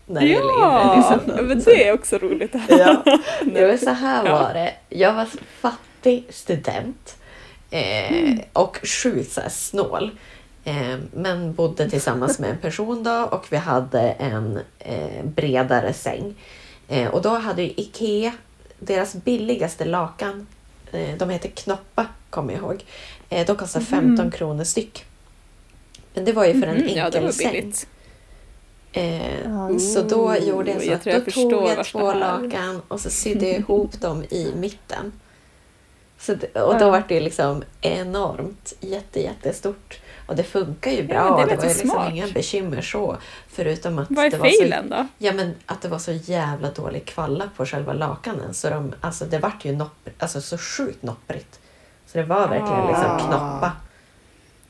När 0.05 0.21
det 0.21 0.27
gäller 0.27 0.59
Ja, 0.61 0.81
inredningsämnen. 0.83 1.45
men 1.47 1.59
det 1.63 1.87
är 1.87 1.93
också 1.93 2.17
roligt. 2.17 2.53
Ja, 2.69 3.03
det 3.41 3.67
var 3.67 3.77
så 3.77 3.89
här 3.89 4.25
Ja. 4.25 4.31
var 4.39 4.53
det. 4.53 4.73
Jag 4.89 5.13
var 5.13 5.27
fattig 5.61 6.25
student 6.29 7.15
eh, 7.71 8.39
och 8.53 8.79
sjukt 8.83 9.31
så 9.31 9.41
här 9.41 9.49
snål. 9.49 10.11
Eh, 10.63 10.97
men 11.13 11.53
bodde 11.53 11.89
tillsammans 11.89 12.39
med 12.39 12.49
en 12.49 12.57
person 12.57 13.03
då 13.03 13.11
och 13.31 13.45
vi 13.49 13.57
hade 13.57 14.01
en 14.01 14.59
eh, 14.79 15.23
bredare 15.23 15.93
säng. 15.93 16.35
Eh, 16.87 17.07
och 17.07 17.21
då 17.21 17.29
hade 17.29 17.61
ju 17.61 17.69
Ikea 17.69 18.31
deras 18.79 19.13
billigaste 19.15 19.85
lakan. 19.85 20.47
Eh, 20.91 21.17
de 21.17 21.29
heter 21.29 21.49
Knoppa, 21.49 22.05
kommer 22.29 22.53
jag 22.53 22.59
ihåg. 22.61 22.83
Eh, 23.31 23.45
de 23.45 23.55
kostar 23.55 23.79
15 23.81 24.31
kronor 24.31 24.63
styck. 24.63 25.05
Men 26.13 26.25
det 26.25 26.33
var 26.33 26.45
ju 26.45 26.61
för 26.61 26.67
en 26.67 26.75
Mhm, 26.77 26.87
enkel 26.87 27.23
ja, 27.23 27.31
säng. 27.31 27.73
Eh, 28.93 29.77
så 29.77 30.01
då 30.01 30.35
gjorde 30.37 30.71
jag 30.71 30.81
så 30.81 30.87
jag 30.87 30.95
att 30.95 31.05
jag 31.05 31.25
då 31.25 31.31
tog 31.31 31.51
jag 31.53 31.85
två 31.85 32.13
lakan 32.13 32.81
och 32.87 32.99
så 32.99 33.09
sydde 33.09 33.47
jag 33.47 33.59
ihop 33.59 34.01
dem 34.01 34.23
i 34.23 34.51
mitten. 34.55 35.11
Så 36.19 36.33
och 36.53 36.79
då 36.79 36.89
var 36.91 37.03
det 37.07 37.19
liksom 37.19 37.63
enormt, 37.81 38.73
jätte, 38.79 39.19
jättestort. 39.21 39.99
Och 40.27 40.35
det 40.35 40.43
funkar 40.43 40.91
ju 40.91 41.03
bra. 41.03 41.15
Ja, 41.15 41.45
det 41.45 41.51
det, 41.51 41.55
var 41.57 41.63
ju 41.63 41.69
så 41.73 41.77
liksom 41.77 42.07
inga 42.11 42.27
bekymmer 42.27 42.81
så. 42.81 43.17
Förutom 43.47 43.99
att 43.99 44.07
Vad 44.09 44.25
är 44.25 44.29
det 44.31 44.37
var 44.37 44.49
så, 44.49 44.57
failen 44.61 44.89
då? 44.89 45.07
ja, 45.17 45.33
men 45.33 45.55
att 45.65 45.81
det 45.81 45.87
var 45.87 45.99
så 45.99 46.11
jävla 46.11 46.71
dålig 46.71 47.05
kvalla 47.05 47.49
på 47.57 47.65
själva 47.65 47.93
lakanen. 47.93 48.53
Så 48.53 48.69
de, 48.69 48.93
alltså 49.01 49.25
det 49.25 49.39
vart 49.39 49.65
ju 49.65 49.71
nopp, 49.75 50.09
alltså 50.19 50.41
så 50.41 50.57
sjukt 50.57 51.03
nopprigt. 51.03 51.59
Så 52.11 52.17
det 52.17 52.23
var 52.23 52.47
verkligen 52.47 52.87
liksom 52.87 53.05
Ah. 53.11 53.19
knoppa. 53.19 53.71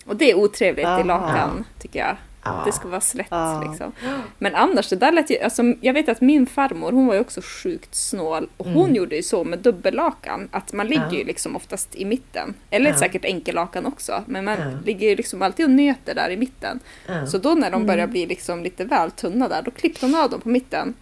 Och 0.05 0.15
det 0.15 0.31
är 0.31 0.35
otrevligt 0.35 0.85
Aha. 0.85 0.99
i 0.99 1.03
lakan, 1.03 1.65
tycker 1.79 1.99
jag. 1.99 2.15
Ja. 2.43 2.61
Det 2.65 2.71
ska 2.71 2.87
vara 2.87 3.01
slätt 3.01 3.31
liksom. 3.69 3.91
Men 4.37 4.55
annars, 4.55 4.89
det 4.89 4.95
där 4.95 5.11
lät 5.11 5.29
ju, 5.29 5.39
alltså, 5.39 5.63
jag 5.81 5.93
vet 5.93 6.09
att 6.09 6.21
min 6.21 6.45
farmor, 6.47 6.91
hon 6.91 7.07
var 7.07 7.13
ju 7.13 7.19
också 7.19 7.41
sjukt 7.43 7.95
snål 7.95 8.49
och 8.57 8.65
hon 8.65 8.83
Mm. 8.83 8.95
gjorde 8.95 9.15
ju 9.15 9.23
så 9.23 9.43
med 9.43 9.59
dubbellakan, 9.59 10.49
att 10.51 10.73
man 10.73 10.87
ligger 10.87 11.11
ju 11.11 11.23
liksom 11.23 11.55
oftast 11.55 11.95
i 11.95 12.05
mitten. 12.05 12.53
Eller 12.69 12.93
säkert 12.93 13.25
enkellakan 13.25 13.85
också, 13.85 14.23
men 14.25 14.45
man 14.45 14.57
ligger 14.85 15.09
ju 15.09 15.15
liksom 15.15 15.41
alltid 15.41 15.65
och 15.65 15.71
nöter 15.71 16.15
där 16.15 16.29
i 16.29 16.37
mitten. 16.37 16.79
Så 17.27 17.37
då 17.37 17.49
när 17.53 17.71
de 17.71 17.85
börjar 17.85 18.07
bli 18.07 18.25
liksom 18.25 18.63
lite 18.63 18.85
väl 18.85 19.11
tunna 19.11 19.47
där, 19.47 19.61
då 19.61 19.71
klippte 19.71 20.05
hon 20.05 20.15
av 20.15 20.29
dem 20.29 20.41
på 20.41 20.49
mitten. 20.49 20.93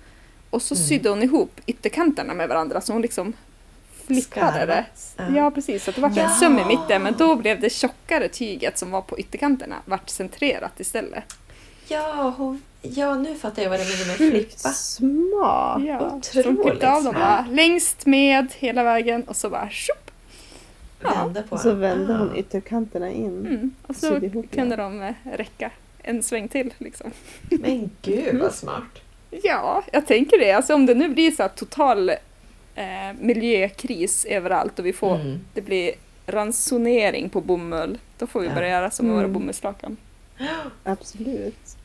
Och 0.50 0.62
så 0.62 0.76
Mm. 0.76 0.88
sydde 0.88 1.10
hon 1.10 1.24
ihop 1.24 1.62
ytterkanterna 1.66 2.34
med 2.34 2.50
varandra 2.50 2.82
så 2.82 2.94
hon 2.94 3.02
liksom 3.02 3.34
flickade 4.14 4.66
det. 4.66 4.86
Ja 5.36 5.52
precis, 5.52 5.84
så 5.84 5.90
att 5.90 5.96
det 5.96 6.02
var 6.02 6.12
Ja. 6.16 6.24
en 6.24 6.30
söm 6.30 6.60
i 6.60 6.66
mitten 6.66 7.04
men 7.04 7.14
då 7.18 7.36
blev 7.36 7.60
det 7.60 7.70
tjockare 7.70 8.28
tyget 8.30 8.78
som 8.78 8.92
var 8.92 9.02
på 9.02 9.20
ytterkanterna 9.20 9.76
vart 9.86 10.10
centrerat 10.10 10.80
istället. 10.80 11.24
Ja, 11.88 12.34
hon, 12.38 12.62
ja, 12.82 13.16
nu 13.16 13.36
fattar 13.36 13.64
jag 13.64 13.70
vad 13.70 13.80
du 13.80 13.84
menar 13.84 14.06
med 14.08 14.22
Mm. 14.22 14.32
flippa. 14.32 14.70
Smart! 14.70 15.82
Ja, 15.86 16.12
otroligt 16.16 16.62
klippte 16.64 16.92
av 16.92 17.04
dem 17.04 17.14
bara 17.14 17.46
längst 17.52 18.06
med 18.06 18.48
hela 18.58 18.84
vägen 18.84 19.24
och 19.24 19.36
så 19.36 19.50
bara 19.50 19.70
tjopp! 19.70 20.12
Ja. 21.02 21.10
Vände 21.24 21.42
på 21.42 21.56
Och 21.56 21.62
så 21.62 21.72
vände 21.74 22.14
hon 22.14 22.32
Ah. 22.32 22.36
ytterkanterna 22.36 23.12
in. 23.12 23.46
Mm. 23.48 23.72
Och 23.88 23.96
så 23.96 24.18
ihop 24.18 24.52
kunde 24.52 24.76
de 24.76 25.02
eh, 25.02 25.14
räcka 25.34 25.72
en 26.04 26.24
sväng 26.24 26.48
till 26.48 26.74
liksom. 26.78 27.12
Men 27.50 27.92
gud 28.02 28.40
vad 28.42 28.54
smart. 28.54 28.84
Ja, 29.44 29.84
jag 29.92 30.08
tänker 30.08 30.40
det. 30.40 30.52
Alltså 30.52 30.74
om 30.74 30.86
det 30.86 30.94
nu 30.94 31.10
blir 31.10 31.32
så 31.32 31.42
här 31.44 31.50
total 31.50 32.12
eh, 32.80 33.14
miljökris 33.20 34.26
överallt 34.26 34.80
och 34.80 34.86
vi 34.86 34.94
får, 34.94 35.16
Mm. 35.16 35.40
det 35.54 35.62
blir 35.62 35.92
ransonering 36.28 37.30
på 37.30 37.42
bomull, 37.42 37.98
då 38.18 38.28
får 38.28 38.40
vi 38.40 38.48
Ja. 38.48 38.54
börja 38.56 38.70
göra 38.70 38.92
som 38.92 39.06
med 39.06 39.16
våra 39.16 39.26
Mm. 39.26 39.34
bomullslakan. 39.34 39.98
Absolut. 40.84 41.78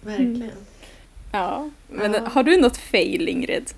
Verkligen. 0.00 0.50
Ja, 1.32 1.70
men 1.88 2.12
Ja. 2.12 2.20
har 2.26 2.42
du 2.42 2.56
något 2.60 2.76
fail 2.76 3.28
Ingrid? 3.28 3.70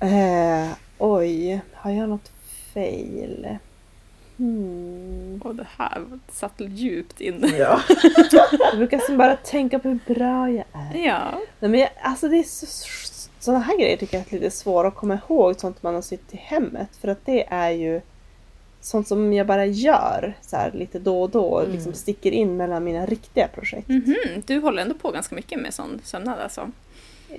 Eh, 0.00 0.68
oj, 0.98 1.60
har 1.74 1.90
jag 1.90 2.08
något 2.08 2.32
fail? 2.74 3.58
Hmm. 4.36 5.40
Och 5.44 5.54
det 5.54 5.66
här 5.78 6.02
satt 6.32 6.52
djupt 6.58 7.20
inne. 7.20 7.46
Ja. 7.58 7.80
Jag 8.32 8.76
brukar 8.76 9.16
bara 9.16 9.36
tänka 9.36 9.78
på 9.78 9.88
hur 9.88 10.14
bra 10.14 10.50
jag 10.50 10.64
är. 10.72 10.98
Ja. 11.06 11.40
Nej, 11.60 11.70
men 11.70 11.80
jag, 11.80 11.90
alltså 12.02 12.28
det 12.28 12.36
är 12.38 12.42
så, 12.42 12.66
sådana 13.46 13.64
här 13.64 13.78
grejer 13.78 13.96
tycker 13.96 14.16
jag 14.18 14.26
är 14.32 14.36
lite 14.40 14.50
svåra 14.56 14.88
att 14.88 14.94
komma 14.94 15.18
ihåg, 15.28 15.60
sånt 15.60 15.82
man 15.82 15.94
har 15.94 16.02
sytt 16.02 16.34
i 16.34 16.36
hemmet. 16.36 16.88
För 17.00 17.08
att 17.08 17.26
det 17.26 17.46
är 17.48 17.70
ju 17.70 18.00
sånt 18.80 19.08
som 19.08 19.32
jag 19.32 19.46
bara 19.46 19.66
gör 19.66 20.34
så 20.42 20.56
här, 20.56 20.70
lite 20.72 20.98
då 20.98 21.22
och 21.22 21.30
då 21.30 21.58
Mm. 21.60 21.72
liksom 21.72 21.92
sticker 21.92 22.30
in 22.32 22.56
mellan 22.56 22.84
mina 22.84 23.06
riktiga 23.06 23.48
projekt. 23.48 23.88
Mhm, 23.88 24.14
Du 24.46 24.58
håller 24.58 24.82
ändå 24.82 24.94
på 24.94 25.10
ganska 25.10 25.34
mycket 25.34 25.60
med 25.62 25.74
sån 25.74 26.00
sömnad 26.04 26.38
alltså? 26.38 26.70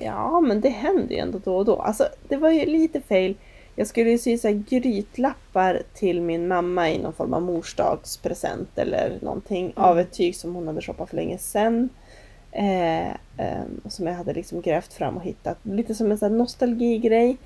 Ja, 0.01 0.39
men 0.41 0.62
det 0.62 0.70
händer 0.70 1.16
ju 1.16 1.18
ändå 1.22 1.39
då 1.43 1.58
och 1.58 1.66
då. 1.66 1.76
Alltså, 1.76 2.08
det 2.28 2.36
var 2.38 2.49
ju 2.49 2.66
lite 2.66 3.01
fail. 3.01 3.36
Jag 3.76 3.88
skulle 3.88 4.10
ju 4.10 4.18
sy 4.18 4.38
så 4.38 4.47
här 4.47 4.64
grytlappar 4.70 5.82
till 5.93 6.22
min 6.22 6.47
mamma 6.47 6.89
i 6.91 6.99
någon 6.99 7.14
form 7.14 7.34
av 7.34 7.41
morsdagspresent 7.41 8.78
eller 8.78 9.18
någonting 9.22 9.74
av 9.76 9.99
ett 9.99 10.12
tyg 10.14 10.36
som 10.36 10.55
hon 10.55 10.68
hade 10.68 10.82
shoppat 10.82 11.10
för 11.10 11.16
länge 11.16 11.38
sedan. 11.38 11.89
Eh, 12.58 13.16
ehm, 13.38 13.82
som 13.89 14.08
jag 14.08 14.14
hade 14.14 14.34
liksom 14.34 14.62
grävt 14.62 14.93
fram 14.93 15.18
och 15.18 15.24
hittat. 15.24 15.58
Lite 15.64 15.95
som 15.95 16.12
en 16.12 16.18
sån 16.18 16.38
nostalgigrej. 16.38 17.38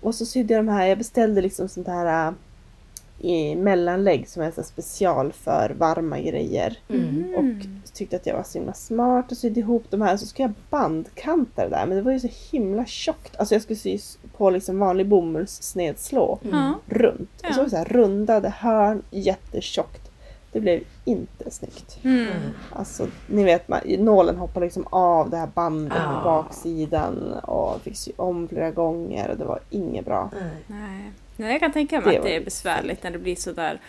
Och 0.00 0.14
så 0.14 0.26
sydde 0.26 0.54
jag 0.54 0.64
de 0.64 0.72
här, 0.72 0.86
jag 0.86 0.98
beställde 0.98 1.40
liksom 1.40 1.68
sånt 1.68 1.86
här 1.86 2.28
äh, 2.28 2.34
i 3.18 3.56
mellanlägg 3.56 4.28
som 4.28 4.42
är 4.42 4.50
så 4.50 4.62
special 4.62 5.32
för 5.32 5.74
varma 5.78 6.20
grejer. 6.20 6.78
Mm. 6.88 7.34
Och 7.34 7.66
tyckte 7.92 8.16
att 8.16 8.26
jag 8.26 8.36
var 8.36 8.42
så 8.42 8.58
himla 8.58 8.72
smart 8.72 9.30
och 9.32 9.36
sydde 9.38 9.60
ihop 9.60 9.84
de 9.90 10.02
här. 10.02 10.16
Så 10.16 10.26
ska 10.26 10.42
jag 10.42 10.52
bandkanta 10.70 11.64
det 11.64 11.70
där. 11.70 11.86
Men 11.86 11.96
det 11.96 12.02
var 12.02 12.12
ju 12.12 12.20
så 12.20 12.30
himla 12.50 12.86
tjockt. 12.86 13.36
Alltså 13.36 13.54
jag 13.54 13.62
skulle 13.62 13.76
sy 13.76 13.98
på 14.36 14.50
liksom 14.50 14.78
vanlig 14.78 15.06
bomullssnedslå 15.06 16.38
Ja. 16.52 16.74
runt. 16.86 17.30
Ja. 17.42 17.48
Och 17.48 17.54
så 17.54 17.60
var 17.60 17.64
det 17.64 17.70
så 17.70 17.76
här 17.76 17.84
rundade 17.84 18.48
hörn, 18.48 19.02
jättetjockt. 19.10 20.05
Det 20.56 20.60
blev 20.60 20.80
inte 21.04 21.50
snyggt. 21.50 21.98
Mm. 22.04 22.20
Mm. 22.28 22.50
Alltså 22.72 23.06
ni 23.26 23.44
vet, 23.44 23.68
man, 23.68 23.80
nålen 23.98 24.36
hoppar 24.36 24.60
liksom 24.60 24.86
av 24.90 25.30
det 25.30 25.36
här 25.36 25.46
bandet 25.54 25.98
Ah. 26.06 26.18
på 26.18 26.24
baksidan 26.24 27.32
och 27.32 27.80
fick 27.82 27.96
sy 27.96 28.12
om 28.16 28.48
flera 28.48 28.70
gånger 28.70 29.28
och 29.30 29.36
det 29.36 29.44
var 29.44 29.60
inget 29.70 30.04
bra. 30.04 30.30
Nej. 30.40 30.50
Nej. 30.66 31.12
Nej, 31.36 31.50
jag 31.52 31.60
kan 31.60 31.72
tänka 31.72 32.00
mig 32.00 32.10
Det 32.12 32.18
att 32.18 32.24
det 32.24 32.36
är 32.36 32.44
besvärligt 32.44 33.02
när 33.02 33.10
det 33.10 33.18
blir 33.18 33.36
sådär 33.36 33.80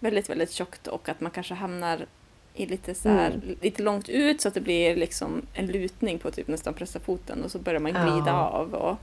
väldigt, 0.00 0.30
väldigt 0.30 0.50
tjockt 0.50 0.86
och 0.86 1.08
att 1.08 1.20
man 1.20 1.30
kanske 1.30 1.54
hamnar 1.54 2.06
i 2.54 2.66
lite 2.66 2.94
så 2.94 3.08
här, 3.08 3.30
Mm. 3.30 3.56
lite 3.60 3.82
långt 3.82 4.08
ut 4.08 4.40
så 4.40 4.48
att 4.48 4.54
det 4.54 4.60
blir 4.60 4.96
liksom 4.96 5.42
en 5.54 5.66
lutning 5.66 6.18
på 6.18 6.30
typ 6.30 6.48
nästan 6.48 6.74
pressa 6.74 7.00
foten 7.00 7.44
och 7.44 7.50
så 7.50 7.58
börjar 7.58 7.80
man 7.80 7.92
glida 7.92 8.22
Ja. 8.30 8.48
av. 8.48 8.74
Och, 8.74 8.96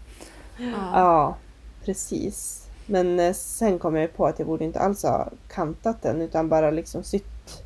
ja. 0.57 0.73
Ja, 0.93 1.35
precis. 1.85 2.62
Men 2.85 3.19
eh, 3.19 3.33
sen 3.33 3.79
kom 3.79 3.95
jag 3.95 4.15
på 4.15 4.25
att 4.25 4.39
jag 4.39 4.47
borde 4.47 4.63
inte 4.63 4.79
alls 4.79 5.03
ha 5.03 5.29
kantat 5.47 6.01
den 6.01 6.21
utan 6.21 6.49
bara 6.49 6.71
liksom 6.71 7.03
sytt 7.03 7.63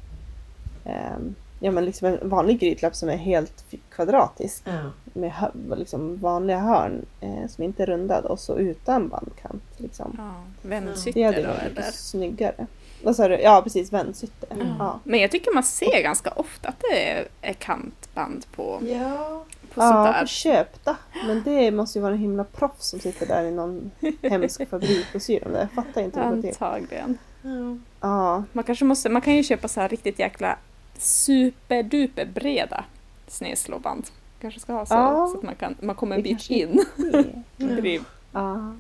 ehm, 0.86 1.36
ja, 1.59 1.72
men 1.72 1.86
liksom 1.86 2.07
en 2.07 2.30
vanlig 2.30 2.59
grytlapp 2.59 2.95
som 2.95 3.09
är 3.09 3.15
helt 3.18 3.65
kvadratisk 3.91 4.63
Ja. 4.65 4.91
med 5.13 5.34
liksom 5.78 6.18
vanliga 6.18 6.59
hörn 6.59 7.05
eh, 7.22 7.47
som 7.49 7.63
inte 7.63 7.84
är 7.84 7.88
rundad 7.88 8.26
och 8.26 8.39
så 8.39 8.57
utan 8.57 9.07
bandkant. 9.09 9.63
Liksom. 9.78 10.15
Ja, 10.18 10.34
Det 10.61 10.68
vändsytter 10.68 11.24
hade 11.26 11.41
då 11.43 11.49
eller? 11.49 11.82
snyggare. 11.91 12.68
Vad 13.03 13.15
sa 13.15 13.28
du? 13.28 13.36
Ja 13.39 13.61
precis, 13.63 13.93
vändsytte. 13.93 14.45
Mm. 14.49 14.68
Ja. 14.80 14.99
Men 15.03 15.20
jag 15.20 15.32
tycker 15.32 15.53
man 15.53 15.63
ser 15.63 16.01
ganska 16.03 16.30
ofta 16.32 16.70
att 16.70 16.80
det 16.91 17.09
är, 17.11 17.28
är 17.41 17.53
kantband 17.53 18.45
på, 18.55 18.80
ja. 18.84 19.45
Sånt 19.82 19.93
Ja, 19.95 20.03
där. 20.13 20.21
på 20.21 20.28
köpta. 20.28 20.95
Men 21.28 21.43
det 21.43 21.71
måste 21.71 21.97
ju 21.99 22.03
vara 22.03 22.13
en 22.13 22.19
himla 22.19 22.43
proffs 22.43 22.89
som 22.89 22.99
sitter 22.99 23.25
där 23.28 23.43
i 23.43 23.51
någon 23.51 23.91
hemsk 24.23 24.69
fabrik 24.69 25.05
och 25.15 25.21
syr 25.21 25.39
dem 25.39 25.51
där. 25.51 25.59
Jag 25.59 25.71
fattar 25.86 26.01
inte 26.01 26.19
hur 26.19 26.30
det 26.30 26.36
går 26.36 26.41
till. 26.41 26.49
Antagligen. 26.49 27.17
Ja. 27.41 27.78
Ja, 27.99 28.43
Man 28.51 28.63
kanske 28.63 28.86
måste, 28.86 29.09
man 29.09 29.21
kan 29.21 29.36
ju 29.36 29.43
köpa 29.43 29.67
så 29.67 29.82
här 29.82 29.89
riktigt 29.89 30.19
jäkla 30.19 30.57
superduper 30.97 32.25
breda 32.25 32.84
snedslåband. 33.28 34.05
Kanske 34.41 34.59
ska 34.59 34.73
ha 34.73 34.86
så, 34.86 34.93
Ja. 34.93 35.28
så 35.32 35.38
att 35.38 35.43
man, 35.43 35.55
kan, 35.55 35.75
man 35.82 35.95
kommer 35.95 36.15
en 36.15 36.21
bit 36.23 36.49
in. 36.49 36.86
är- 36.97 37.99
Ja. 38.32 38.73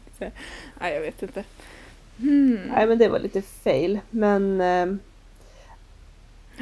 Nej, 0.81 0.93
jag 0.93 1.01
vet 1.01 1.21
inte. 1.23 1.43
Hmm. 2.17 2.53
Nej 2.75 2.87
men 2.87 2.97
det 2.97 3.07
var 3.09 3.19
lite 3.19 3.41
fail. 3.41 3.99
Men 4.09 4.61
ehm, 4.61 4.99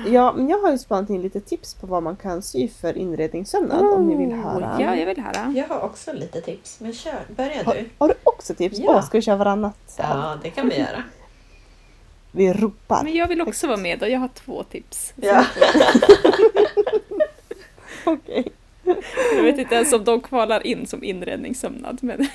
ja, 0.07 0.33
men 0.33 0.49
jag 0.49 0.57
har 0.57 0.71
ju 0.71 0.77
spanat 0.77 1.09
in 1.09 1.21
lite 1.21 1.39
tips 1.39 1.73
på 1.73 1.87
vad 1.87 2.03
man 2.03 2.15
kan 2.15 2.41
sy 2.41 2.67
för 2.67 2.97
inredningssömnad 2.97 3.85
om 3.93 4.07
ni 4.07 4.15
vill 4.15 4.35
höra. 4.35 4.75
Oh, 4.75 4.81
Ja, 4.81 4.95
jag 4.95 5.05
vill 5.05 5.19
höra. 5.21 5.53
Jag 5.55 5.67
har 5.67 5.79
också 5.79 6.13
lite 6.13 6.41
tips, 6.41 6.79
men 6.79 6.93
kör. 6.93 7.19
Börja 7.35 7.63
Har, 7.63 7.73
du. 7.73 7.89
har 7.97 8.07
du 8.07 8.13
också 8.23 8.53
tips? 8.55 8.79
Ja. 8.79 8.85
Åh, 8.95 9.05
ska 9.05 9.17
vi 9.17 9.21
köra 9.21 9.35
varannat? 9.35 9.95
Ja, 9.97 10.37
det 10.43 10.49
kan 10.49 10.69
vi 10.69 10.77
göra. 10.79 11.03
Vi 12.31 12.53
ropar. 12.53 13.03
Men 13.03 13.13
jag 13.13 13.27
vill 13.27 13.41
också 13.41 13.67
vara 13.67 13.77
med 13.77 14.01
och 14.01 14.09
jag 14.09 14.19
har 14.19 14.27
två 14.27 14.63
tips. 14.63 15.13
Ja. 15.15 15.45
Okej. 18.05 18.47
Jag 19.35 19.43
vet 19.43 19.57
inte 19.57 19.75
ens 19.75 19.93
om 19.93 20.03
de 20.03 20.21
kvalar 20.21 20.67
in 20.67 20.87
som 20.87 21.03
inredningssömnad. 21.03 21.97
Men... 22.01 22.27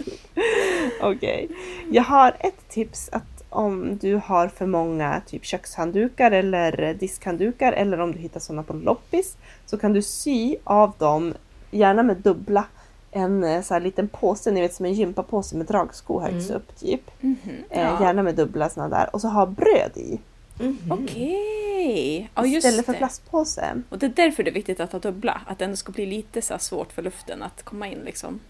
Okej. 1.00 1.48
Jag 1.90 2.02
har 2.02 2.36
ett 2.40 2.68
tips 2.68 3.08
att 3.12 3.39
om 3.50 3.98
du 4.00 4.14
har 4.24 4.48
för 4.48 4.66
många 4.66 5.22
typ 5.26 5.44
kökshanddukar 5.44 6.30
eller 6.30 6.94
diskhanddukar 6.94 7.72
eller 7.72 8.00
om 8.00 8.12
du 8.12 8.18
hittar 8.18 8.40
sådana 8.40 8.62
på 8.62 8.72
loppis 8.72 9.36
så 9.66 9.78
kan 9.78 9.92
du 9.92 10.02
sy 10.02 10.56
av 10.64 10.92
dem, 10.98 11.34
gärna 11.70 12.02
med 12.02 12.16
dubbla, 12.16 12.64
en 13.10 13.44
eh, 13.44 13.62
så 13.62 13.74
här 13.74 13.80
liten 13.80 14.08
påse, 14.08 14.50
ni 14.50 14.60
vet 14.60 14.74
som 14.74 14.86
en 14.86 14.92
gympapåse 14.92 15.56
med 15.56 15.66
dragsko 15.66 16.20
högst 16.20 16.50
Mm. 16.50 16.56
upp 16.62 16.76
typ. 16.80 17.10
Mhm, 17.20 17.38
Eh, 17.70 17.82
ja. 17.82 17.98
Gärna 18.02 18.22
med 18.22 18.34
dubbla 18.34 18.68
sådana 18.68 18.96
där 18.96 19.14
och 19.14 19.20
så 19.20 19.28
ha 19.28 19.46
bröd 19.46 19.92
i 19.96 20.18
Mhm. 20.62 20.92
Okej, 20.92 22.30
ja 22.34 22.46
just 22.46 22.66
istället 22.66 22.86
för 22.86 22.92
plastpåse. 22.94 23.82
Och 23.88 23.98
det 23.98 24.06
är 24.06 24.10
därför 24.10 24.42
det 24.42 24.50
är 24.50 24.54
viktigt 24.54 24.80
att 24.80 24.92
ha 24.92 24.98
dubbla. 24.98 25.40
Att 25.46 25.58
det 25.58 25.64
ändå 25.64 25.76
ska 25.76 25.92
bli 25.92 26.06
lite 26.06 26.42
så 26.42 26.58
svårt 26.58 26.92
för 26.92 27.02
luften 27.02 27.42
att 27.42 27.62
komma 27.62 27.88
in 27.88 27.98
liksom. 28.04 28.40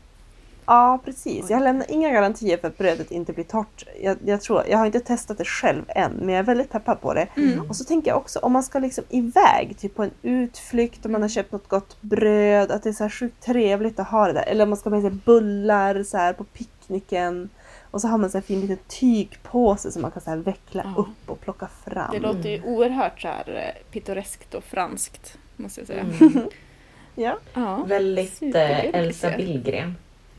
Ja, 0.70 0.98
precis. 1.04 1.50
Jag 1.50 1.62
lämnar 1.62 1.90
inga 1.90 2.10
garantier 2.10 2.56
för 2.56 2.68
att 2.68 2.78
brödet 2.78 3.10
inte 3.10 3.32
blir 3.32 3.44
torrt. 3.44 3.84
Jag, 4.02 4.16
jag, 4.24 4.40
tror, 4.40 4.62
jag 4.68 4.78
har 4.78 4.86
inte 4.86 5.00
testat 5.00 5.38
det 5.38 5.44
själv 5.44 5.82
än, 5.88 6.12
men 6.12 6.28
jag 6.28 6.38
är 6.38 6.42
väldigt 6.42 6.70
peppad 6.70 7.00
på 7.00 7.14
det. 7.14 7.26
Mm. 7.36 7.68
Och 7.68 7.76
så 7.76 7.84
tänker 7.84 8.10
jag 8.10 8.18
också 8.18 8.38
om 8.38 8.52
man 8.52 8.62
ska 8.62 8.78
liksom 8.78 9.04
iväg, 9.08 9.76
typ 9.78 9.94
på 9.94 10.02
en 10.02 10.10
utflykt 10.22 11.04
och 11.04 11.10
man 11.10 11.22
har 11.22 11.28
köpt 11.28 11.52
något 11.52 11.68
gott 11.68 11.96
bröd, 12.02 12.70
att 12.70 12.82
det 12.82 12.88
är 12.88 12.92
så 12.92 13.04
här 13.04 13.10
sjukt 13.10 13.42
trevligt 13.42 14.00
att 14.00 14.08
ha 14.08 14.26
det 14.26 14.32
där. 14.32 14.42
Eller 14.42 14.62
om 14.64 14.70
man 14.70 14.76
ska 14.76 14.90
med 14.90 15.02
sig 15.02 15.10
bullar 15.10 16.02
så 16.02 16.16
här 16.16 16.32
på 16.32 16.44
picknicken. 16.44 17.48
Och 17.90 18.00
så 18.00 18.08
har 18.08 18.18
man 18.18 18.30
så 18.30 18.38
här 18.38 18.42
fin 18.42 18.60
liten 18.60 18.78
tygpåse 18.88 19.92
som 19.92 20.02
man 20.02 20.10
kan 20.10 20.22
så 20.22 20.30
här 20.30 20.36
veckla 20.36 20.82
Ja. 20.96 21.02
upp 21.02 21.30
och 21.30 21.40
plocka 21.40 21.68
fram. 21.84 22.10
Det 22.12 22.20
låter 22.20 22.48
ju 22.50 22.62
oerhört 22.62 23.20
så 23.20 23.28
här 23.28 23.74
eh, 23.76 23.90
pittoreskt 23.92 24.54
och 24.54 24.64
franskt. 24.64 25.38
Måste 25.56 25.80
jag 25.80 25.86
säga. 25.86 26.00
Mm. 26.20 26.42
Ja. 27.14 27.38
Ja. 27.54 27.84
Väldigt 27.88 28.42
eh, 28.42 28.94
Elsa. 28.94 29.36
Billgren. 29.36 29.94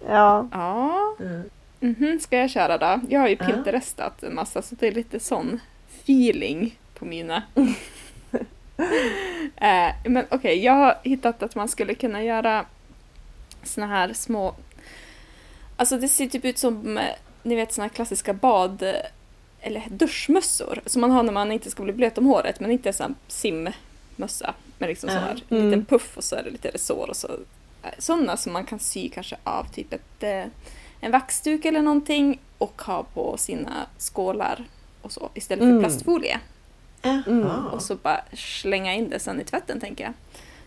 Ja. 0.07 0.47
Ja, 0.51 1.15
Mm. 1.19 1.49
mhm, 1.79 2.19
ska 2.19 2.37
jag 2.37 2.49
köra 2.49 2.77
då? 2.77 2.99
Jag 3.09 3.19
har 3.19 3.27
ju 3.27 3.35
pinterestat 3.37 4.23
en 4.23 4.35
massa 4.35 4.61
så 4.61 4.75
det 4.75 4.87
är 4.87 4.91
lite 4.91 5.19
sån 5.19 5.59
feeling 6.03 6.79
på 6.93 7.05
mina. 7.05 7.43
eh, 9.55 9.93
men 10.05 10.25
okej, 10.29 10.63
jag 10.65 10.73
har 10.73 10.97
hittat 11.03 11.43
att 11.43 11.55
man 11.55 11.67
skulle 11.67 11.93
kunna 11.95 12.23
göra 12.23 12.65
såna 13.63 13.87
här 13.87 14.13
små... 14.13 14.55
Alltså 15.75 15.97
det 15.97 16.07
ser 16.07 16.27
typ 16.27 16.45
ut 16.45 16.57
som, 16.57 16.97
eh, 16.97 17.03
ni 17.43 17.55
vet 17.55 17.73
såna 17.73 17.87
här 17.87 17.93
klassiska 17.93 18.33
bad... 18.33 18.83
Eller 19.63 19.83
duschmössor 19.89 20.79
som 20.85 21.01
man 21.01 21.11
har 21.11 21.23
när 21.23 21.33
man 21.33 21.51
inte 21.51 21.71
ska 21.71 21.83
bli 21.83 21.93
blöt 21.93 22.17
om 22.17 22.25
håret 22.25 22.59
men 22.59 22.71
inte 22.71 22.89
en 22.89 22.93
sån 22.93 23.05
här 23.05 23.15
simmössa 23.27 24.53
med 24.77 24.89
liksom 24.89 25.09
sån 25.09 25.17
Ja. 25.19 25.25
här 25.25 25.43
Mm. 25.49 25.65
liten 25.65 25.85
puff 25.85 26.17
och 26.17 26.23
så 26.23 26.35
är 26.35 26.43
det 26.43 26.49
lite 26.49 26.69
resår 26.69 27.09
och 27.09 27.15
så 27.15 27.27
sådana 27.97 28.37
som 28.37 28.53
man 28.53 28.65
kan 28.65 28.79
sy 28.79 29.09
kanske 29.09 29.35
av 29.43 29.63
typ 29.63 29.93
ett, 29.93 30.23
eh, 30.23 30.45
en 30.99 31.11
vaxduk 31.11 31.65
eller 31.65 31.81
någonting 31.81 32.39
och 32.57 32.81
ha 32.81 33.03
på 33.03 33.37
sina 33.37 33.85
skålar 33.97 34.63
och 35.01 35.11
så 35.11 35.29
istället 35.33 35.61
för 35.63 35.69
Mm. 35.69 35.79
plastfolie. 35.83 36.39
Mm. 37.03 37.43
Och 37.47 37.81
så 37.81 37.95
bara 37.95 38.21
slänga 38.33 38.93
in 38.93 39.09
det 39.09 39.19
sen 39.19 39.41
i 39.41 39.43
tvätten 39.43 39.79
tänker 39.79 40.03
jag. 40.03 40.13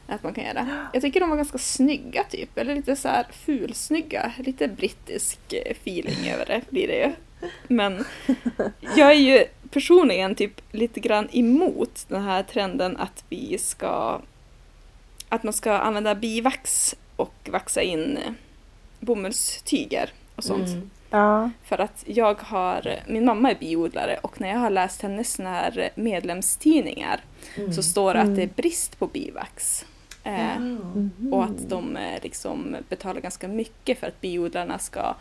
Att 0.07 0.23
man 0.23 0.35
kan 0.35 0.45
göra. 0.45 0.89
Jag 0.93 1.03
tycker 1.03 1.21
de 1.21 1.31
var 1.31 1.37
ganska 1.37 1.59
snygga 1.59 2.25
typ. 2.25 2.59
Eller 2.59 2.75
lite 2.75 2.97
så 2.97 3.09
här 3.09 3.27
fulsnygga. 3.33 4.33
Lite 4.39 4.69
brittisk 4.69 5.39
eh, 5.53 5.71
feeling 5.71 6.29
över 6.35 6.47
det 6.47 6.61
blir 6.71 6.89
det 6.89 6.97
ju. 7.07 7.13
Men 7.69 8.05
jag 8.97 9.11
är 9.11 9.15
ju 9.15 9.45
personligen 9.71 10.35
typ 10.35 10.61
lite 10.73 11.01
grann 11.01 11.29
emot 11.33 12.05
den 12.09 12.23
här 12.23 12.43
trenden 12.43 12.97
att 12.97 13.25
vi 13.29 13.59
ska 13.59 14.21
att 15.35 15.43
man 15.43 15.53
ska 15.53 15.73
använda 15.73 16.15
bivax 16.15 16.95
och 17.17 17.35
vaxa 17.51 17.83
in 17.83 18.19
bomullstyger 19.01 20.11
och 20.37 20.45
sånt. 20.45 20.69
Mm. 20.69 20.91
Ja. 21.11 21.51
För 21.65 21.79
att 21.81 22.05
jag 22.07 22.41
har, 22.43 23.01
min 23.07 23.25
mamma 23.25 23.51
är 23.51 23.55
biodlare 23.55 24.19
och 24.23 24.41
när 24.41 24.49
jag 24.49 24.59
har 24.59 24.71
läst 24.71 25.03
hennes 25.03 25.33
såna 25.33 25.51
här 25.51 25.91
medlemstidningar 25.95 27.21
Mm. 27.57 27.73
så 27.73 27.83
står 27.83 28.15
det 28.15 28.21
att 28.21 28.25
Mm. 28.27 28.37
det 28.37 28.43
är 28.43 28.51
brist 28.57 28.99
på 28.99 29.07
bivax. 29.07 29.85
Eh. 30.25 30.59
Mhm. 30.59 31.33
och 31.33 31.45
att 31.45 31.69
de 31.69 31.97
eh, 31.97 32.23
liksom 32.23 32.77
betalar 32.89 33.21
ganska 33.21 33.49
mycket 33.49 34.01
för 34.01 34.07
att 34.07 34.21
biodlarna 34.21 34.79
ska 34.79 35.15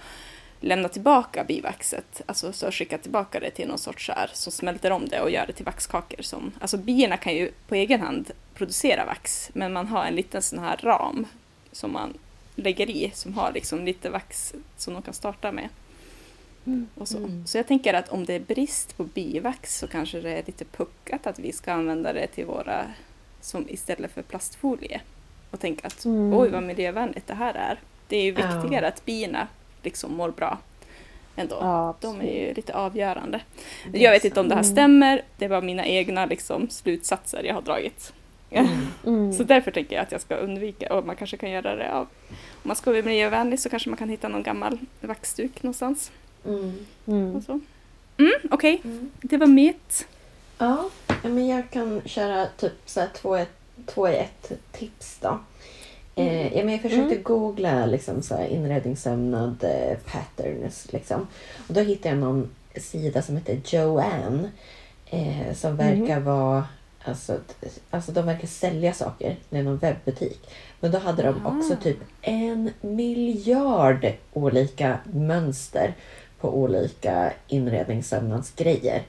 lämna 0.59 0.89
tillbaka 0.89 1.43
bivaxet, 1.43 2.21
alltså 2.25 2.53
så 2.53 2.71
skicka 2.71 2.97
tillbaka 2.97 3.39
det 3.39 3.49
till 3.49 3.67
någon 3.67 3.77
sorts 3.77 4.05
så 4.05 4.11
här, 4.13 4.29
som 4.33 4.51
smälter 4.51 4.91
om 4.91 5.05
det 5.07 5.21
och 5.21 5.31
gör 5.31 5.45
det 5.47 5.53
till 5.53 5.65
vaxkakor. 5.65 6.21
Som, 6.21 6.51
alltså 6.59 6.77
bierna 6.77 7.17
kan 7.17 7.35
ju 7.35 7.51
på 7.67 7.75
egen 7.75 8.01
hand 8.01 8.31
producera 8.53 9.05
vax, 9.05 9.49
men 9.53 9.73
man 9.73 9.87
har 9.87 10.05
en 10.05 10.15
liten 10.15 10.41
sån 10.41 10.59
här 10.59 10.77
ram 10.77 11.25
som 11.71 11.91
man 11.93 12.13
lägger 12.55 12.89
i 12.89 13.11
som 13.13 13.33
har 13.33 13.51
liksom 13.51 13.85
lite 13.85 14.09
vax 14.09 14.53
som 14.77 14.93
de 14.93 15.01
kan 15.03 15.13
starta 15.13 15.51
med. 15.51 15.69
Mm. 16.65 16.87
Och 16.95 17.07
så. 17.07 17.17
Mm. 17.17 17.47
så 17.47 17.57
jag 17.57 17.67
tänker 17.67 17.93
att 17.93 18.09
om 18.09 18.25
det 18.25 18.33
är 18.33 18.39
brist 18.39 18.97
på 18.97 19.03
bivax 19.03 19.77
så 19.79 19.87
kanske 19.87 20.21
det 20.21 20.31
är 20.31 20.43
lite 20.45 20.65
puckat 20.65 21.27
att 21.27 21.39
vi 21.39 21.51
ska 21.51 21.73
använda 21.73 22.13
det 22.13 22.27
till 22.27 22.45
våra, 22.45 22.85
som 23.41 23.69
istället 23.69 24.11
för 24.11 24.21
plastfolie. 24.21 25.01
Och 25.51 25.59
tänka 25.59 25.87
att 25.87 26.05
Mm. 26.05 26.33
oj 26.39 26.49
vad 26.49 26.63
miljövänligt 26.63 27.27
det 27.27 27.33
här 27.35 27.53
är. 27.53 27.79
Det 28.07 28.17
är 28.17 28.23
ju 28.23 28.35
Ja. 28.39 28.59
viktigare 28.61 28.87
att 28.87 29.05
bina 29.05 29.47
liksom 29.83 30.13
mår 30.15 30.31
bra 30.31 30.57
ändå. 31.35 31.55
Ja, 31.61 31.95
De 32.01 32.21
är 32.21 32.47
ju 32.47 32.53
lite 32.53 32.73
avgörande. 32.75 33.41
Jag 33.93 34.11
vet 34.11 34.25
inte 34.25 34.39
om 34.39 34.49
det 34.49 34.55
här 34.55 34.61
Mm. 34.63 34.73
stämmer, 34.73 35.21
det 35.37 35.47
var 35.47 35.61
mina 35.61 35.85
egna 35.85 36.25
liksom, 36.25 36.69
slutsatser 36.69 37.43
jag 37.43 37.53
har 37.53 37.61
dragit. 37.61 38.13
Mm. 38.59 38.87
Mm. 39.05 39.33
Så 39.33 39.43
därför 39.43 39.71
tänker 39.71 39.95
jag 39.95 40.03
att 40.03 40.11
jag 40.11 40.21
ska 40.21 40.35
undvika, 40.35 40.93
och 40.93 41.05
man 41.05 41.15
kanske 41.15 41.37
kan 41.37 41.51
göra 41.51 41.75
det 41.75 41.93
av, 41.93 42.07
om 42.31 42.35
man 42.63 42.75
ska 42.75 42.91
vara 42.91 43.01
miljövänlig 43.03 43.59
så 43.59 43.69
kanske 43.69 43.89
man 43.89 43.97
kan 43.97 44.09
hitta 44.09 44.27
någon 44.27 44.43
gammal 44.43 44.77
vaxduk 45.01 45.63
någonstans. 45.63 46.11
Mm. 46.45 46.73
Mm. 47.07 47.41
Mm, 48.17 48.31
Okej, 48.51 48.81
Mm. 48.83 49.09
det 49.21 49.37
var 49.37 49.47
mitt. 49.47 50.07
Ja, 50.57 50.89
men 51.23 51.47
jag 51.47 51.69
kan 51.69 52.01
köra 52.05 52.47
typ 52.57 52.73
så 52.85 52.99
här 52.99 53.09
två, 53.15 53.37
i- 53.39 53.45
två 53.85 54.07
i 54.09 54.15
ett 54.15 54.51
tips 54.71 55.17
då. 55.21 55.39
Eh, 56.15 56.57
ja, 56.57 56.63
men 56.63 56.69
jag 56.69 56.81
försökte 56.81 57.15
googla 57.15 57.85
liksom, 57.85 58.21
så 58.21 58.35
här, 58.35 58.45
inredningssömnad 58.47 59.63
eh, 59.63 59.97
patterns. 60.11 60.87
Liksom. 60.93 61.27
Och 61.67 61.73
då 61.73 61.81
hittade 61.81 62.09
jag 62.09 62.17
någon 62.17 62.49
sida 62.75 63.21
som 63.21 63.37
heter 63.37 63.61
Joanne. 63.77 64.49
Eh, 65.05 65.53
som 65.55 65.77
verkar 65.77 66.19
vara... 66.19 66.63
Alltså, 67.05 67.37
alltså 67.89 68.11
de 68.11 68.25
verkar 68.25 68.47
sälja 68.47 68.93
saker. 68.93 69.35
Det 69.49 69.57
är 69.57 69.63
någon 69.63 69.77
webbutik. 69.77 70.49
Men 70.79 70.91
då 70.91 70.97
hade 70.97 71.23
de 71.23 71.45
också 71.45 71.73
Ah. 71.73 71.83
typ 71.83 71.97
en 72.21 72.71
miljard 72.81 74.07
olika 74.33 74.97
mönster 75.13 75.93
på 76.39 76.57
olika 76.57 77.33
inredningssömnadsgrejer. 77.47 79.01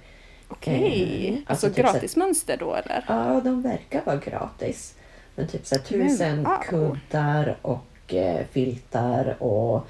Okej. 0.49 1.29
Eh, 1.29 1.35
alltså 1.35 1.67
alltså 1.67 1.67
typ 1.69 1.77
gratismönster 1.77 2.57
då 2.57 2.75
eller? 2.75 3.05
Ja, 3.09 3.41
de 3.45 3.63
verkar 3.63 4.03
vara 4.05 4.17
gratis. 4.17 4.95
Men 5.35 5.49
typ 5.49 5.67
så 5.67 5.75
här, 5.75 5.83
Men, 5.99 6.09
tusen 6.09 6.45
wow. 6.45 6.57
kuddar 6.69 7.57
och 7.63 8.15
eh, 8.15 8.47
filtar 8.53 9.43
och 9.43 9.87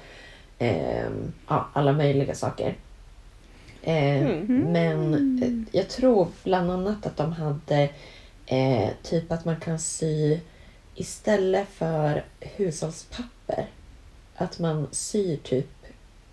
ehm, 0.59 1.33
ja, 1.49 1.67
alla 1.73 1.93
möjliga 1.93 2.35
saker. 2.35 2.75
Eh, 3.87 4.21
Mm. 4.25 4.71
Men 4.71 5.13
eh, 5.43 5.77
jag 5.79 5.89
tror 5.89 6.27
bland 6.43 6.71
annat 6.71 7.05
att 7.05 7.17
de 7.17 7.31
hade 7.33 7.89
eh, 8.45 8.89
typ 9.03 9.31
att 9.31 9.45
man 9.45 9.55
kan 9.59 9.79
sy 9.79 10.39
istället 10.95 11.67
för 11.69 12.23
hushållspapper. 12.39 13.67
Att 14.35 14.59
man 14.59 14.87
syr 14.91 15.37
typ 15.37 15.69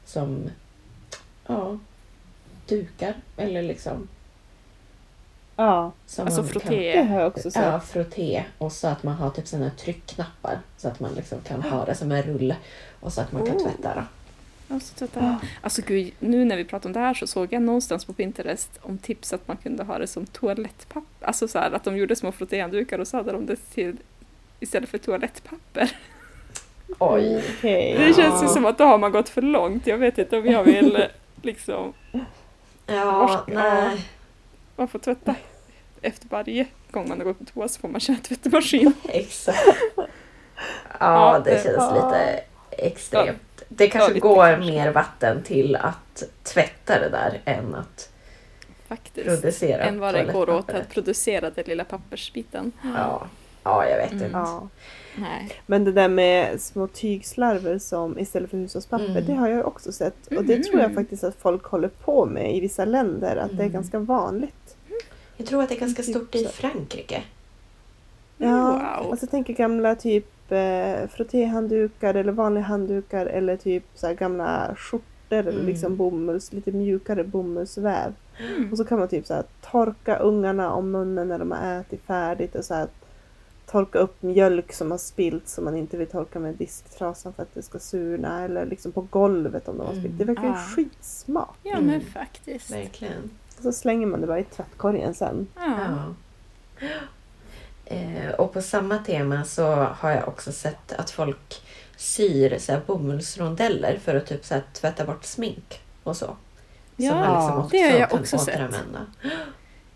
som 0.05 0.51
ja, 1.47 1.79
dukar 2.69 3.15
eller 3.37 3.63
liksom 3.63 4.09
Ja, 5.57 5.93
som 6.07 6.25
Alltså 6.27 6.43
man 6.43 6.51
kan- 6.51 6.61
frotté. 6.61 6.93
det 6.93 7.03
har 7.03 7.19
jag 7.21 7.27
också 7.27 7.51
sett. 7.51 7.63
Ja, 7.63 7.81
frotté. 7.81 8.45
Och 8.59 8.73
så 8.73 8.89
att 8.89 9.03
man 9.03 9.15
har 9.15 9.31
typ 9.31 9.47
sådana 9.47 9.71
tryckknappar. 9.71 10.59
Så 10.77 10.89
att 10.89 11.01
man 11.01 11.15
liksom 11.15 11.39
kan 11.41 11.63
ha 11.63 11.85
det 11.85 11.95
som 11.95 12.13
en 12.13 12.23
rulle. 12.23 12.57
Och 13.01 13.13
så 13.13 13.21
att 13.21 13.33
man 13.33 13.47
kan 13.47 13.57
Oh. 13.57 13.63
tvätta 13.63 13.95
då. 13.95 14.03
Alltså, 14.73 14.95
titta. 14.95 15.41
alltså 15.61 15.83
gud, 15.87 16.13
nu 16.19 16.45
när 16.45 16.57
vi 16.57 16.65
pratar 16.65 16.89
om 16.89 16.93
det 16.93 17.01
här 17.01 17.15
så 17.15 17.27
såg 17.27 17.53
jag 17.53 17.63
någonstans 17.63 18.05
på 18.05 18.13
Pinterest 18.13 18.79
om 18.83 18.99
tips 18.99 19.33
att 19.33 19.49
man 19.49 19.57
kunde 19.57 19.85
ha 19.85 19.99
det 19.99 20.07
som 20.07 20.27
toalettpapper. 20.27 21.27
Alltså 21.27 21.49
så 21.49 21.59
här, 21.59 21.71
att 21.73 21.85
de 21.85 21.97
gjorde 21.97 22.17
små 22.17 22.33
frottéhanddukar 22.33 22.99
och 22.99 23.09
så 23.09 23.17
hade 23.17 23.33
de 23.33 23.47
det 23.47 23.57
till 23.57 23.97
istället 24.61 24.89
för 24.89 24.99
toalettpapper. 24.99 25.91
Oj. 26.99 27.45
Okej. 27.59 27.95
Det 27.99 28.15
känns 28.15 28.43
ju 28.45 28.49
som 28.49 28.67
att 28.67 28.79
då 28.79 28.85
har 28.85 28.99
man 28.99 29.13
gått 29.13 29.29
för 29.29 29.43
långt. 29.43 29.87
Jag 29.87 29.99
vet 29.99 30.19
inte 30.19 30.39
om 30.39 30.47
jag 30.47 30.65
vill 30.65 31.07
liksom, 31.43 31.93
Ja, 32.87 33.05
Varsk- 33.29 33.55
nej. 33.55 34.07
man 34.77 34.89
får 34.89 34.99
tvätta 34.99 35.35
efter 36.03 36.29
varje 36.29 36.67
gång 36.91 37.09
man 37.09 37.19
har 37.19 37.25
gått 37.25 37.39
på 37.39 37.45
toa 37.45 37.69
så 37.69 37.81
får 37.81 37.89
man 37.89 38.01
köra 38.01 38.17
tvättmaskin. 38.17 38.93
Exakt. 39.09 39.59
Ja, 39.97 40.07
Ja, 41.01 41.39
det 41.45 41.51
det- 41.51 41.63
känns 41.63 41.77
ja. 41.77 41.95
lite 41.95 42.45
extremt. 42.71 43.52
Det 43.77 43.89
kanske 43.89 44.19
går 44.19 44.47
kanske. 44.47 44.71
mer 44.73 44.91
vatten 44.93 45.43
till 45.43 45.77
att 45.77 46.23
tvätta 46.43 46.99
det 47.01 47.09
där 47.09 47.41
än 47.45 47.75
att 47.75 48.09
Faktiskt. 48.89 49.27
producera 49.27 49.83
Än 49.85 50.01
vad 50.01 50.15
det 50.15 50.25
går 50.33 50.51
åt 50.51 50.71
att 50.71 50.89
producera 50.89 51.51
den 51.51 51.65
lilla 51.67 51.85
pappersbiten. 51.85 52.73
Ja. 52.97 53.27
ja, 53.63 53.89
jag 53.89 53.97
vet 53.97 54.13
Mm. 54.13 54.25
inte. 54.25 54.37
Ja. 54.39 54.69
Nej. 55.17 55.51
Men 55.67 55.85
det 55.85 55.93
där 55.93 56.09
med 56.09 56.61
små 56.61 56.87
tygslarver 56.87 57.79
som 57.79 58.19
istället 58.19 58.51
för 58.51 58.57
hushållspapper, 58.59 59.05
Mm. 59.11 59.27
det 59.27 59.33
har 59.35 59.49
jag 59.49 59.67
också 59.67 59.93
sett. 59.93 60.27
Och 60.27 60.45
det 60.45 60.63
tror 60.65 60.81
jag 60.81 60.91
Mhm. 60.91 60.97
faktiskt 61.03 61.25
att 61.25 61.37
folk 61.37 61.65
håller 61.65 61.89
på 61.89 62.27
med 62.27 62.57
i 62.57 62.61
vissa 62.61 62.85
länder, 62.85 63.37
att 63.37 63.51
det 63.51 63.57
är 63.57 63.61
Mm. 63.61 63.73
ganska 63.73 63.99
vanligt. 63.99 64.77
Jag 65.37 65.47
tror 65.47 65.63
att 65.63 65.69
det 65.69 65.75
är 65.75 65.81
ganska 65.81 66.03
Typ 66.03 66.15
stort 66.17 66.35
i. 66.35 66.45
Frankrike. 66.47 67.23
Ja, 68.37 68.73
Wow. 68.73 69.11
alltså 69.11 69.25
jag 69.25 69.31
tänker 69.31 69.53
gamla 69.53 69.95
typ 69.95 70.27
eh, 70.53 71.09
frottéhanddukar 71.09 72.15
eller 72.15 72.33
vanliga 72.33 72.65
handdukar 72.65 73.27
eller 73.27 73.57
typ 73.57 73.85
så 73.95 74.07
här 74.07 74.15
gamla 74.15 74.75
skjortor 74.77 75.09
eller 75.31 75.53
Mm. 75.53 75.67
liksom 75.67 75.97
bomulls, 75.97 76.53
lite 76.53 76.73
mjukare 76.73 77.25
bomullsväv. 77.25 78.13
Mm. 78.57 78.71
Och 78.73 78.77
så 78.79 78.85
kan 78.85 78.99
man 78.99 79.09
typ 79.09 79.27
så 79.27 79.35
här 79.35 79.45
torka 79.71 80.17
ungarna 80.17 80.73
om 80.73 80.91
munnen 80.91 81.29
när 81.29 81.39
de 81.39 81.51
har 81.51 81.81
ätit 81.81 82.03
färdigt 82.03 82.55
och 82.55 82.65
så 82.65 82.75
här 82.75 82.89
torka 83.67 83.99
upp 83.99 84.23
mjölk 84.23 84.73
som 84.73 84.91
har 84.91 84.99
spilt 84.99 85.49
som 85.49 85.65
man 85.65 85.77
inte 85.77 85.97
vill 85.97 86.07
torka 86.07 86.39
med 86.39 86.55
disktrasan 86.55 87.33
för 87.33 87.43
att 87.43 87.55
det 87.55 87.63
ska 87.63 87.79
surna 87.79 88.45
eller 88.45 88.67
liksom 88.67 88.93
på 88.93 89.01
golvet 89.11 89.69
om 89.69 89.79
de 89.79 89.83
har 89.87 89.93
Mm. 89.93 90.03
spilt. 90.05 90.19
Det 90.19 90.25
verkar 90.25 90.43
ju 90.43 90.49
Ah. 90.49 90.55
skitsmart. 90.77 91.57
Ja 91.63 91.73
Mm. 91.77 91.87
men 91.87 92.01
faktiskt. 92.01 92.71
Verkligen. 92.73 93.31
Och 93.57 93.63
så 93.63 93.73
slänger 93.73 94.07
man 94.07 94.21
det 94.21 94.27
bara 94.27 94.39
i 94.41 94.45
tvättkorgen 94.45 95.15
sen. 95.15 95.47
Ja. 95.57 95.79
Ja. 96.81 96.87
Eh, 97.93 98.31
och 98.39 98.53
på 98.53 98.63
samma 98.63 98.99
tema 98.99 99.45
så 99.45 99.73
har 99.75 100.11
jag 100.11 100.29
också 100.29 100.53
sett 100.53 100.93
att 100.93 101.11
folk 101.11 101.63
syr 101.97 102.59
så 102.59 102.73
här 102.73 102.81
bomullsrondeller 102.87 103.99
för 104.05 104.15
att 104.17 104.27
typ 104.27 104.45
så 104.45 104.55
här 104.55 104.63
tvätta 104.73 105.05
bort 105.05 105.25
smink 105.25 105.81
och 106.03 106.17
så. 106.17 106.37
Ja, 106.97 107.11
som 107.11 107.19
man 107.21 107.37
liksom 107.43 107.59
också 107.59 107.77
det 107.77 107.83
har 107.83 107.99
jag 107.99 108.13
också 108.15 108.39
sett. 108.39 108.49
återanvända. 108.55 109.07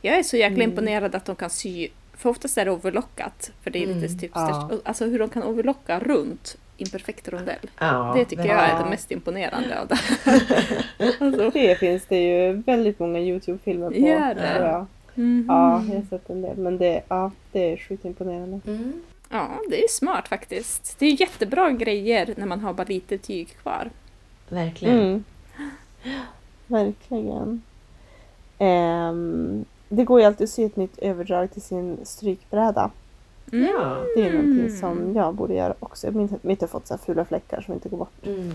Jag 0.03 0.19
är 0.19 0.23
så 0.23 0.37
jäkla 0.37 0.55
Mm. 0.65 0.71
imponerad 0.71 1.15
att 1.15 1.25
de 1.25 1.37
kan 1.37 1.51
sy, 1.51 1.89
för 2.17 2.31
oftast 2.31 2.59
är 2.59 2.65
det 2.65 2.71
overlockat, 2.71 3.51
för 3.63 3.71
det 3.71 3.83
är 3.83 3.87
lite 3.87 4.07
Mm. 4.07 4.19
typ 4.19 4.31
Ja. 4.35 4.71
alltså 4.85 5.05
hur 5.05 5.19
de 5.19 5.29
kan 5.29 5.43
overlocka 5.43 6.01
runt 6.01 6.57
imperfekt 6.77 7.29
rondell. 7.29 7.71
Ja, 7.79 8.13
det 8.17 8.25
tycker 8.25 8.45
jag 8.45 8.59
är 8.71 8.85
det 8.85 8.91
mest 8.91 9.11
imponerande 9.11 9.81
av 9.81 9.87
det. 9.89 9.99
alltså, 11.25 11.51
Det 11.51 11.79
finns 11.79 12.07
det 12.07 12.23
ju 12.23 12.53
väldigt 12.53 12.99
många 12.99 13.19
Youtube-filmer 13.21 13.91
på. 13.91 13.97
Gör 13.97 14.35
det? 14.35 14.55
tror 14.59 14.87
mhm. 15.17 15.45
Ja, 15.49 15.83
jag 15.89 15.95
har 15.97 16.03
sett 16.11 16.31
en 16.31 16.43
del. 16.43 16.57
Men 16.57 16.79
det, 16.79 17.03
ja, 17.09 17.31
det 17.53 17.73
är 17.73 17.77
sjukt 17.77 18.05
imponerande. 18.05 18.61
Mm. 18.67 18.93
ja, 19.31 19.49
det 19.69 19.85
är 19.85 19.89
smart 19.89 20.29
faktiskt. 20.29 20.99
Det 20.99 21.07
är 21.07 21.21
jättebra 21.21 21.71
grejer 21.71 22.35
när 22.37 22.47
man 22.47 22.61
har 22.61 22.73
bara 22.73 22.87
lite 22.87 23.19
tyg 23.19 23.49
kvar. 23.63 23.91
Verkligen. 24.49 24.99
Mm. 24.99 25.25
Verkligen. 26.67 27.63
Ehm, 28.59 29.65
det 29.89 30.05
går 30.05 30.21
ju 30.21 30.27
alltid 30.27 30.45
att 30.45 30.51
sy 30.51 30.65
ett 30.65 30.77
nytt 30.77 30.99
överdrag 30.99 31.51
till 31.53 31.63
sin 31.63 31.99
strykbräda. 32.03 32.91
Mm. 33.53 33.65
Ja. 33.65 33.97
Det 34.17 34.23
är 34.23 34.33
någonting 34.33 34.77
som 34.77 35.15
jag 35.17 35.35
borde 35.35 35.55
göra 35.55 35.75
också. 35.81 36.09
Att 36.09 36.45
mitt 36.45 36.61
har 36.61 36.69
fått 36.69 36.87
så 36.87 36.95
här 36.95 36.99
fula 36.99 37.25
fläckar 37.25 37.61
som 37.61 37.75
inte 37.75 37.89
går 37.89 37.99
bort. 37.99 38.27
Mm. 38.27 38.53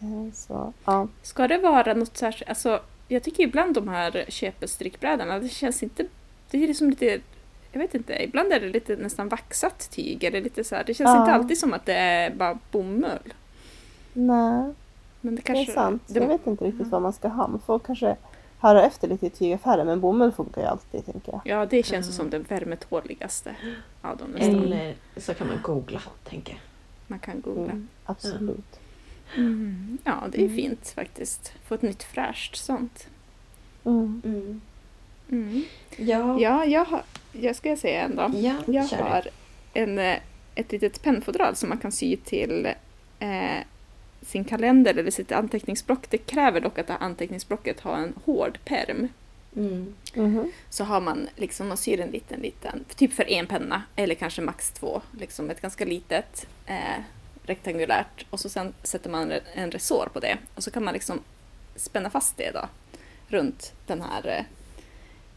Eh, 0.00 0.32
Så, 0.34 0.72
ja. 0.84 1.08
Ska 1.22 1.48
det 1.48 1.58
vara 1.58 1.94
något 1.94 2.16
särskilt, 2.16 2.48
alltså 2.48 2.80
jag 3.10 3.22
tycker 3.22 3.42
ibland 3.42 3.74
de 3.74 3.88
här 3.88 4.24
köpestrickbrädorna, 4.28 5.38
det 5.38 5.48
känns 5.48 5.82
inte, 5.82 6.06
det 6.50 6.62
är 6.64 6.66
liksom 6.68 6.90
lite, 6.90 7.20
jag 7.72 7.80
vet 7.80 7.94
inte, 7.94 8.24
ibland 8.24 8.52
är 8.52 8.60
det 8.60 8.68
lite 8.68 8.96
nästan 8.96 9.28
vaxat 9.28 9.90
tyg 9.90 10.24
eller 10.24 10.40
lite 10.42 10.64
så 10.64 10.74
här, 10.74 10.84
det 10.84 10.94
känns 10.94 11.08
Ja. 11.08 11.20
inte 11.20 11.32
alltid 11.32 11.58
som 11.58 11.72
att 11.74 11.86
det 11.86 11.94
är 11.94 12.30
bara 12.34 12.58
bomull. 12.70 13.34
Nej, 14.12 14.72
Men 15.20 15.34
det 15.34 15.36
det 15.36 15.42
kanske... 15.42 15.72
är 15.72 15.74
sant. 15.74 16.02
det- 16.06 16.20
Jag 16.20 16.28
vet 16.28 16.46
inte 16.46 16.64
riktigt 16.64 16.86
vad 16.86 17.02
man 17.02 17.12
ska 17.12 17.28
ha. 17.28 17.48
Man 17.48 17.60
får 17.60 17.78
kanske 17.78 18.16
höra 18.58 18.86
efter 18.86 19.08
lite 19.08 19.26
i 19.26 19.30
tygaffären 19.30 19.86
men 19.86 20.00
bomull 20.00 20.32
funkar 20.32 20.60
ju 20.60 20.66
alltid 20.66 21.04
tänker 21.06 21.32
jag. 21.32 21.40
Ja, 21.44 21.66
det 21.66 21.82
känns 21.86 22.06
Ja. 22.06 22.12
som 22.12 22.30
den 22.30 22.42
värmetåligaste 22.42 23.54
av 24.02 24.16
dem 24.16 24.30
nästan. 24.30 24.62
Eller 24.62 24.94
så 25.16 25.34
kan 25.34 25.46
man 25.46 25.58
googla, 25.62 26.00
tänker 26.24 26.52
jag. 26.52 26.60
Man 27.06 27.18
kan 27.18 27.40
googla. 27.40 27.62
Mm, 27.72 27.88
absolut. 28.04 28.40
Mm. 28.40 28.62
Ja, 30.04 30.24
det 30.32 30.38
är 30.38 30.44
Mm. 30.44 30.56
fint 30.56 30.88
faktiskt. 30.94 31.52
Få 31.68 31.74
ett 31.74 31.82
nytt 31.82 32.02
fräscht 32.02 32.56
sånt. 32.56 33.06
Mm. 33.84 34.22
Mm. 34.24 34.60
Mm. 35.30 35.62
Ja, 35.96 36.40
Ja, 36.40 36.64
jag, 36.64 36.84
har, 36.84 37.02
jag 37.32 37.56
ska 37.56 37.76
säga 37.76 38.02
en 38.02 38.16
då. 38.16 38.30
ja 38.38 38.54
Jag 38.66 38.84
har 38.84 39.26
en, 39.74 39.98
eh, 39.98 40.16
ett 40.54 40.72
litet 40.72 41.02
pennfodral 41.02 41.56
som 41.56 41.68
man 41.68 41.78
kan 41.78 41.92
sy 41.92 42.16
till 42.16 42.66
eh, 43.18 43.58
sin 44.22 44.44
kalender 44.44 44.94
eller 44.98 45.10
sitt 45.10 45.32
anteckningsblock. 45.32 46.10
Det 46.10 46.18
kräver 46.18 46.60
dock 46.60 46.78
att 46.78 46.86
det 46.86 46.92
här 46.92 47.00
anteckningsblocket 47.00 47.80
har 47.80 47.96
en 47.96 48.14
hård 48.24 48.58
perm. 48.64 49.08
Mm. 49.56 49.94
Mhm. 50.14 50.52
Så 50.70 50.84
har 50.84 51.00
man 51.00 51.28
liksom, 51.36 51.68
man 51.68 51.76
syr 51.76 52.00
en 52.00 52.10
liten, 52.10 52.40
liten, 52.40 52.84
typ 52.96 53.12
för 53.12 53.30
en 53.30 53.46
penna 53.46 53.82
eller 53.96 54.14
kanske 54.14 54.42
max 54.42 54.70
två. 54.70 55.02
Liksom 55.18 55.50
ett 55.50 55.60
ganska 55.60 55.84
litet 55.84 56.46
eh, 56.66 57.00
rektangulärt 57.50 58.26
och 58.30 58.40
så 58.40 58.48
sen 58.48 58.72
sätter 58.82 59.10
man 59.10 59.32
en 59.54 59.70
resår 59.70 60.08
på 60.12 60.20
det 60.20 60.38
och 60.54 60.62
så 60.64 60.70
kan 60.70 60.84
man 60.84 60.94
liksom 60.94 61.20
spänna 61.76 62.10
fast 62.10 62.36
det 62.36 62.50
då 62.50 62.68
runt 63.28 63.72
den 63.86 64.02
här 64.02 64.26
eh, 64.38 64.44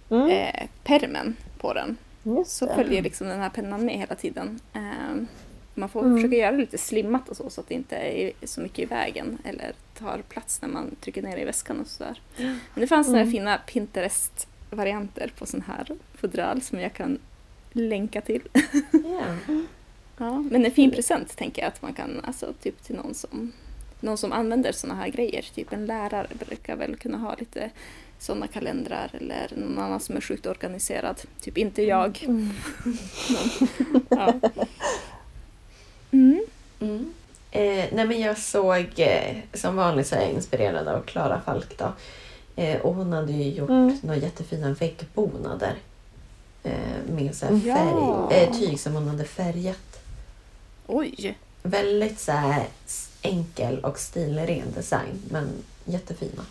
Mm. 0.09 0.29
eh, 0.29 0.67
permen 0.83 1.35
på 1.57 1.73
den. 1.73 1.97
Så 2.45 2.67
följer 2.67 3.01
liksom 3.01 3.27
den 3.27 3.39
här 3.39 3.49
pennan 3.49 3.85
med 3.85 3.95
hela 3.97 4.15
tiden. 4.15 4.59
Ehm, 4.73 5.27
man 5.75 5.89
får 5.89 6.01
Mm. 6.05 6.17
försöka 6.17 6.35
göra 6.35 6.51
det 6.51 6.57
lite 6.57 6.77
slimmat 6.77 7.29
och 7.29 7.37
så, 7.37 7.49
så 7.49 7.61
att 7.61 7.67
det 7.67 7.73
inte 7.73 7.95
är 7.95 8.31
så 8.43 8.61
mycket 8.61 8.79
i 8.79 8.85
vägen 8.85 9.37
eller 9.43 9.73
tar 9.99 10.17
plats 10.29 10.61
när 10.61 10.69
man 10.69 10.95
trycker 11.01 11.21
ner 11.21 11.37
i 11.37 11.45
väskan 11.45 11.79
och 11.79 11.87
sådär. 11.87 12.21
Men 12.37 12.55
det 12.75 12.87
fanns 12.87 13.07
några 13.07 13.21
Mm. 13.21 13.31
fina 13.31 13.57
Pinterest-varianter 13.57 15.31
på 15.37 15.45
sån 15.45 15.61
här 15.67 15.87
fodral 16.15 16.61
som 16.61 16.79
jag 16.79 16.93
kan 16.93 17.19
länka 17.71 18.21
till. 18.21 18.41
Ja. 18.91 19.53
Ja, 20.23 20.43
men 20.51 20.65
en 20.65 20.71
fin 20.71 20.91
present 20.91 21.37
tänker 21.37 21.61
jag 21.61 21.67
att 21.69 21.81
man 21.81 21.93
kan, 21.93 22.21
alltså 22.23 22.53
typ 22.61 22.83
till 22.83 22.95
någon 22.95 23.13
som, 23.13 23.51
någon 23.99 24.17
som 24.17 24.31
använder 24.31 24.71
såna 24.71 24.95
här 24.95 25.07
grejer. 25.09 25.45
Typ 25.55 25.73
en 25.73 25.85
lärare 25.85 26.27
brukar 26.47 26.75
väl 26.75 26.95
kunna 26.95 27.17
ha 27.17 27.35
lite 27.39 27.69
sådana 28.19 28.47
kalendrar 28.47 29.09
eller 29.13 29.51
någon 29.55 29.79
annan 29.79 29.99
som 29.99 30.17
är 30.17 30.21
sjukt 30.21 30.45
organiserad. 30.45 31.21
Typ 31.41 31.57
inte 31.57 31.83
jag. 31.83 32.23
Mm. 32.27 32.49
Ja. 34.09 34.33
Mm. 36.11 36.45
Mm. 36.79 37.13
Eh, 37.51 37.85
nej 37.93 38.05
men 38.07 38.19
jag 38.21 38.37
såg, 38.37 38.85
eh, 38.97 39.35
som 39.53 39.75
vanligt 39.75 40.07
så 40.07 40.15
är 40.15 40.21
jag 40.21 40.31
inspirerad 40.31 40.87
av 40.87 41.01
Klara 41.01 41.41
Falk 41.45 41.77
då. 41.77 41.91
Eh, 42.55 42.81
och 42.81 42.95
hon 42.95 43.13
hade 43.13 43.31
ju 43.31 43.49
gjort 43.51 43.69
Mm. 43.69 43.97
några 44.01 44.17
jättefina 44.19 44.73
väggbonader. 44.73 45.73
Eh, 46.63 46.71
med 47.15 47.35
så 47.35 47.45
Ja. 47.65 47.75
färg, 47.75 48.43
eh, 48.43 48.53
tyg 48.59 48.79
som 48.79 48.93
hon 48.93 49.07
hade 49.07 49.23
färgat. 49.25 49.92
Oj! 50.87 51.37
Väldigt 51.63 52.19
så 52.19 52.31
här 52.31 52.67
enkel 53.21 53.79
och 53.79 53.99
stilren 53.99 54.71
design 54.75 55.21
men 55.31 55.49
jättefina. 55.85 56.45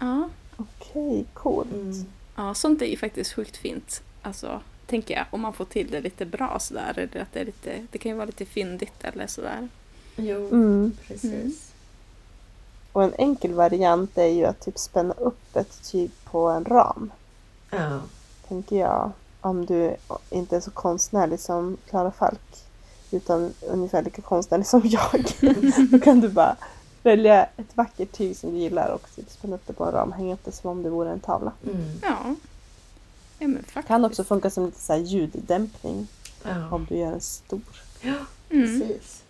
Ja. 0.00 0.28
Okej, 0.56 1.24
coolt. 1.34 1.72
Mm. 1.72 2.04
ja, 2.36 2.54
sånt 2.54 2.82
är 2.82 2.86
ju 2.86 2.96
faktiskt 2.96 3.32
sjukt 3.32 3.56
fint. 3.56 4.02
Alltså, 4.22 4.60
tänker 4.86 5.14
jag, 5.14 5.26
om 5.30 5.40
man 5.40 5.52
får 5.52 5.64
till 5.64 5.90
det 5.90 6.00
lite 6.00 6.24
bra 6.26 6.58
sådär. 6.60 6.92
Eller 6.98 7.22
att 7.22 7.32
det, 7.32 7.40
är 7.40 7.44
lite, 7.44 7.86
det 7.90 7.98
kan 7.98 8.10
ju 8.10 8.16
vara 8.16 8.26
lite 8.26 8.44
fyndigt 8.44 8.92
eller 9.04 9.26
sådär. 9.26 9.68
Jo, 10.16 10.48
Mm. 10.48 10.92
precis. 11.06 11.24
Mm. 11.24 11.52
Och 12.92 13.04
en 13.04 13.14
enkel 13.14 13.52
variant 13.54 14.18
är 14.18 14.26
ju 14.26 14.44
att 14.44 14.60
typ 14.60 14.78
spänna 14.78 15.14
upp 15.14 15.56
ett 15.56 15.82
tyg 15.90 16.10
på 16.24 16.48
en 16.48 16.64
ram. 16.64 17.12
Ja. 17.70 18.00
Tänker 18.48 18.76
jag. 18.76 19.12
Om 19.40 19.66
du 19.66 19.96
inte 20.30 20.56
är 20.56 20.60
så 20.60 20.70
konstnärlig 20.70 21.40
som 21.40 21.76
Klara 21.88 22.10
Falk. 22.10 22.40
Utan 23.10 23.54
ungefär 23.68 24.02
lika 24.02 24.22
konstnärlig 24.22 24.66
som 24.66 24.82
jag. 24.84 25.24
Då 25.90 25.98
kan 25.98 26.20
du 26.20 26.28
bara 26.28 26.56
välja 27.02 27.44
ett 27.56 27.76
vackert 27.76 28.12
tyg 28.12 28.36
som 28.36 28.50
du 28.50 28.58
gillar 28.58 28.88
och 28.88 29.08
spänna 29.28 29.54
upp 29.54 29.66
det 29.66 29.72
på 29.72 29.84
en 29.84 29.92
ram. 29.92 30.12
Hänga 30.12 30.34
upp 30.34 30.44
det 30.44 30.52
som 30.52 30.70
om 30.70 30.82
det 30.82 30.90
vore 30.90 31.10
en 31.10 31.20
tavla. 31.20 31.52
Mm. 31.66 31.80
Ja. 32.02 32.34
Ja 33.38 33.48
men 33.48 33.62
faktiskt. 33.62 33.88
Kan 33.88 34.04
också 34.04 34.24
funka 34.24 34.50
som 34.50 34.64
lite 34.66 34.80
så 34.80 34.92
här 34.92 35.00
ljuddämpning 35.00 36.06
ja. 36.42 36.68
om 36.70 36.86
du 36.88 36.96
gör 36.96 37.12
en 37.12 37.20
stor. 37.20 37.60
Ja, 38.00 38.14
Mm. 38.50 38.80
precis. 38.80 39.22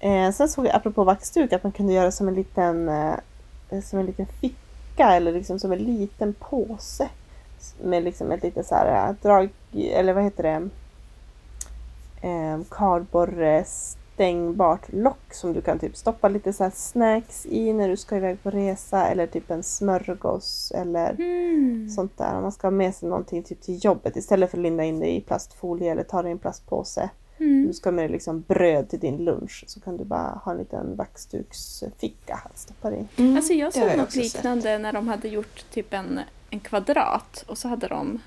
Eh, 0.00 0.32
sen 0.32 0.48
såg 0.48 0.66
jag 0.66 0.74
apropå 0.74 1.04
vaxduk 1.04 1.52
att 1.52 1.62
man 1.62 1.72
kunde 1.72 1.92
göra 1.92 2.12
som 2.12 2.28
en 2.28 2.34
liten, 2.34 2.88
eh, 2.88 3.14
som 3.84 3.98
en 3.98 4.06
liten 4.06 4.26
ficka 4.26 5.12
eller 5.16 5.32
liksom 5.32 5.58
som 5.58 5.72
en 5.72 5.78
liten 5.78 6.32
påse. 6.34 7.08
Med 7.84 8.04
liksom 8.04 8.30
ett 8.32 8.42
litet 8.42 8.66
så 8.66 8.74
här 8.74 9.08
eh, 9.08 9.14
drag, 9.22 9.48
eller 9.74 10.12
vad 10.12 10.24
heter 10.24 10.42
det? 10.42 10.68
Eh, 12.20 12.60
kardborre 12.70 13.64
stängbart 13.64 14.92
lock 14.92 15.32
som 15.34 15.52
du 15.52 15.60
kan 15.60 15.78
typ 15.78 15.96
stoppa 15.96 16.28
lite 16.28 16.52
så 16.52 16.64
här 16.64 16.72
snacks 16.74 17.46
i 17.46 17.72
när 17.72 17.88
du 17.88 17.96
ska 17.96 18.16
iväg 18.16 18.42
på 18.42 18.50
resa 18.50 19.06
eller 19.06 19.26
typ 19.26 19.50
en 19.50 19.62
smörgås 19.62 20.72
eller 20.74 21.10
Mm. 21.18 21.88
sånt 21.88 22.18
där. 22.18 22.34
Om 22.36 22.42
man 22.42 22.52
ska 22.52 22.66
ha 22.66 22.70
med 22.72 22.94
sig 22.94 23.08
någonting 23.08 23.42
typ 23.42 23.60
till 23.62 23.84
jobbet 23.84 24.16
istället 24.16 24.50
för 24.50 24.58
att 24.58 24.62
linda 24.62 24.84
in 24.84 25.00
det 25.00 25.10
i 25.16 25.20
plastfolie 25.20 25.90
eller 25.92 26.02
ta 26.02 26.22
det 26.22 26.28
i 26.28 26.32
en 26.32 26.38
plastpåse. 26.38 27.10
Mm. 27.38 27.66
Du 27.66 27.72
ska 27.72 27.90
med 27.92 28.02
dig 28.04 28.08
liksom 28.12 28.40
bröd 28.48 28.88
till 28.88 29.00
din 29.00 29.16
lunch 29.24 29.64
så 29.66 29.80
kan 29.80 29.96
du 29.96 30.04
bara 30.04 30.40
ha 30.44 30.52
en 30.52 30.58
liten 30.58 30.96
vaxduksficka 30.96 32.40
att 32.44 32.58
stoppa 32.58 32.90
det 32.90 32.96
i. 32.96 33.06
Mm. 33.22 33.36
Alltså 33.36 33.52
jag 33.52 33.72
såg 33.72 33.82
något 33.82 33.92
också 34.06 34.20
sett. 34.22 34.34
liknande 34.34 34.78
när 34.78 34.92
de 34.92 35.08
hade 35.08 35.28
gjort 35.28 35.64
typ 35.70 35.94
en, 35.94 36.20
en 36.50 36.60
kvadrat 36.60 37.44
och 37.48 37.58
så 37.58 37.68
hade 37.68 37.88
de 37.88 38.20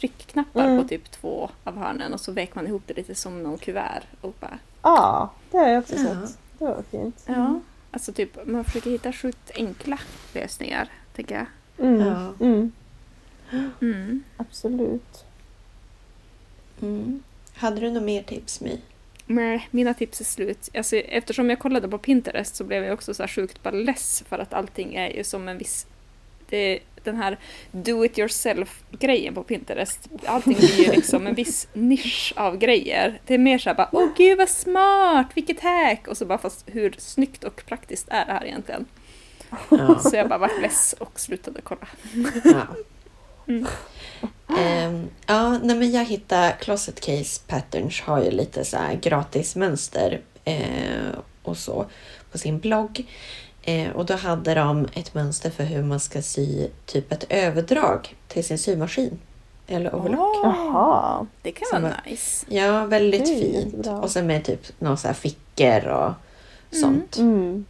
tryckknappar 0.00 0.64
Mm. 0.64 0.82
på 0.82 0.88
typ 0.88 1.10
två 1.10 1.50
av 1.64 1.76
hörnen 1.76 2.12
och 2.12 2.20
så 2.20 2.32
vek 2.32 2.54
man 2.54 2.66
ihop 2.66 2.82
det 2.86 2.96
lite 2.96 3.14
som 3.14 3.42
någon 3.42 3.58
kuvert. 3.58 4.02
Och 4.20 4.34
bara, 4.40 4.58
Ja, 4.82 5.30
det 5.50 5.58
har 5.58 5.68
jag 5.68 5.78
också 5.78 5.94
Ja. 5.96 6.02
sett. 6.26 6.38
Det 6.58 6.64
var 6.64 6.82
fint. 6.90 7.24
ja, 7.26 7.60
alltså 7.90 8.12
typ 8.12 8.46
man 8.46 8.64
försöker 8.64 8.90
hitta 8.90 9.12
sjukt 9.12 9.50
enkla 9.54 9.98
lösningar, 10.34 10.88
tänker 11.14 11.34
jag. 11.34 11.46
Mm. 11.86 12.00
Ja. 12.06 12.32
Mm, 12.40 12.72
Mm. 13.80 14.22
absolut. 14.36 15.24
Mm. 16.82 17.22
Hade 17.54 17.80
du 17.80 17.88
några 17.90 18.06
mer 18.06 18.22
tips 18.22 18.60
My? 18.60 18.80
Men 19.26 19.60
mina 19.70 19.94
tips 19.94 20.20
är 20.20 20.24
slut. 20.24 20.68
Alltså, 20.76 20.96
eftersom 20.96 21.50
jag 21.50 21.58
kollade 21.58 21.88
på 21.88 21.98
Pinterest 21.98 22.56
så 22.56 22.64
blev 22.64 22.84
jag 22.84 22.94
också 22.94 23.14
så 23.14 23.22
här 23.22 23.28
sjukt 23.28 23.62
bara 23.62 23.74
less 23.74 24.24
för 24.28 24.38
att 24.38 24.52
allting 24.54 24.94
är 24.94 25.08
ju 25.16 25.24
som 25.24 25.48
en 25.48 25.58
viss... 25.58 25.86
Det, 26.48 26.78
den 27.04 27.16
här 27.16 27.38
do 27.70 28.04
it 28.04 28.18
yourself-grejen 28.18 29.34
på 29.34 29.42
Pinterest. 29.42 30.08
Allting 30.26 30.54
blir 30.54 30.86
ju 30.86 30.92
liksom 30.92 31.26
en 31.26 31.34
viss 31.34 31.68
nisch 31.72 32.32
av 32.36 32.58
grejer. 32.58 33.20
Det 33.26 33.34
är 33.34 33.38
mer 33.38 33.58
såhär 33.58 33.76
bara 33.76 33.88
åh 33.92 34.08
gud 34.16 34.38
vad 34.38 34.48
smart, 34.48 35.26
vilket 35.34 35.60
hack! 35.60 36.08
Och 36.08 36.16
så 36.16 36.24
bara 36.24 36.38
fast 36.38 36.64
hur 36.66 36.94
snyggt 36.98 37.44
och 37.44 37.62
praktiskt 37.66 38.08
är 38.08 38.26
det 38.26 38.32
här 38.32 38.44
egentligen? 38.44 38.86
Ja. 39.70 39.98
Så 39.98 40.16
jag 40.16 40.28
bara 40.28 40.38
vart 40.38 40.60
less 40.62 40.94
och 40.98 41.20
slutade 41.20 41.60
kolla. 41.60 41.88
Ja. 42.44 42.66
Mm. 43.48 43.66
Ehm, 44.58 45.08
ja, 45.26 45.58
nej 45.58 45.76
men 45.76 45.90
jag 45.90 46.04
hittade 46.04 46.56
Closet 46.60 47.00
Case 47.00 47.40
Patterns 47.46 48.00
har 48.00 48.24
ju 48.24 48.30
lite 48.30 48.64
så 48.64 48.76
här 48.76 48.94
gratis 48.94 49.56
mönster 49.56 50.20
eh, 50.44 51.18
och 51.42 51.56
så 51.56 51.86
på 52.32 52.38
sin 52.38 52.58
blogg. 52.58 53.06
Eh, 53.68 53.90
och 53.90 54.06
då 54.06 54.14
hade 54.14 54.54
de 54.54 54.88
ett 54.94 55.14
mönster 55.14 55.50
för 55.50 55.64
hur 55.64 55.82
man 55.82 56.00
ska 56.00 56.22
sy 56.22 56.68
typ 56.86 57.12
ett 57.12 57.24
överdrag 57.28 58.16
till 58.28 58.44
sin 58.44 58.58
symaskin. 58.58 59.18
Eller 59.66 59.94
overlock. 59.94 60.36
Jaha. 60.44 61.26
Det 61.42 61.52
kan 61.52 61.82
vara 61.82 61.92
var- 62.04 62.10
nice. 62.10 62.46
Ja, 62.48 62.84
väldigt 62.86 63.26
Det 63.26 63.34
fint. 63.40 63.86
Och 63.86 64.10
sen 64.10 64.26
med 64.26 64.44
typ 64.44 64.80
några 64.80 64.96
så 64.96 65.06
här 65.06 65.14
fickor 65.14 65.86
och 65.88 66.12
Mm. 66.72 66.82
sånt. 66.82 67.16
Mm. 67.16 67.64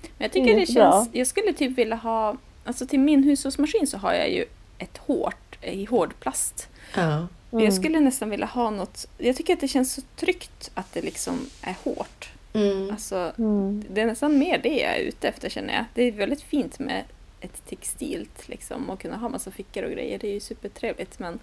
Men 0.00 0.12
jag 0.18 0.32
tycker 0.32 0.54
det 0.54 0.60
Jättebra. 0.60 0.92
känns... 0.92 1.08
Jag 1.12 1.26
skulle 1.26 1.52
typ 1.52 1.78
vilja 1.78 1.96
ha... 1.96 2.36
Alltså 2.64 2.86
till 2.86 3.00
min 3.00 3.22
hushållsmaskin 3.24 3.86
så 3.86 3.98
har 3.98 4.12
jag 4.12 4.30
ju 4.30 4.44
ett 4.78 4.96
hårt 4.98 5.58
i 5.64 5.84
hårdplast. 5.84 6.68
Ja. 6.96 7.26
Jag 7.50 7.74
skulle 7.74 8.00
nästan 8.00 8.30
vilja 8.30 8.46
ha 8.46 8.70
något... 8.70 9.06
Jag 9.18 9.36
tycker 9.36 9.52
att 9.52 9.60
det 9.60 9.68
känns 9.68 9.92
så 9.94 10.02
tryggt 10.16 10.70
att 10.74 10.92
det 10.92 11.02
liksom 11.02 11.46
är 11.62 11.74
hårt. 11.84 12.28
Mm. 12.56 12.90
Alltså, 12.90 13.32
Mm. 13.38 13.84
det 13.90 14.00
är 14.00 14.06
nästan 14.06 14.38
mer 14.38 14.58
det 14.58 14.78
jag 14.78 14.96
är 14.96 15.00
ute 15.00 15.28
efter 15.28 15.48
känner 15.48 15.74
jag. 15.74 15.84
Det 15.94 16.02
är 16.02 16.12
väldigt 16.12 16.40
fint 16.42 16.78
med 16.78 17.04
ett 17.40 17.66
textilt 17.68 18.48
liksom 18.48 18.90
och 18.90 19.00
kunna 19.00 19.16
ha 19.16 19.28
massa 19.28 19.50
fickor 19.50 19.82
och 19.82 19.90
grejer. 19.90 20.18
Det 20.18 20.28
är 20.28 20.32
ju 20.34 20.40
supertrevligt 20.40 21.18
men 21.18 21.38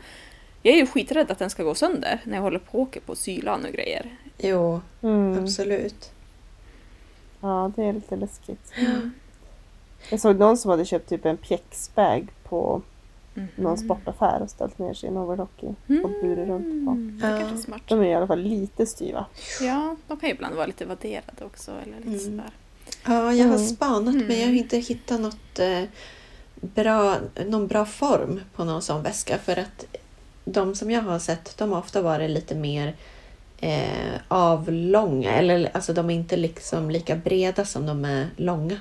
Jag 0.66 0.74
är 0.74 0.78
ju 0.78 0.88
skiträdd 0.88 1.32
att 1.32 1.40
den 1.40 1.50
ska 1.50 1.64
gå 1.64 1.76
sönder 1.76 2.20
när 2.24 2.36
jag 2.36 2.42
håller 2.42 2.60
på 2.60 2.72
och 2.78 2.80
åker 2.82 3.00
på 3.02 3.16
sylan 3.16 3.66
och 3.66 3.72
grejer. 3.72 4.18
Jo, 4.38 4.82
Mm. 5.02 5.44
absolut. 5.44 6.12
Ja, 7.42 7.72
det 7.76 7.84
är 7.84 7.94
lite 7.94 8.16
läskigt. 8.16 8.72
Jag 10.10 10.20
såg 10.20 10.36
någon 10.40 10.58
som 10.58 10.72
hade 10.72 10.86
köpt 10.86 11.10
typ 11.10 11.26
en 11.26 11.38
pjäxbag 11.38 12.28
på 12.44 12.82
Mhm. 13.34 13.48
någon 13.56 13.78
sportaffär 13.78 14.42
och 14.42 14.50
ställt 14.50 14.80
ner 14.80 14.94
sin 14.94 15.18
overlock 15.18 15.64
i 15.64 15.68
och 16.04 16.10
burit 16.22 16.48
runt 16.48 16.86
på. 16.86 16.92
Mm, 16.92 17.20
det 17.22 17.28
Ja. 17.52 17.58
smart. 17.58 17.82
De 17.88 18.00
är 18.00 18.06
i 18.06 18.14
alla 18.14 18.28
fall 18.28 18.42
lite 18.42 18.86
styva. 18.86 19.26
Ja, 19.62 19.96
de 20.08 20.18
kan 20.18 20.30
ju 20.30 20.36
ibland 20.36 20.56
vara 20.56 20.66
lite 20.66 20.86
vadderade 20.86 21.46
också. 21.46 21.72
Eller 21.72 21.98
lite 21.98 22.08
Mm. 22.08 22.20
sådär. 22.20 22.52
Ja, 23.06 23.34
jag 23.34 23.48
har 23.48 23.56
Mm. 23.56 23.68
spanat 23.68 24.16
men 24.16 24.30
jag 24.30 24.38
har 24.38 24.44
Mm. 24.44 24.56
inte 24.58 24.78
hittat 24.78 25.20
något 25.22 25.60
eh, 25.60 25.84
bra, 26.62 27.18
någon 27.46 27.68
bra 27.68 27.86
form 27.86 28.42
på 28.56 28.64
någon 28.64 28.82
sån 28.82 29.04
väska. 29.04 29.38
För 29.38 29.60
att 29.60 29.86
de 30.46 30.76
som 30.76 30.92
jag 30.92 31.02
har 31.02 31.20
sett, 31.20 31.58
de 31.58 31.72
har 31.72 31.80
ofta 31.80 32.02
varit 32.02 32.30
lite 32.30 32.56
mer 32.56 32.96
eh, 33.60 34.20
avlånga. 34.28 35.32
Eller 35.32 35.70
alltså 35.74 35.94
de 35.94 36.10
är 36.10 36.14
inte 36.14 36.38
liksom 36.38 36.92
lika 36.92 37.16
breda 37.16 37.66
som 37.66 37.86
de 37.86 38.06
är 38.06 38.28
långa. 38.38 38.78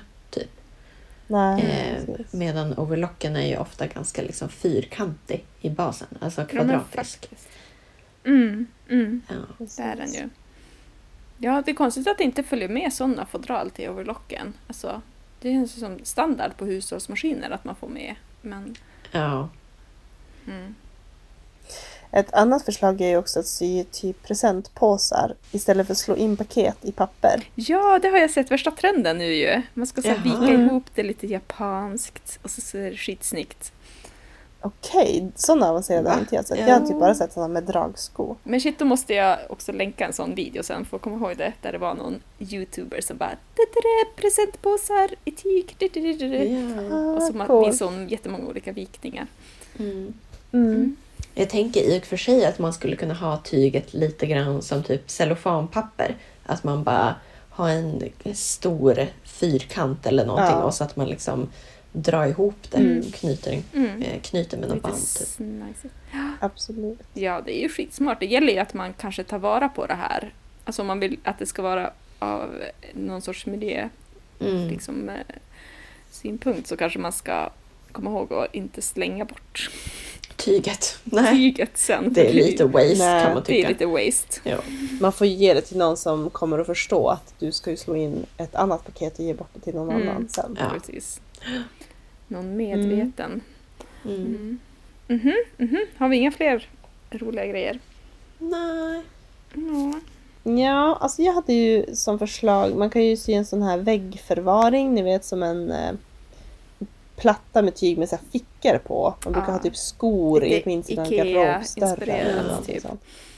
Nej, 1.27 1.61
Eh, 2.07 2.15
medan 2.31 2.77
overlocken 2.77 3.35
är 3.35 3.47
ju 3.47 3.57
ofta 3.57 3.87
ganska 3.87 4.21
liksom 4.21 4.49
fyrkantig 4.49 5.45
i 5.61 5.69
basen. 5.69 6.07
Alltså 6.21 6.41
Ja, 6.41 6.47
kvadratisk. 6.47 6.95
faktiskt. 7.21 7.49
Mm, 8.25 8.67
mm, 8.89 9.21
Ja. 9.29 9.65
Det 9.65 9.81
är 9.83 9.95
den 9.95 10.13
ju. 10.13 10.29
Ja, 11.37 11.61
det 11.65 11.71
är 11.71 11.75
konstigt 11.75 12.07
att 12.07 12.17
det 12.17 12.23
inte 12.23 12.43
följer 12.43 12.69
med 12.69 12.93
sådana 12.93 13.25
fodral 13.25 13.69
till 13.69 13.89
overlocken. 13.89 14.53
Alltså, 14.67 15.01
det 15.41 15.49
är 15.49 15.53
ju 15.53 15.67
som 15.67 15.99
standard 16.03 16.57
på 16.57 16.65
hushållsmaskiner 16.65 17.49
att 17.49 17.63
man 17.63 17.75
får 17.75 17.87
med. 17.87 18.15
Men, 18.41 18.75
ja. 19.11 19.49
mm. 20.47 20.75
Ett 22.15 22.33
annat 22.33 22.65
förslag 22.65 23.01
är 23.01 23.07
ju 23.09 23.17
också 23.17 23.39
att 23.39 23.47
sy 23.47 23.83
typ 23.83 24.23
presentpåsar 24.23 25.35
istället 25.51 25.87
för 25.87 25.91
att 25.93 25.97
slå 25.97 26.15
in 26.15 26.37
paket 26.37 26.77
i 26.81 26.91
papper. 26.91 27.43
Ja, 27.55 27.99
det 28.01 28.07
har 28.07 28.17
jag 28.17 28.31
sett 28.31 28.51
värsta 28.51 28.71
trenden 28.71 29.17
nu 29.17 29.33
ju. 29.35 29.61
Man 29.73 29.87
ska 29.87 30.01
så 30.01 30.07
här 30.07 30.23
vika 30.23 30.53
Mm. 30.53 30.65
ihop 30.65 30.83
det 30.95 31.03
lite 31.03 31.27
japanskt 31.27 32.39
och 32.41 32.49
så 32.49 32.61
ser 32.61 32.91
det 32.91 32.97
skitsnyggt. 32.97 33.71
Okej, 34.61 35.31
sådana 35.35 35.69
avancerade 35.69 36.09
har 36.09 36.19
inte 36.19 36.35
jag 36.35 36.45
sett. 36.45 36.59
Ja. 36.59 36.67
Jag 36.67 36.79
har 36.79 36.87
typ 36.87 36.99
bara 36.99 37.15
sett 37.15 37.33
sådana 37.33 37.53
med 37.53 37.63
dragsko. 37.63 38.35
Men 38.43 38.61
shit, 38.61 38.79
då 38.79 38.85
måste 38.85 39.13
jag 39.13 39.37
också 39.49 39.71
länka 39.71 40.05
en 40.05 40.13
sån 40.13 40.35
video 40.35 40.63
sen 40.63 40.85
för 40.85 40.97
att 40.97 41.03
komma 41.03 41.15
ihåg 41.27 41.37
det. 41.37 41.53
Där 41.61 41.71
det 41.71 41.77
var 41.77 41.93
någon 41.95 42.19
youtuber 42.39 43.01
som 43.01 43.17
bara 43.17 43.29
"Da-da-da, 43.29 44.11
presentpåsar 44.21 45.09
i 45.25 45.31
tyg. 45.31 45.75
da-da-da-da-da." 45.79 46.43
ja. 46.89 47.11
Och 47.15 47.23
så 47.23 47.33
man 47.33 47.47
cool. 47.47 47.65
finns 47.65 47.79
hon 47.81 48.07
jättemånga 48.09 48.47
olika 48.47 48.71
vikningar. 48.71 49.27
Mm. 49.79 50.13
Mm. 50.51 50.95
Jag 51.35 51.49
tänker 51.49 51.81
i 51.81 51.99
och 51.99 52.05
för 52.05 52.17
sig 52.17 52.45
att 52.45 52.59
man 52.59 52.73
skulle 52.73 52.95
kunna 52.95 53.13
ha 53.13 53.37
tyget 53.37 53.93
lite 53.93 54.25
grann 54.25 54.61
som 54.61 54.83
typ 54.83 55.09
cellofanpapper. 55.09 56.15
Att 56.45 56.63
man 56.63 56.83
bara 56.83 57.15
har 57.49 57.69
en 57.69 58.01
stor 58.33 59.07
fyrkant 59.23 60.05
eller 60.05 60.25
någonting 60.25 60.55
Ja. 60.57 60.63
och 60.63 60.73
så 60.73 60.83
att 60.83 60.95
man 60.95 61.07
liksom 61.07 61.49
drar 61.91 62.25
ihop 62.25 62.55
det 62.71 62.77
Mm. 62.77 62.99
och 63.07 63.13
knyter, 63.13 63.61
Mm. 63.73 64.01
eh, 64.01 64.21
knyter 64.21 64.57
med 64.57 64.69
något 64.69 64.81
band. 64.81 64.95
Typ. 64.95 65.27
snajsigt. 65.27 65.93
Absolut. 66.39 66.99
Ja, 67.13 67.41
det 67.45 67.57
är 67.59 67.61
ju 67.61 67.69
skitsmart. 67.69 68.19
Det 68.19 68.25
gäller 68.25 68.53
ju 68.53 68.59
att 68.59 68.73
man 68.73 68.93
kanske 68.93 69.23
tar 69.23 69.39
vara 69.39 69.69
på 69.69 69.85
det 69.85 69.93
här. 69.93 70.33
Alltså 70.65 70.81
om 70.81 70.87
man 70.87 70.99
vill 70.99 71.19
att 71.23 71.39
det 71.39 71.45
ska 71.45 71.61
vara 71.61 71.91
av 72.19 72.49
någon 72.93 73.21
sorts 73.21 73.45
miljö 73.45 73.89
Mm. 74.39 74.67
liksom, 74.67 75.09
eh, 75.09 75.15
synpunkt 76.11 76.67
så 76.67 76.77
kanske 76.77 76.99
man 76.99 77.11
ska 77.11 77.49
komma 77.91 78.09
ihåg 78.09 78.33
att 78.33 78.55
inte 78.55 78.81
slänga 78.81 79.25
bort 79.25 79.69
Tyget. 80.35 80.97
Nej, 81.03 81.33
tyget 81.35 81.77
sen. 81.77 82.13
det 82.13 82.29
är 82.29 82.33
lite 82.33 82.65
waste 82.65 82.95
Nej, 82.97 83.23
kan 83.23 83.33
man 83.33 83.43
Det 83.45 83.51
är 83.51 83.55
tycka. 83.55 83.69
lite 83.69 83.85
waste. 83.85 84.39
Ja. 84.49 84.57
Man 85.01 85.11
får 85.13 85.27
ge 85.27 85.53
det 85.53 85.61
till 85.61 85.77
någon 85.77 85.97
som 85.97 86.29
kommer 86.29 86.59
att 86.59 86.65
förstå 86.65 87.07
att 87.07 87.33
du 87.39 87.51
ska 87.51 87.71
ju 87.71 87.77
slå 87.77 87.95
in 87.95 88.25
ett 88.37 88.55
annat 88.55 88.85
paket 88.85 89.19
och 89.19 89.25
ge 89.25 89.33
bort 89.33 89.49
det 89.53 89.59
till 89.59 89.75
någon 89.75 89.89
Mm. 89.95 90.09
annan 90.09 90.27
sen. 90.29 90.57
Ja. 90.59 90.65
Precis. 90.79 91.21
Någon 92.27 92.57
medveten. 92.57 93.41
Mm. 94.05 94.15
Mm. 94.25 94.59
Mhm, 95.07 95.33
mhm. 95.57 95.85
Har 95.97 96.09
vi 96.09 96.17
inga 96.17 96.31
fler 96.31 96.69
roliga 97.11 97.45
grejer? 97.45 97.79
Nej. 98.39 99.01
Ja. 99.53 99.99
Ja, 100.51 100.97
alltså 101.01 101.21
jag 101.21 101.33
hade 101.33 101.53
ju 101.53 101.95
som 101.95 102.19
förslag, 102.19 102.75
man 102.75 102.89
kan 102.89 103.03
ju 103.05 103.17
sy 103.17 103.33
en 103.33 103.45
sån 103.45 103.61
här 103.61 103.77
väggförvaring, 103.77 104.93
ni 104.93 105.01
vet 105.01 105.25
som 105.25 105.43
en 105.43 105.71
eh, 105.71 105.91
platta 107.23 107.61
med 107.61 107.75
tyg 107.75 107.97
med 107.97 108.09
så 108.09 108.15
här 108.15 108.23
fickor 108.31 108.77
på. 108.77 109.13
Man 109.25 109.33
brukar 109.33 109.47
Ja. 109.47 109.53
ha 109.53 109.59
typ 109.63 109.75
skor 109.77 110.43
i 110.43 110.49
Lite 110.49 110.69
minst 110.69 110.89
en 110.89 111.05
Ikea-inspirerat, 111.05 111.75
garderobsdörr 111.75 112.09
eller 112.09 112.43
någonting 112.47 112.81
typ. 112.81 112.91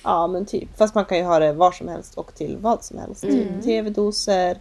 Ja, 0.03 0.27
men 0.27 0.45
typ. 0.45 0.77
Fast 0.77 0.95
man 0.95 1.05
kan 1.05 1.17
ju 1.17 1.23
ha 1.23 1.39
det 1.39 1.53
var 1.53 1.71
som 1.71 1.87
helst 1.87 2.15
och 2.17 2.35
till 2.35 2.57
vad 2.57 2.83
som 2.83 2.97
helst. 2.99 3.23
Mm. 3.23 3.35
Typ 3.35 3.63
tv-doser. 3.63 4.57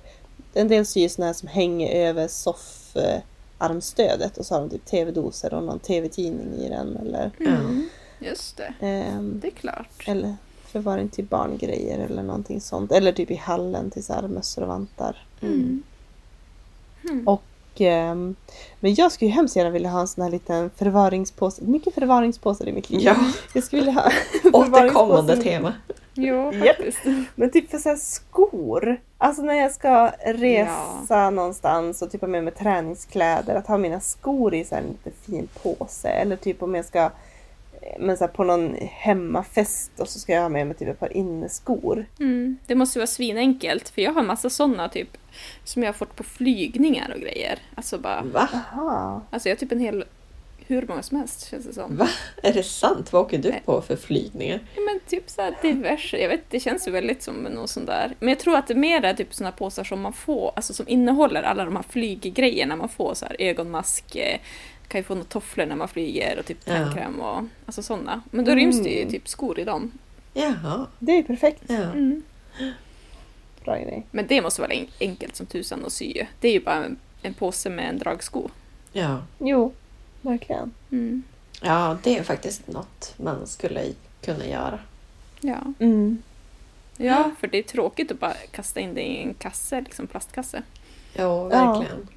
En 0.55 0.69
del 0.69 0.87
syr 0.87 1.09
såna 1.09 1.27
här 1.27 1.33
som 1.35 1.49
hänger 1.49 2.07
över 2.09 2.29
soffarmstödet 2.29 4.39
och 4.39 4.47
så 4.47 4.55
har 4.55 4.61
de 4.61 4.71
typ 4.71 4.85
tv-doser 4.87 5.55
och 5.55 5.63
någon 5.63 5.79
tv-tidning 5.79 6.55
i 6.55 6.69
den 6.69 6.97
eller, 6.97 7.31
Mm. 7.41 7.89
Just 8.21 8.57
det, 8.57 8.75
ehm, 8.81 9.41
det 9.43 9.49
är 9.49 9.53
klart. 9.53 10.05
eller 10.07 10.37
förvaring 10.67 11.09
till 11.09 11.25
barngrejer 11.25 11.99
eller 11.99 12.23
någonting 12.23 12.61
sånt. 12.61 12.93
Eller 12.93 13.13
typ 13.13 13.31
i 13.31 13.35
hallen 13.37 13.91
till 13.91 14.05
så 14.05 14.13
här 14.13 14.29
mössor 14.29 14.63
och 14.63 14.69
vantar. 14.69 15.27
Mm. 15.43 15.83
Mm. 17.11 17.29
Och, 17.29 17.43
ehm, 17.81 18.35
men 18.81 18.95
jag 18.95 19.13
skulle 19.13 19.29
ju 19.29 19.35
hemskt 19.35 19.57
gärna 19.57 19.71
vilja 19.71 19.91
ha 19.91 20.01
en 20.01 20.09
sån 20.09 20.25
här 20.25 20.31
liten 20.31 20.71
förvaringspåse. 20.77 21.63
Mycket 21.65 21.95
förvaringspåsar 21.95 22.69
i 22.69 22.73
mitt 22.73 22.91
liv. 22.91 23.01
Ja, 23.01 23.17
Jag 23.53 23.65
skulle 23.65 23.83
vilja 23.83 24.01
ha 24.01 24.11
återkommande 24.53 25.37
tema. 25.37 25.73
Jo, 26.15 26.53
Japp. 26.53 26.77
faktiskt. 26.77 26.99
Men 27.35 27.51
typ 27.51 27.71
för 27.71 27.79
så 27.79 27.89
här 27.89 27.97
skor. 27.97 29.01
Alltså 29.19 29.43
när 29.43 29.55
jag 29.55 29.73
ska 29.73 30.11
resa 30.25 31.31
någonstans 31.31 32.03
och 32.03 32.11
typ 32.11 32.21
ha 32.21 32.29
med 32.29 32.45
mig 32.45 32.53
träningskläder. 32.53 33.55
Att 33.55 33.67
ha 33.67 33.79
mina 33.79 34.01
skor 34.01 34.55
i 34.55 34.65
så 34.65 34.75
här 34.75 34.83
en 34.83 34.89
lite 34.89 35.11
fin 35.27 35.49
påse. 35.63 36.09
Eller 36.09 36.37
typ 36.37 36.63
om 36.63 36.75
jag 36.75 36.85
ska 36.85 36.99
eh, 37.03 37.11
men 37.99 38.17
så 38.17 38.25
här 38.25 38.33
på 38.33 38.45
någon 38.45 38.77
hemmafest 38.91 40.01
och 40.01 40.09
så 40.09 40.19
ska 40.19 40.33
jag 40.33 40.43
ha 40.43 40.49
med 40.49 40.67
mig 40.67 40.77
typ 40.77 40.89
ett 40.89 41.01
par 41.01 41.17
inneskor. 41.17 42.07
Mm. 42.21 42.57
Det 42.67 42.75
måste 42.75 42.99
vara 42.99 43.07
svinenkelt, 43.07 43.89
för 43.89 44.03
jag 44.03 44.13
har 44.13 44.21
en 44.21 44.27
massa 44.27 44.51
sådana 44.51 44.89
typ 44.89 45.17
som 45.65 45.83
jag 45.83 45.89
har 45.89 45.95
fått 45.95 46.17
på 46.17 46.23
flygningar 46.25 47.13
och 47.15 47.21
grejer. 47.21 47.59
Alltså 47.75 47.99
bara, 47.99 48.23
Va? 48.23 48.49
Aha. 48.53 49.23
alltså 49.31 49.49
jag 49.49 49.57
har 49.57 49.61
typ 49.61 49.73
en 49.73 49.81
hel, 49.81 50.05
hur 50.67 50.87
många 50.87 51.03
som 51.03 51.17
helst 51.19 51.51
känns 51.51 51.67
det 51.67 51.73
som. 51.75 51.97
Va? 51.97 52.09
Är 52.43 52.53
det 52.53 52.63
sant? 52.63 53.13
Vad 53.13 53.23
åker 53.23 53.39
du 53.39 53.51
Nej. 53.51 53.63
på 53.65 53.83
för 53.83 53.97
flygningar? 53.97 54.61
Ja, 54.75 54.81
men 54.83 55.01
typ 55.07 55.31
så 55.31 55.43
här 55.43 55.55
diverse, 55.63 56.17
jag 56.19 56.29
vet 56.29 56.51
det 56.51 56.61
känns 56.61 56.89
ju 56.89 56.93
väldigt 56.93 57.23
som 57.23 57.35
någon 57.35 57.69
sån 57.69 57.87
där. 57.87 58.17
Men 58.21 58.29
jag 58.29 58.39
tror 58.39 58.57
att 58.57 58.67
det 58.67 58.75
mer 58.75 59.05
är 59.05 59.15
typ 59.15 59.35
såna 59.35 59.53
påsar 59.53 59.85
som 59.85 60.01
man 60.01 60.13
får, 60.13 60.53
alltså 60.57 60.75
som 60.75 60.89
innehåller 60.89 61.43
alla 61.43 61.65
de 61.65 61.77
här 61.77 61.85
flyggrejerna 61.89 62.77
man 62.77 62.89
får. 62.89 63.15
Så 63.15 63.27
här 63.27 63.37
ögonmask, 63.39 64.17
eh, 64.17 64.39
kan 64.89 64.99
ju 64.99 65.05
få 65.05 65.15
några 65.15 65.27
tofflor 65.29 65.67
när 65.67 65.77
man 65.77 65.89
flyger 65.89 66.39
och 66.39 66.47
typ 66.47 66.59
Ja. 66.65 66.73
tandkräm 66.75 67.21
och 67.21 67.43
alltså 67.67 67.83
sådana. 67.83 68.23
Men 68.31 68.45
då 68.45 68.55
ryms 68.55 68.83
det 68.83 68.89
ju 68.91 68.99
Mm. 69.01 69.11
typ 69.11 69.29
skor 69.29 69.59
i 69.59 69.65
dem. 69.65 69.91
Jaha. 70.35 70.87
Det 70.99 71.13
är 71.13 71.17
ju 71.17 71.23
perfekt. 71.23 71.63
Ja. 71.67 71.75
Mm. 71.75 72.23
Bra 73.65 73.77
grej. 73.77 74.07
Men 74.11 74.27
det 74.27 74.43
måste 74.43 74.61
vara 74.61 74.73
en- 74.73 74.87
enkelt 75.01 75.37
som 75.37 75.47
tusan 75.47 75.85
att 75.85 75.93
sy. 75.93 76.23
Det 76.41 76.49
är 76.49 76.53
ju 76.53 76.61
bara 76.61 76.85
en, 76.85 76.97
en 77.23 77.35
påse 77.35 77.71
med 77.71 77.89
en 77.89 77.99
dragsko. 77.99 78.49
ja. 78.93 79.23
Jo, 79.39 79.73
verkligen. 80.23 80.73
Mm. 80.93 81.23
Ja, 81.63 81.99
det 82.03 82.19
är 82.19 82.23
faktiskt 82.23 82.67
något 82.69 83.15
man 83.17 83.47
skulle 83.47 83.83
kunna 84.25 84.47
göra. 84.47 84.79
Ja. 85.41 85.59
Mm. 85.79 86.23
ja, 86.97 87.31
för 87.41 87.47
det 87.47 87.59
är 87.59 87.63
tråkigt 87.63 88.11
att 88.13 88.21
bara 88.21 88.35
kasta 88.51 88.81
in 88.81 88.95
det 88.95 89.03
i 89.03 89.23
en 89.23 89.35
kasse, 89.35 89.81
liksom 89.81 90.07
plastkasse. 90.07 90.63
Ja, 91.15 91.45
verkligen. 91.45 92.09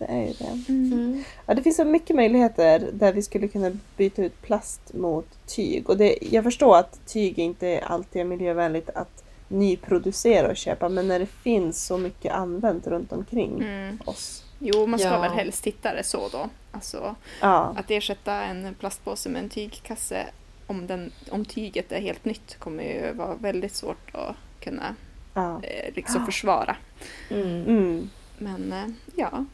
Det 0.00 0.06
är 0.06 0.26
ju 0.26 0.32
det. 0.32 0.72
Mm. 0.72 1.24
Ja, 1.46 1.54
det 1.54 1.62
finns 1.62 1.76
så 1.76 1.84
mycket 1.84 2.16
möjligheter 2.16 2.88
där 2.92 3.12
vi 3.12 3.22
skulle 3.22 3.48
kunna 3.48 3.70
byta 3.96 4.22
ut 4.24 4.42
plast 4.42 4.94
mot 4.94 5.26
tyg. 5.46 5.88
Och 5.90 5.96
det, 5.96 6.18
jag 6.20 6.44
förstår 6.44 6.76
att 6.76 7.00
tyg 7.06 7.38
inte 7.38 7.80
alltid 7.86 8.20
är 8.20 8.24
miljövänligt 8.24 8.90
att 8.90 9.24
nyproducera 9.48 10.50
och 10.50 10.56
köpa. 10.56 10.88
Men 10.88 11.08
när 11.08 11.18
det 11.18 11.26
finns 11.26 11.86
så 11.86 11.98
mycket 11.98 12.32
använt 12.32 12.86
runt 12.86 13.12
omkring 13.12 13.62
Mm. 13.62 13.98
oss. 14.04 14.44
Jo, 14.58 14.86
man 14.86 14.98
ska 14.98 15.08
Ja. 15.08 15.20
väl 15.20 15.30
helst 15.32 15.66
hitta 15.66 15.94
det 15.94 16.02
så 16.04 16.28
då. 16.28 16.48
Alltså 16.72 17.14
Ja, 17.40 17.74
att 17.78 17.90
ersätta 17.90 18.34
en 18.42 18.74
plastpåse 18.74 19.28
med 19.28 19.42
en 19.42 19.48
tygkasse 19.48 20.26
om, 20.66 20.86
den, 20.86 21.12
om 21.30 21.44
tyget 21.44 21.92
är 21.92 22.00
helt 22.00 22.24
nytt 22.24 22.56
kommer 22.58 22.82
ju 22.84 23.12
vara 23.12 23.34
väldigt 23.34 23.74
svårt 23.74 24.10
att 24.14 24.36
kunna 24.60 24.94
ja. 25.34 25.60
eh, 25.62 25.94
liksom 25.94 26.26
försvara. 26.26 26.76
Mm. 27.30 27.62
Mm. 27.66 28.10
Men 28.38 28.72
eh, 28.72 28.86
ja, 29.16 29.44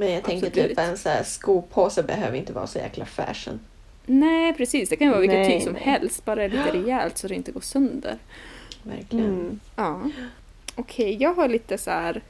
Men 0.00 0.12
jag 0.12 0.24
tänker 0.24 0.46
Absolut. 0.46 0.68
typ 0.68 0.78
en 0.78 0.98
så 0.98 1.08
här 1.08 1.22
skopåse 1.22 2.02
behöver 2.02 2.36
inte 2.38 2.52
vara 2.52 2.66
så 2.66 2.78
jäkla 2.78 3.04
fashion. 3.04 3.60
nej 4.06 4.54
precis. 4.54 4.88
Det 4.88 4.96
kan 4.96 5.06
ju 5.06 5.10
vara 5.10 5.20
vilket 5.20 5.38
Nej, 5.38 5.50
tyg 5.52 5.62
som 5.62 5.72
nej. 5.72 5.82
helst, 5.82 6.24
bara 6.24 6.46
lite 6.46 6.72
rejält 6.72 7.18
så 7.18 7.28
det 7.28 7.34
inte 7.34 7.52
går 7.52 7.60
sönder. 7.60 8.18
Verkligen. 8.82 9.26
Mm. 9.26 9.60
Ja. 9.76 10.00
Okej, 10.74 11.16
jag 11.22 11.34
har 11.34 11.48
lite 11.48 11.78
så 11.78 11.90
här 11.90 12.22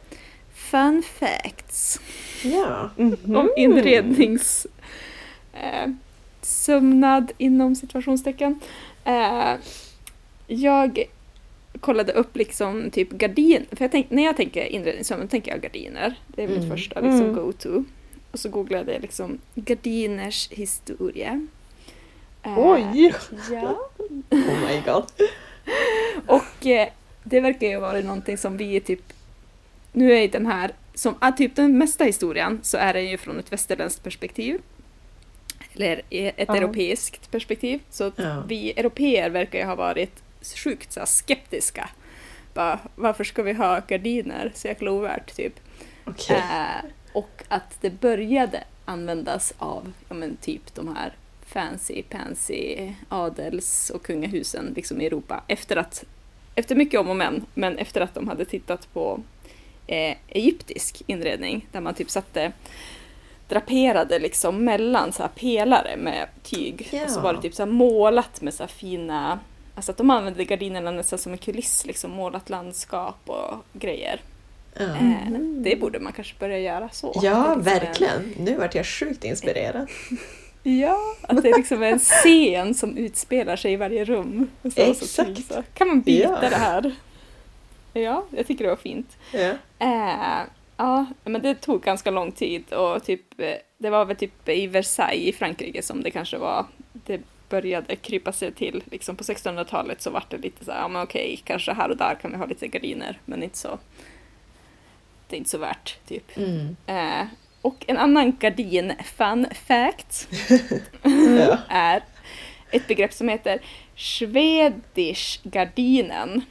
fun 0.55 1.03
facts 1.03 2.01
Ja. 2.45 2.91
Mhm. 2.97 3.37
om 3.37 3.51
inrednings... 3.57 4.67
Eh, 5.53 5.91
sömnad 6.43 7.33
inom 7.39 7.75
situationstecken. 7.75 8.61
Eh, 9.05 9.55
jag 10.47 11.05
kollade 11.81 12.13
upp 12.13 12.37
liksom 12.37 12.91
typ 12.91 13.11
gardin, 13.11 13.67
för 13.73 13.85
jag 13.85 13.93
tänk, 13.93 14.11
när 14.11 14.23
jag 14.25 14.37
tänker 14.37 14.65
inredningssömn 14.65 15.29
tänker 15.29 15.51
jag 15.51 15.61
gardiner. 15.61 16.15
Det 16.27 16.43
är 16.45 16.49
mitt 16.49 16.57
Mm. 16.59 16.71
första 16.71 17.01
liksom 17.01 17.21
Mm. 17.21 17.35
go-to. 17.35 17.85
Och 18.33 18.39
så 18.39 18.49
googlade 18.49 18.93
jag 18.93 19.03
liksom 19.03 19.39
gardiners 19.55 20.49
historia. 20.51 21.47
Eh, 22.43 22.59
Oj! 22.59 23.15
Ja. 23.51 23.79
Oh 24.31 24.69
my 24.69 24.83
god. 24.87 25.05
Och 26.27 26.67
eh, 26.67 26.89
det 27.25 27.41
verkar 27.41 27.67
ju 27.67 27.81
vara 27.81 28.01
någonting 28.01 28.39
som 28.39 28.57
vi 28.57 28.81
typ... 28.81 29.03
Nu 29.93 30.13
är 30.13 30.29
den 30.29 30.47
här, 30.47 30.71
som 30.95 31.15
ah, 31.19 31.33
typ 31.33 31.57
den 31.57 31.79
mesta 31.79 32.05
historien 32.05 32.61
så 32.63 32.77
är 32.77 32.95
den 32.95 33.07
ju 33.11 33.19
från 33.19 33.39
ett 33.39 33.53
västerländskt 33.53 34.03
perspektiv. 34.05 34.61
Eller 35.75 36.03
ett 36.11 36.35
Ja. 36.49 36.57
europeiskt 36.57 37.31
perspektiv. 37.31 37.81
Så 37.91 38.13
Ja. 38.17 38.43
vi 38.49 38.71
europeer 38.73 39.31
verkar 39.31 39.59
ju 39.59 39.65
ha 39.65 39.75
varit 39.75 40.23
sjukt 40.43 40.93
så 40.93 41.07
skeptiska. 41.07 41.91
Bara, 42.55 42.79
varför 42.95 43.25
ska 43.25 43.43
vi 43.43 43.53
ha 43.53 43.81
gardiner? 43.89 44.53
Så 44.55 44.69
jäkla 44.69 44.91
ovärt 44.91 45.37
typ. 45.37 45.61
Okej. 46.05 46.37
Eh, 46.37 46.91
och 47.13 47.43
att 47.49 47.77
det 47.81 47.91
började 47.91 48.65
användas 48.85 49.55
av 49.59 49.93
ja, 50.09 50.15
men 50.15 50.37
typ 50.37 50.75
de 50.75 50.97
här 50.97 51.15
fancy 51.47 52.03
pansy 52.03 52.93
adels 53.09 53.91
och 53.91 54.03
kungahusen 54.03 54.73
liksom 54.77 55.01
i 55.01 55.07
Europa 55.07 55.43
efter 55.47 55.77
att 55.77 56.05
efter 56.55 56.75
mycket 56.75 57.01
om 57.01 57.11
och 57.11 57.17
men, 57.17 57.47
men 57.55 57.79
efter 57.79 58.01
att 58.01 58.15
de 58.15 58.29
hade 58.29 58.45
tittat 58.45 58.93
på 58.93 59.21
eh, 59.87 60.17
egyptisk 60.29 61.03
inredning 61.07 61.69
där 61.73 61.81
man 61.81 61.95
typ 61.95 62.11
satte 62.11 62.53
draperade 63.49 64.19
liksom 64.19 64.65
mellan 64.65 65.13
så 65.13 65.23
här 65.23 65.31
pelare 65.31 65.97
med 65.97 66.29
tyg 66.43 66.89
och 67.05 67.11
så 67.11 67.21
var 67.21 67.35
det 67.35 67.43
typ 67.43 67.55
så 67.55 67.67
målat 67.67 68.41
med 68.41 68.55
så 68.55 68.67
fina 68.67 69.39
Alltså 69.81 69.93
att 69.93 69.99
de 69.99 70.11
använde 70.11 70.45
gardinerna 70.45 70.91
nästan 70.91 71.19
som 71.19 71.33
en 71.33 71.39
kuliss, 71.39 71.87
liksom 71.87 72.11
målat 72.11 72.51
landskap 72.51 73.17
och 73.27 73.55
grejer. 73.73 74.21
Eh, 74.77 75.31
det 75.57 75.77
borde 75.81 76.01
man 76.01 76.13
kanske 76.13 76.35
börja 76.39 76.59
göra 76.59 76.89
så. 76.93 77.21
Ja, 77.23 77.47
liksom 77.47 77.63
verkligen. 77.63 78.35
Nu 78.39 78.57
vart 78.57 78.75
jag 78.75 78.87
sjukt 78.87 79.25
inspirerad. 79.25 79.89
Ja, 80.63 80.99
att 81.23 81.43
det 81.43 81.51
är 81.51 81.57
liksom 81.57 81.83
en 81.83 81.99
scen 81.99 82.75
som 82.75 82.97
utspelar 82.97 83.57
sig 83.57 83.73
i 83.73 83.77
varje 83.77 84.05
rum. 84.05 84.51
Så, 84.63 84.69
Exakt. 84.81 85.39
Så, 85.39 85.55
så 85.55 85.63
kan 85.75 85.89
man 85.89 86.01
byta 86.01 86.29
Ja. 86.43 86.49
det 86.51 86.57
här. 86.57 86.95
Ja, 87.93 88.25
jag 88.31 88.47
tycker 88.47 88.65
det 88.65 88.71
var 88.71 88.77
fint. 88.77 89.17
Ja. 89.33 89.53
Eh, 89.79 90.47
ja, 90.77 91.07
men 91.25 91.43
det 91.43 91.55
tog 91.55 91.83
ganska 91.83 92.11
lång 92.11 92.33
tid 92.33 92.73
och 92.73 93.05
typ, 93.05 93.41
eh, 93.41 93.55
det 93.79 93.91
var 93.91 94.05
väl 94.05 94.17
typ 94.17 94.49
i 94.49 94.67
Versailles 94.67 95.29
i 95.29 95.33
Frankrike 95.33 95.83
som 95.83 96.03
det 96.03 96.11
kanske 96.11 96.39
var, 96.39 96.67
det 96.93 97.21
började 97.51 97.97
krypa 97.97 98.33
sig 98.33 98.53
till. 98.53 98.83
Liksom 98.91 99.17
på 99.17 99.25
1600-talet 99.25 100.03
så 100.03 100.11
var 100.11 100.25
det 100.29 100.37
lite 100.39 100.65
så 100.65 100.73
här, 100.73 100.81
ja 100.81 100.89
men 100.89 101.03
okej, 101.03 101.41
kanske 101.45 101.73
här 101.73 101.89
och 101.91 101.97
där 101.97 102.15
kan 102.15 102.31
vi 102.31 102.37
ha 102.37 102.47
lite 102.47 102.69
gardiner, 102.69 103.19
men 103.25 103.43
inte 103.43 103.59
så. 103.59 103.79
Det 105.29 105.37
är 105.37 105.39
inte 105.39 105.51
så 105.51 105.59
värt, 105.59 105.99
typ. 106.09 106.37
Mm. 106.37 106.77
Eh, 106.87 107.27
och 107.63 107.85
en 107.89 107.97
annan 107.99 108.37
gardin 108.37 108.93
fun 109.17 109.47
fact 109.67 110.29
Ja. 111.39 111.59
är 111.69 112.03
ett 112.71 112.87
begrepp 112.87 113.13
som 113.13 113.29
heter 113.29 113.59
Schwedisch 113.97 115.41
gardinen. 115.43 116.43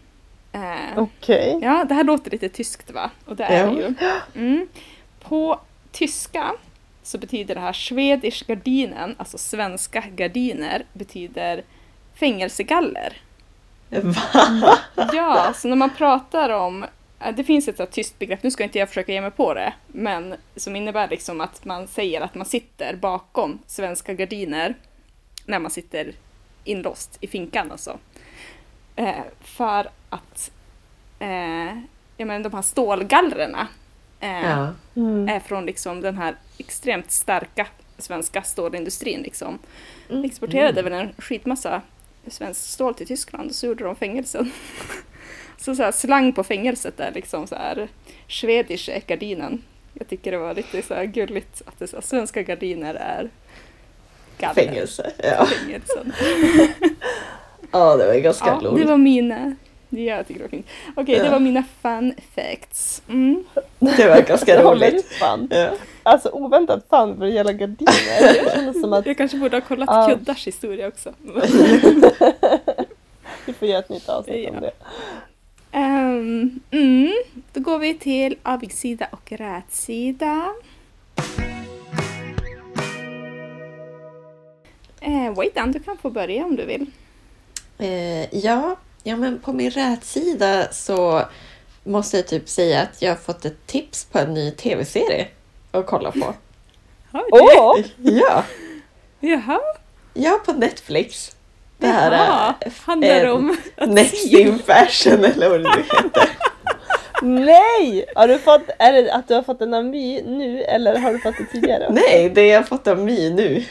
Eh, 0.51 0.97
Okej. 0.97 1.59
Ja, 1.61 1.85
det 1.89 1.93
här 1.93 2.03
låter 2.03 2.31
lite 2.31 2.49
tyskt 2.49 2.91
va? 2.91 3.11
Och 3.25 3.35
det 3.35 3.43
är 3.43 3.67
Ja. 3.67 3.71
ju. 3.73 3.93
Mm. 4.35 4.67
På 5.19 5.59
tyska 5.91 6.51
så 7.09 7.17
betyder 7.17 7.55
det 7.55 7.61
här 7.61 7.73
Schwedisch 7.73 8.47
gardinen, 8.47 9.15
alltså 9.17 9.37
svenska 9.37 10.03
gardiner, 10.15 10.85
betyder 10.93 11.63
fängelsegaller. 12.13 13.17
Va? 13.89 14.77
Ja, 15.13 15.53
så 15.55 15.67
när 15.67 15.75
man 15.75 15.89
pratar 15.89 16.49
om 16.49 16.85
eh, 17.19 17.35
det 17.35 17.43
finns 17.43 17.67
ett 17.67 17.77
så 17.77 17.85
tyst 17.85 18.19
begrepp, 18.19 18.43
nu 18.43 18.51
ska 18.51 18.63
inte 18.63 18.79
jag 18.79 18.87
försöka 18.87 19.11
ge 19.11 19.21
mig 19.21 19.31
på 19.31 19.53
det, 19.53 19.73
men 19.87 20.35
som 20.55 20.75
innebär 20.75 21.07
liksom 21.07 21.41
att 21.41 21.65
man 21.65 21.87
säger 21.87 22.21
att 22.21 22.35
man 22.35 22.45
sitter 22.45 22.95
bakom 22.95 23.59
svenska 23.67 24.13
gardiner 24.13 24.75
när 25.45 25.59
man 25.59 25.71
sitter 25.71 26.13
inlåst 26.63 27.17
i 27.21 27.27
finkan 27.27 27.71
alltså. 27.71 27.97
Eh, 28.95 29.23
för 29.41 29.89
att 30.09 30.51
eh, 31.19 31.77
jag 32.17 32.27
menar, 32.27 32.39
de 32.39 32.53
här 32.53 32.61
stålgallrarna 32.61 33.67
eh, 34.19 34.49
Ja. 34.49 34.73
Mm. 34.95 35.29
är 35.29 35.39
från 35.39 35.65
liksom 35.65 36.01
den 36.01 36.17
här 36.17 36.35
extremt 36.57 37.11
starka 37.11 37.67
svenska 37.97 38.41
stålindustrin. 38.43 39.21
Liksom. 39.21 39.59
Mm. 40.09 40.23
Exporterade 40.25 40.81
väl 40.81 40.93
en 40.93 41.09
skitmassa 41.17 41.81
svensk 42.27 42.61
stål 42.61 42.93
till 42.93 43.07
Tyskland 43.07 43.49
och 43.49 43.55
så 43.55 43.65
gjorde 43.65 43.83
de 43.83 43.95
fängelsen. 43.95 44.51
så, 45.57 45.75
så 45.75 45.83
här, 45.83 45.91
slang 45.91 46.33
på 46.33 46.43
fängelset 46.43 46.99
är 46.99 47.11
liksom 47.11 47.47
så 47.47 47.55
här 47.55 47.87
Schwedische 48.27 49.01
gardinen. 49.07 49.63
Jag 49.93 50.07
tycker 50.07 50.31
det 50.31 50.37
var 50.37 50.53
lite 50.53 50.81
så 50.81 50.93
här 50.93 51.05
gulligt 51.05 51.61
att 51.65 51.79
det 51.79 51.87
så 51.87 51.95
här, 51.95 52.01
svenska 52.01 52.41
gardiner 52.43 52.93
är 52.95 53.29
galler. 54.37 54.53
Fängelse. 54.53 55.11
Ja. 55.23 55.45
Fängelsen. 55.45 56.13
ja, 57.71 57.95
det 57.95 58.07
var 58.07 58.13
ganska 58.15 58.47
Ja, 58.47 58.59
det 58.61 58.67
roligt. 58.67 58.87
var 58.87 58.97
mina. 58.97 59.55
Ja, 59.89 59.99
jag 59.99 60.27
tycker 60.27 60.39
det 60.39 60.43
var 60.45 60.49
fint. 60.49 60.65
Okej, 60.95 61.19
det 61.19 61.25
Ja. 61.25 61.31
var 61.31 61.39
mina 61.39 61.63
fun 61.81 62.13
facts. 62.35 63.01
Mm. 63.09 63.43
Det 63.79 64.07
var 64.09 64.21
ganska 64.21 64.55
Det 64.55 64.63
roligt. 64.63 65.05
fun. 65.05 65.47
Ja. 65.51 65.69
Alltså 66.03 66.29
oväntat 66.29 66.85
fun 66.89 67.17
för 67.17 67.25
det 67.25 67.31
gäller 67.31 67.53
gardiner. 67.53 68.33
Det 68.33 68.51
kändes 68.55 68.81
som 68.81 68.93
att 68.93 69.05
Jag 69.05 69.17
kanske 69.17 69.37
borde 69.37 69.57
ha 69.57 69.61
kollat 69.61 69.89
Ja. 69.91 70.09
kuddars 70.09 70.47
historia 70.47 70.87
också. 70.87 71.13
vi 73.45 73.53
får 73.53 73.67
göra 73.67 73.79
ett 73.79 73.89
nytt 73.89 74.09
avsnitt 74.09 74.43
Ja. 74.43 74.49
om 74.49 74.61
det. 74.61 74.71
Ehm, 75.71 76.59
mm, 76.71 77.13
då 77.53 77.59
går 77.61 77.79
vi 77.79 77.93
till 77.93 78.35
avigsida 78.43 79.07
och 79.11 79.31
rätsida. 79.31 80.45
Eh, 85.01 85.33
Waitan, 85.35 85.71
du 85.71 85.79
kan 85.79 85.97
få 85.97 86.09
börja 86.09 86.45
om 86.45 86.55
du 86.55 86.65
vill. 86.65 86.85
Eh, 87.77 88.35
ja, 88.35 88.75
ja, 89.03 89.15
men 89.15 89.39
på 89.39 89.53
min 89.53 89.71
rätsida 89.71 90.67
så 90.71 91.21
måste 91.83 92.17
jag 92.17 92.27
typ 92.27 92.49
säga 92.49 92.81
att 92.81 93.01
jag 93.01 93.09
har 93.11 93.15
fått 93.15 93.45
ett 93.45 93.67
tips 93.67 94.05
på 94.05 94.19
en 94.19 94.33
ny 94.33 94.51
tv-serie 94.51 95.27
att 95.71 95.85
kolla 95.85 96.11
på. 96.11 96.19
Har? 97.11 97.25
Åh! 97.31 97.79
Ja, 97.97 98.43
Jaha, 99.19 99.59
ja 100.13 100.39
på 100.45 100.53
Netflix. 100.53 101.35
Det 101.77 101.87
här 101.87 102.11
Jaha. 102.11 102.55
är 102.59 102.71
handlar 102.85 103.25
eh, 103.25 103.31
om 103.31 103.57
Next 103.87 104.33
in 104.33 104.59
fashion 104.59 105.25
eller 105.25 105.49
vad 105.49 105.63
det 105.63 105.69
heter. 105.69 106.29
Nej! 107.21 108.05
Har 108.15 108.27
du 108.27 108.39
fått, 108.39 108.61
är 108.79 108.93
det 108.93 109.13
att 109.13 109.27
du 109.27 109.33
har 109.33 109.43
fått 109.43 109.61
en 109.61 109.89
My 109.89 110.21
nu 110.21 110.63
eller 110.63 110.99
har 110.99 111.13
du 111.13 111.19
fått 111.19 111.37
det 111.37 111.45
tidigare? 111.45 111.87
Nej, 111.89 112.29
det 112.29 112.47
jag 112.47 112.67
fått 112.67 112.87
av 112.87 112.99
My 112.99 113.29
nu. 113.29 113.65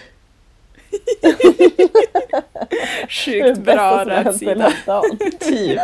Sjukt 3.09 3.55
det 3.55 3.61
bra 3.61 4.05
rätsida. 4.05 4.73
Typ. 5.41 5.81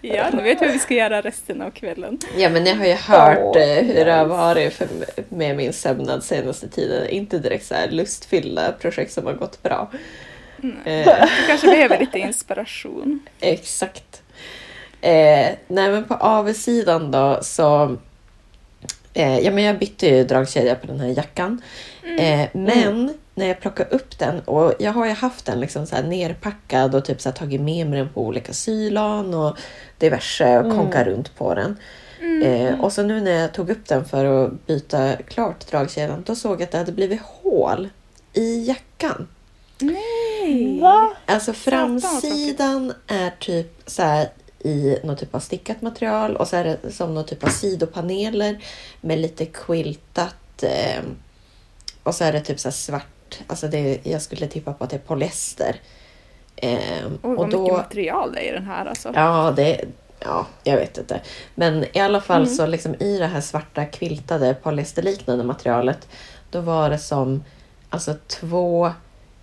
Ja, 0.00 0.30
nu 0.32 0.42
vet 0.42 0.62
vi 0.62 0.66
vad 0.66 0.72
vi 0.72 0.78
ska 0.78 0.94
göra 0.94 1.20
resten 1.20 1.62
av 1.62 1.70
kvällen. 1.70 2.18
Ja, 2.36 2.48
men 2.48 2.66
jag 2.66 2.74
har 2.76 2.86
ju 2.86 2.92
hört 2.94 3.56
eh, 3.56 3.84
hur 3.84 4.04
det 4.04 4.12
har 4.12 4.24
varit 4.24 4.72
för, 4.72 4.88
med 5.28 5.56
min 5.56 5.72
sömnad 5.72 6.24
senaste 6.24 6.68
tiden. 6.68 7.08
Inte 7.08 7.38
direkt 7.38 7.66
så 7.66 7.74
här 7.74 7.90
lustfyllda 7.90 8.72
projekt 8.72 9.12
som 9.12 9.26
har 9.26 9.32
gått 9.32 9.62
bra. 9.62 9.90
Eh, 10.84 11.06
Du 11.06 11.46
kanske 11.46 11.66
behöver 11.66 11.98
lite 11.98 12.18
inspiration. 12.18 13.20
Exakt. 13.40 14.22
Eh, 15.00 15.48
nej 15.68 15.90
men 15.90 16.04
på 16.04 16.14
AV-sidan 16.14 17.10
då 17.10 17.38
så 17.42 17.96
eh, 19.14 19.38
ja, 19.38 19.50
men 19.50 19.64
jag 19.64 19.78
bytte 19.78 20.06
ju 20.06 20.24
dragkedja 20.24 20.74
på 20.74 20.86
den 20.86 21.00
här 21.00 21.08
jackan. 21.08 21.62
Eh, 22.18 22.48
men 22.52 23.14
när 23.34 23.46
jag 23.46 23.60
plockade 23.60 23.90
upp 23.90 24.18
den 24.18 24.40
och 24.40 24.74
jag 24.78 24.92
har 24.92 25.06
ju 25.06 25.12
haft 25.12 25.46
den 25.46 25.60
liksom 25.60 25.86
så 25.86 25.96
här 25.96 26.02
nerpackad 26.02 26.94
och 26.94 27.04
typ 27.04 27.20
så 27.20 27.28
här 27.28 27.36
tagit 27.36 27.60
med 27.60 27.86
mig 27.86 27.98
den 27.98 28.08
på 28.08 28.20
olika 28.26 28.52
sylan 28.52 29.34
och 29.34 29.56
diverse 29.98 30.58
och 30.58 30.64
Mm. 30.64 30.76
konka 30.76 31.04
runt 31.04 31.34
på 31.36 31.54
den. 31.54 31.76
Eh, 32.44 32.80
och 32.80 32.92
så 32.92 33.02
nu 33.02 33.20
när 33.20 33.40
jag 33.40 33.54
tog 33.54 33.70
upp 33.70 33.88
den 33.88 34.04
för 34.04 34.24
att 34.44 34.66
byta 34.66 35.16
klart 35.16 35.70
dragkedjan 35.70 36.22
då 36.26 36.34
såg 36.34 36.52
jag 36.52 36.62
att 36.62 36.70
det 36.70 36.78
hade 36.78 36.92
blivit 36.92 37.20
hål 37.22 37.88
i 38.32 38.64
jackan. 38.66 39.28
Nej! 39.78 40.80
Va? 40.80 41.12
Alltså 41.26 41.52
framsidan 41.52 42.92
är 43.06 43.30
typ 43.38 43.82
så 43.86 44.02
här 44.02 44.28
i 44.58 44.98
någon 45.04 45.16
typ 45.16 45.34
av 45.34 45.40
stickat 45.40 45.82
material 45.82 46.36
och 46.36 46.48
så 46.48 46.56
är 46.56 46.64
det 46.64 46.92
som 46.92 47.14
någon 47.14 47.26
typ 47.26 47.44
av 47.44 47.48
sidopaneler 47.48 48.64
med 49.00 49.18
lite 49.18 49.46
quiltat 49.46 50.62
eh, 50.62 51.02
och 52.02 52.14
så 52.14 52.24
är 52.24 52.32
det 52.32 52.40
typ 52.40 52.60
så 52.60 52.68
här 52.68 52.72
Alltså 53.46 53.68
det, 53.68 53.98
jag 54.06 54.22
skulle 54.22 54.46
tippa 54.46 54.72
på 54.72 54.84
att 54.84 54.90
det 54.90 54.96
är 54.96 55.00
polyester. 55.00 55.76
Eh, 56.56 56.78
Oj, 57.04 57.10
och 57.22 57.36
vad 57.36 57.46
mycket 57.46 57.52
då, 57.68 57.76
material 57.76 58.32
det 58.32 58.40
är 58.48 58.52
i 58.52 58.54
den 58.54 58.66
här 58.66 58.86
alltså. 58.86 59.12
ja, 59.14 59.52
det, 59.56 59.80
ja, 60.20 60.46
jag 60.64 60.76
vet 60.76 60.98
inte. 60.98 61.20
Men 61.54 61.84
i 61.96 62.00
alla 62.00 62.20
fall 62.20 62.42
Mm. 62.42 62.54
så 62.54 62.66
liksom 62.66 62.94
i 62.94 63.18
det 63.18 63.26
här 63.26 63.40
svarta 63.40 63.84
quiltade 63.84 64.54
polyesterliknande 64.54 65.44
materialet 65.44 66.08
då 66.50 66.60
var 66.60 66.90
det 66.90 66.98
som 66.98 67.44
alltså 67.90 68.14
två 68.26 68.92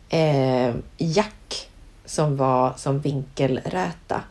eh, 0.10 0.74
jack 0.98 1.70
som 2.06 2.38
var 2.38 2.74
som 2.78 3.00
vinkelräta. 3.00 4.22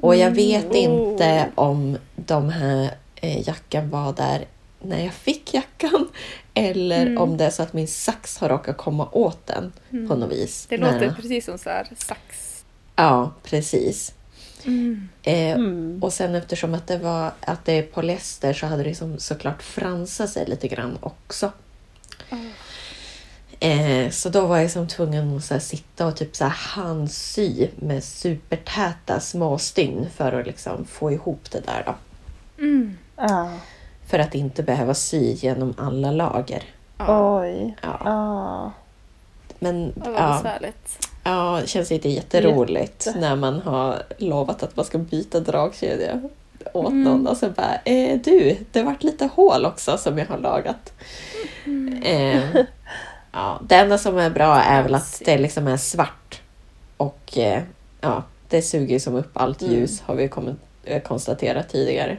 Och 0.00 0.16
jag 0.16 0.30
vet 0.30 0.64
Mm. 0.64 0.76
inte 0.76 1.48
om 1.54 1.96
de 2.16 2.48
här 2.48 2.90
eh, 3.16 3.48
jackan 3.48 3.90
var 3.90 4.12
där 4.12 4.44
när 4.82 5.04
jag 5.04 5.12
fick 5.14 5.54
jackan 5.54 6.08
eller 6.60 7.06
Mm. 7.06 7.18
om 7.18 7.36
det 7.36 7.44
är 7.44 7.50
så 7.50 7.62
att 7.62 7.72
min 7.72 7.88
sax 7.88 8.38
har 8.38 8.48
råkat 8.48 8.76
komma 8.76 9.08
åt 9.12 9.46
den 9.46 9.72
på 10.08 10.14
något 10.16 10.32
vis. 10.32 10.66
Det 10.68 10.76
låter 10.76 11.00
den- 11.00 11.14
precis 11.14 11.44
som 11.44 11.58
så 11.58 11.70
här 11.70 11.88
sax. 11.96 12.62
Ja, 12.96 13.32
precis. 13.42 14.12
Eh, 15.22 15.50
Mm. 15.50 15.98
och 16.02 16.12
sen 16.12 16.34
eftersom 16.34 16.74
att 16.74 16.86
det, 16.86 16.98
var, 16.98 17.32
att 17.40 17.64
det 17.64 17.72
är 17.72 17.82
polyester 17.82 18.52
så 18.52 18.66
hade 18.66 18.82
det 18.82 18.88
liksom 18.88 19.18
såklart 19.18 19.62
fransat 19.62 20.30
sig 20.30 20.46
lite 20.46 20.68
grann 20.68 20.98
också. 21.00 21.52
Ah. 22.30 22.36
Eh, 23.66 24.10
så 24.10 24.28
då 24.28 24.46
var 24.46 24.58
jag 24.58 24.70
som 24.70 24.88
tvungen 24.88 25.36
att 25.36 25.44
så 25.44 25.54
här, 25.54 25.60
sitta 25.60 26.06
och 26.06 26.16
typ 26.16 26.36
så 26.36 26.44
här 26.44 26.50
handsy 26.50 27.68
med 27.76 28.04
supertäta 28.04 29.20
småstygn 29.20 30.06
för 30.16 30.32
att 30.40 30.46
liksom 30.46 30.84
få 30.84 31.12
ihop 31.12 31.50
det 31.50 31.60
där. 31.66 31.82
Då. 31.86 31.94
Mm. 32.64 32.98
Ah. 33.16 33.48
För 34.10 34.18
att 34.18 34.34
inte 34.34 34.62
behöva 34.62 34.94
sy 34.94 35.32
genom 35.32 35.74
alla 35.78 36.10
lager. 36.10 36.62
Ja, 36.98 37.40
Oj. 37.40 37.76
Ja, 37.82 38.72
men 39.58 39.92
det 39.96 40.10
var 40.10 40.18
ja, 40.20 40.32
besvärligt. 40.34 41.08
ja, 41.24 41.58
det 41.62 41.66
känns 41.66 41.92
inte 41.92 42.08
jätteroligt 42.08 43.06
Jätte. 43.06 43.20
när 43.20 43.36
man 43.36 43.60
har 43.60 44.02
lovat 44.18 44.62
att 44.62 44.76
man 44.76 44.84
ska 44.84 44.98
byta 44.98 45.40
dragkedja 45.40 46.20
åt 46.72 46.88
Mm. 46.88 47.02
någon 47.02 47.26
och 47.26 47.36
så 47.36 47.50
bara 47.50 47.74
eh, 47.84 48.18
du, 48.24 48.56
det 48.72 48.82
vart 48.82 49.02
lite 49.02 49.28
hål 49.34 49.66
också 49.66 49.98
som 49.98 50.18
jag 50.18 50.26
har 50.26 50.38
lagat. 50.38 50.92
Mm. 51.66 52.02
Eh, 52.02 52.42
ja, 53.32 53.60
det 53.68 53.74
enda 53.74 53.98
som 53.98 54.18
är 54.18 54.30
bra 54.30 54.56
är 54.60 54.82
väl 54.82 54.94
att 54.94 55.22
det 55.24 55.38
liksom 55.38 55.66
är 55.66 55.76
svart. 55.76 56.40
Och 56.96 57.38
eh, 57.38 57.62
ja, 58.00 58.22
det 58.48 58.62
suger 58.62 58.92
ju 58.94 59.00
som 59.00 59.14
upp 59.14 59.30
allt 59.32 59.62
Mm. 59.62 59.74
ljus 59.74 60.00
har 60.00 60.14
vi 60.14 60.28
kommit, 60.28 60.56
eh, 60.84 61.02
konstaterat 61.02 61.68
tidigare. 61.68 62.16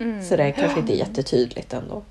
Mm. 0.00 0.22
Så 0.22 0.36
det 0.36 0.42
är 0.44 0.50
kanske 0.50 0.80
inte 0.80 0.92
jättetydligt 0.94 1.72
ändå. 1.72 2.02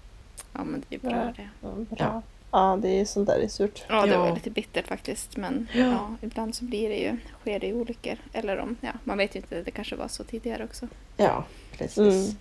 Ja, 0.53 0.63
men 0.63 0.83
det 0.89 0.95
är 0.95 0.99
bra 0.99 1.11
Ja. 1.11 1.33
det. 1.35 1.49
Ja, 1.61 1.95
bra. 1.95 2.21
Ja. 2.51 2.79
Det 2.81 2.89
är 2.99 3.05
sånt 3.05 3.27
där 3.27 3.39
är 3.39 3.47
surt. 3.47 3.83
Ja, 3.89 4.05
det 4.05 4.17
var 4.17 4.33
lite 4.35 4.49
bittert 4.49 4.87
faktiskt. 4.87 5.37
Men 5.37 5.67
Ja. 5.73 5.79
ja. 5.81 6.09
ibland 6.21 6.55
så 6.55 6.65
blir 6.65 6.89
det 6.89 6.95
ju, 6.97 7.17
sker 7.41 7.59
det 7.59 7.67
ju 7.67 7.73
olyckor. 7.73 8.15
Eller 8.33 8.57
om, 8.59 8.77
ja, 8.81 8.89
man 9.03 9.17
vet 9.17 9.35
ju 9.35 9.39
inte, 9.39 9.61
det 9.61 9.71
kanske 9.71 9.95
var 9.95 10.07
så 10.07 10.23
tidigare 10.23 10.63
också. 10.63 10.87
Ja, 11.17 11.43
precis. 11.77 11.97
Mm. 12.29 12.35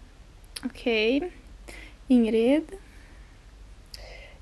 Okej. 0.65 1.31
Ingrid? 2.09 2.63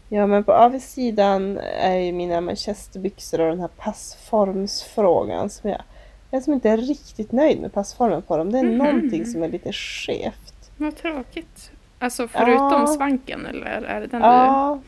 Ja 0.09 0.27
men 0.27 0.45
på 0.45 0.53
avsidan 0.53 1.59
är 1.81 1.97
ju 1.99 2.13
mina 2.13 2.41
manchesterbyxor 2.41 3.41
och 3.41 3.51
den 3.51 3.61
här 3.61 3.69
passformsfrågan 3.77 5.51
som 5.51 5.71
jag, 5.71 5.83
jag 6.31 6.39
är 6.39 6.43
som 6.45 6.53
inte 6.53 6.71
är 6.71 6.77
riktigt 6.77 7.33
nöjd 7.33 7.61
med 7.61 7.73
passformen 7.73 8.23
på 8.23 8.37
dem. 8.37 8.53
Det 8.53 8.59
är 8.59 8.63
Mhm. 8.65 8.79
någonting 8.79 9.27
som 9.27 9.43
är 9.43 9.49
lite 9.49 9.73
skevt. 9.73 10.53
Vad 10.77 10.97
tråkigt. 10.97 11.70
Alltså 11.99 12.29
förutom 12.29 12.81
Ja. 12.81 12.87
svanken 12.87 13.47
eller 13.47 13.66
är 13.66 14.01
det 14.01 14.07
den 14.07 14.20
du... 14.20 14.27
Ja, 14.27 14.79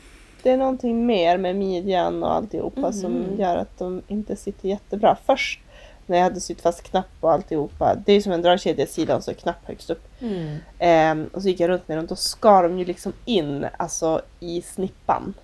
det 0.43 0.51
är 0.51 0.57
någonting 0.57 1.07
mer 1.07 1.39
med 1.39 1.57
midjan 1.57 2.22
och 2.22 2.34
alltihopa 2.34 2.80
Mhm. 2.80 2.93
som 2.93 3.24
gör 3.39 3.57
att 3.57 3.78
de 3.78 4.03
inte 4.09 4.36
sitter 4.36 4.68
jättebra. 4.68 5.16
Först 5.26 5.61
när 6.07 6.16
jag 6.16 6.24
hade 6.24 6.41
sytt 6.41 6.61
fast 6.61 6.82
knapp 6.82 7.07
och 7.20 7.32
alltihopa, 7.32 7.95
det 8.07 8.12
är 8.12 8.20
som 8.20 8.32
en 8.32 8.43
dragkedja 8.43 8.84
i 8.84 8.86
sidan 8.86 9.22
så 9.22 9.30
är 9.30 9.34
knapp 9.34 9.66
högst 9.66 9.91
upp. 9.91 10.05
Mm. 10.20 10.57
Ehm, 10.78 11.30
och 11.32 11.43
så 11.43 11.49
gick 11.49 11.61
jag 11.61 11.68
runt 11.70 11.89
med 11.89 11.99
dem, 11.99 12.07
då 12.07 12.16
skar 12.16 12.62
de 12.62 12.78
ju 12.78 12.84
liksom 12.84 13.12
in 13.24 13.66
alltså 13.76 14.22
i 14.41 14.62
snippan. 14.62 15.34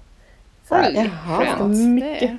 Så 0.69 0.75
här, 0.75 0.91
Oj, 0.91 1.11
Jaha. 1.27 1.45
skönt. 1.47 1.77
Mycket. 1.89 2.31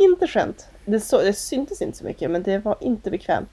Inte 0.00 0.26
skönt. 0.26 0.66
Det, 0.84 1.00
så, 1.00 1.22
det 1.22 1.32
syntes 1.32 1.82
inte 1.82 1.98
så 1.98 2.04
mycket 2.04 2.30
men 2.30 2.42
det 2.42 2.58
var 2.58 2.76
inte 2.80 3.10
bekvämt. 3.10 3.48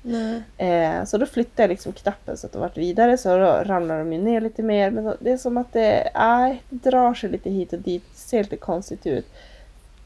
Eh, 0.58 1.04
så 1.06 1.18
då 1.18 1.26
flyttade 1.26 1.64
jag 1.64 1.70
liksom 1.70 1.94
knappen 1.94 2.38
så 2.38 2.48
att 2.48 2.54
de 2.54 2.60
vart 2.62 2.78
vidare 2.78 3.18
så 3.18 3.30
då 3.38 3.46
ramlade 3.66 4.00
de 4.00 4.14
ju 4.14 4.22
ner 4.22 4.42
lite 4.42 4.64
mer. 4.64 4.92
Men 4.92 5.14
det 5.20 5.32
är 5.32 5.38
som 5.38 5.58
att 5.58 5.74
det, 5.74 6.12
nej, 6.16 6.64
det 6.70 6.90
drar 6.90 7.14
sig 7.14 7.30
lite 7.30 7.50
hit 7.50 7.74
och 7.74 7.80
dit. 7.80 8.04
Det 8.14 8.18
ser 8.20 8.44
lite 8.44 8.58
konstigt 8.58 9.08
ut. 9.08 9.26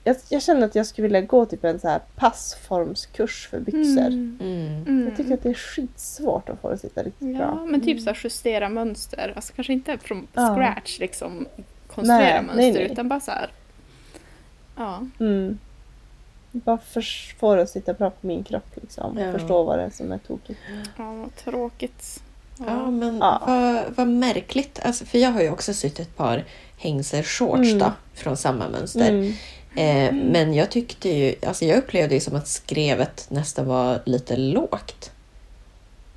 Jag, 0.04 0.16
jag 0.30 0.42
känner 0.42 0.66
att 0.66 0.76
jag 0.76 0.86
skulle 0.86 1.04
vilja 1.08 1.22
gå 1.22 1.46
typ 1.46 1.64
en 1.64 1.80
så 1.80 1.88
här 1.88 2.02
passformskurs 2.16 3.48
för 3.48 3.60
byxor. 3.60 3.82
Mm. 4.08 4.38
Mm. 4.42 4.84
Mm. 4.88 5.08
Jag 5.08 5.18
tycker 5.18 5.34
att 5.34 5.44
det 5.44 5.50
är 5.50 5.54
skitsvårt 5.54 6.50
att 6.50 6.60
få 6.62 6.68
det 6.68 6.74
att 6.74 6.82
sitta 6.82 7.04
riktigt 7.04 7.28
Ja, 7.30 7.38
bra. 7.38 7.66
men 7.70 7.82
typ 7.82 8.02
så 8.02 8.06
här 8.10 8.20
justera 8.24 8.70
mönster. 8.70 9.34
Alltså 9.36 9.54
kanske 9.54 9.74
inte 9.74 9.98
från 9.98 10.28
Ja. 10.34 10.56
scratch 10.56 11.00
liksom 11.00 11.46
konstruera 11.88 12.20
Nej, 12.24 12.42
mönster 12.42 12.56
nej, 12.62 12.74
nej. 12.74 12.92
utan 12.92 13.10
bara 13.10 13.20
så 13.20 13.32
här. 13.32 13.50
Ja. 14.78 15.08
Mm. 15.20 15.60
Bara 16.56 16.78
för, 16.78 17.02
få 17.40 17.56
det 17.56 17.62
att 17.62 17.70
sitta 17.70 17.94
bra 17.94 18.10
på 18.10 18.28
min 18.28 18.44
kropp 18.44 18.68
liksom. 18.82 19.18
Ja. 19.18 19.32
Förstå 19.32 19.64
vad 19.64 19.80
det 19.80 19.84
är 19.84 19.90
som 19.90 20.12
är 20.12 20.18
tokigt. 20.18 20.60
ja, 20.98 21.14
vad 21.14 21.36
tråkigt. 21.36 22.24
Ja, 22.68 22.92
men 22.92 23.18
Ja. 23.18 23.42
Vad, 23.48 23.96
vad 23.96 24.08
märkligt. 24.08 24.80
Alltså, 24.84 25.06
för 25.06 25.18
jag 25.18 25.32
har 25.32 25.42
ju 25.42 25.50
också 25.50 25.74
sytt 25.74 26.00
ett 26.00 26.18
par 26.18 26.44
hängselshorts 26.78 27.68
Mm. 27.70 27.80
då, 27.80 27.92
från 28.14 28.38
samma 28.38 28.70
mönster. 28.70 29.10
Mm. 29.10 29.34
Eh, 29.76 30.14
men 30.32 30.54
jag 30.54 30.72
tyckte 30.72 31.10
ju, 31.10 31.36
alltså 31.48 31.66
jag 31.66 31.78
upplevde 31.78 32.14
ju 32.16 32.20
som 32.22 32.36
att 32.36 32.48
skrevet 32.48 33.26
nästan 33.30 33.66
var 33.68 34.00
lite 34.06 34.38
lågt. 34.38 35.12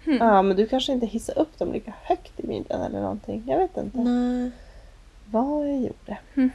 Hmm. 0.05 0.16
Ja, 0.16 0.43
men 0.43 0.57
du 0.57 0.66
kanske 0.66 0.93
inte 0.93 1.07
hissar 1.07 1.39
upp 1.39 1.59
dem 1.59 1.72
lika 1.72 1.93
högt 2.03 2.41
i 2.41 2.47
midjan 2.47 2.82
eller 2.82 3.01
någonting. 3.01 3.43
Jag 3.47 3.59
vet 3.59 3.76
inte. 3.76 3.99
Nej. 3.99 4.51
vad 5.30 5.68
jag 5.68 5.76
gjorde. 5.76 6.18
Mm. 6.37 6.51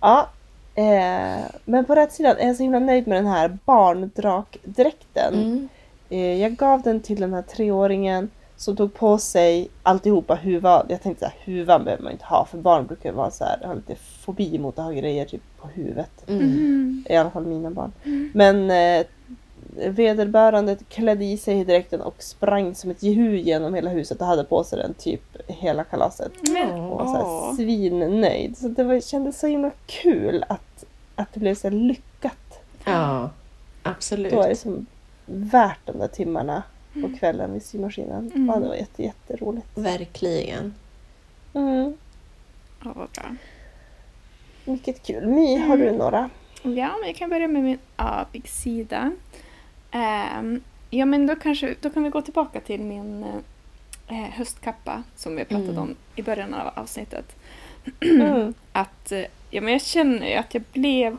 Ja, 0.00 0.28
eh, 0.74 1.44
men 1.64 1.84
på 1.84 1.94
rätt 1.94 2.12
sida 2.12 2.38
är 2.38 2.46
jag 2.46 2.56
så 2.56 2.62
himla 2.62 2.78
nöjd 2.78 3.06
med 3.06 3.16
den 3.16 3.26
här 3.26 3.58
barndrakdräkten. 3.64 5.34
Mm. 5.34 5.68
Eh, 6.10 6.40
jag 6.40 6.56
gav 6.56 6.82
den 6.82 7.00
till 7.00 7.20
den 7.20 7.34
här 7.34 7.42
treåringen 7.42 8.30
som 8.56 8.76
tog 8.76 8.94
på 8.94 9.18
sig 9.18 9.68
alltihopa 9.82 10.34
huva. 10.34 10.86
Jag 10.88 11.02
tänkte 11.02 11.24
så 11.24 11.30
här, 11.30 11.36
huvan 11.44 11.84
behöver 11.84 12.02
man 12.02 12.12
inte 12.12 12.24
ha 12.24 12.44
för 12.44 12.58
barn 12.58 12.86
brukar 12.86 13.12
vara 13.12 13.30
så 13.30 13.44
här, 13.44 13.66
ha 13.66 13.74
lite 13.74 13.94
fobi 13.94 14.58
mot 14.58 14.78
att 14.78 14.84
ha 14.84 14.92
grejer 14.92 15.24
typ 15.24 15.42
på 15.60 15.68
huvudet. 15.68 16.28
Mm. 16.28 16.42
Mm. 16.42 17.04
I 17.08 17.16
alla 17.16 17.30
fall 17.30 17.46
mina 17.46 17.70
barn. 17.70 17.92
Men 18.34 18.70
eh, 18.70 19.06
vederbörande 19.76 20.76
klädde 20.88 21.24
i 21.24 21.36
sig 21.36 21.64
dräkten 21.64 22.00
och 22.00 22.22
sprang 22.22 22.74
som 22.74 22.90
ett 22.90 23.02
jehu 23.02 23.36
genom 23.36 23.74
hela 23.74 23.90
huset 23.90 24.20
och 24.20 24.26
hade 24.26 24.44
på 24.44 24.64
sig 24.64 24.78
den 24.78 24.94
typ 24.94 25.22
hela 25.48 25.84
kalaset. 25.84 26.32
Men, 26.50 26.70
Och 26.70 26.98
var 26.98 27.06
så 27.06 27.12
här 27.16 27.56
svinnöjd. 27.56 28.58
Så 28.58 28.68
det 28.68 28.84
var, 28.84 29.00
kändes 29.00 29.40
så 29.40 29.46
himla 29.46 29.70
kul 29.86 30.44
att, 30.48 30.84
att 31.14 31.32
det 31.34 31.40
blev 31.40 31.54
så 31.54 31.70
lyckat. 31.70 32.62
Ja, 32.84 33.30
absolut. 33.82 34.32
Då 34.32 34.42
är 34.42 34.48
det 34.48 34.56
som 34.56 34.86
värt 35.26 35.78
de 35.86 35.98
där 35.98 36.08
timmarna 36.08 36.62
på 37.02 37.10
kvällen 37.18 37.52
vid 37.52 37.62
symaskinen. 37.64 38.30
Mm. 38.34 38.48
Ja, 38.48 38.56
det 38.60 38.68
var 38.68 38.74
jätte, 38.74 39.02
jätteroligt. 39.02 39.66
Verkligen. 39.74 40.74
Mm, 41.54 41.96
Ja, 42.84 42.92
vad 42.96 43.08
bra. 43.10 43.36
mycket 44.64 45.02
kul. 45.02 45.26
My, 45.26 45.56
har 45.58 45.76
du 45.76 45.90
några? 45.92 46.30
Ja, 46.62 46.70
men 47.00 47.06
jag 47.06 47.16
kan 47.16 47.30
börja 47.30 47.48
med 47.48 47.62
min 47.62 47.78
avigsida. 47.96 49.12
Um, 49.94 50.60
ja, 50.90 51.04
men 51.04 51.26
då, 51.26 51.36
kanske, 51.36 51.74
då 51.80 51.90
kan 51.90 52.02
vi 52.02 52.10
gå 52.10 52.22
tillbaka 52.22 52.60
till 52.60 52.80
min 52.80 53.24
eh, 54.08 54.16
höstkappa 54.16 55.02
som 55.16 55.36
vi 55.36 55.44
pratade 55.44 55.70
Mm. 55.70 55.82
om 55.82 55.96
i 56.16 56.22
början 56.22 56.54
av 56.54 56.70
avsnittet. 56.74 57.36
Mm. 58.00 58.54
Att 58.72 59.12
eh, 59.12 59.24
ja, 59.50 59.60
men 59.60 59.72
jag 59.72 59.82
känner 59.82 60.28
ju 60.28 60.34
att 60.34 60.54
jag 60.54 60.62
blev 60.72 61.16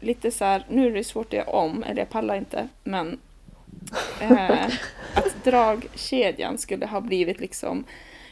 lite 0.00 0.30
så 0.30 0.44
här, 0.44 0.66
nu 0.68 0.86
är 0.86 0.90
det 0.94 1.04
svårt 1.04 1.26
att 1.26 1.32
göra 1.32 1.50
om, 1.50 1.82
eller 1.82 1.98
jag 1.98 2.10
pallar 2.10 2.36
inte, 2.36 2.68
men 2.84 3.18
eh, 4.20 4.50
att 5.14 5.44
dragkedjan 5.44 6.58
skulle 6.58 6.86
ha 6.86 7.00
blivit 7.00 7.40
liksom, 7.40 7.84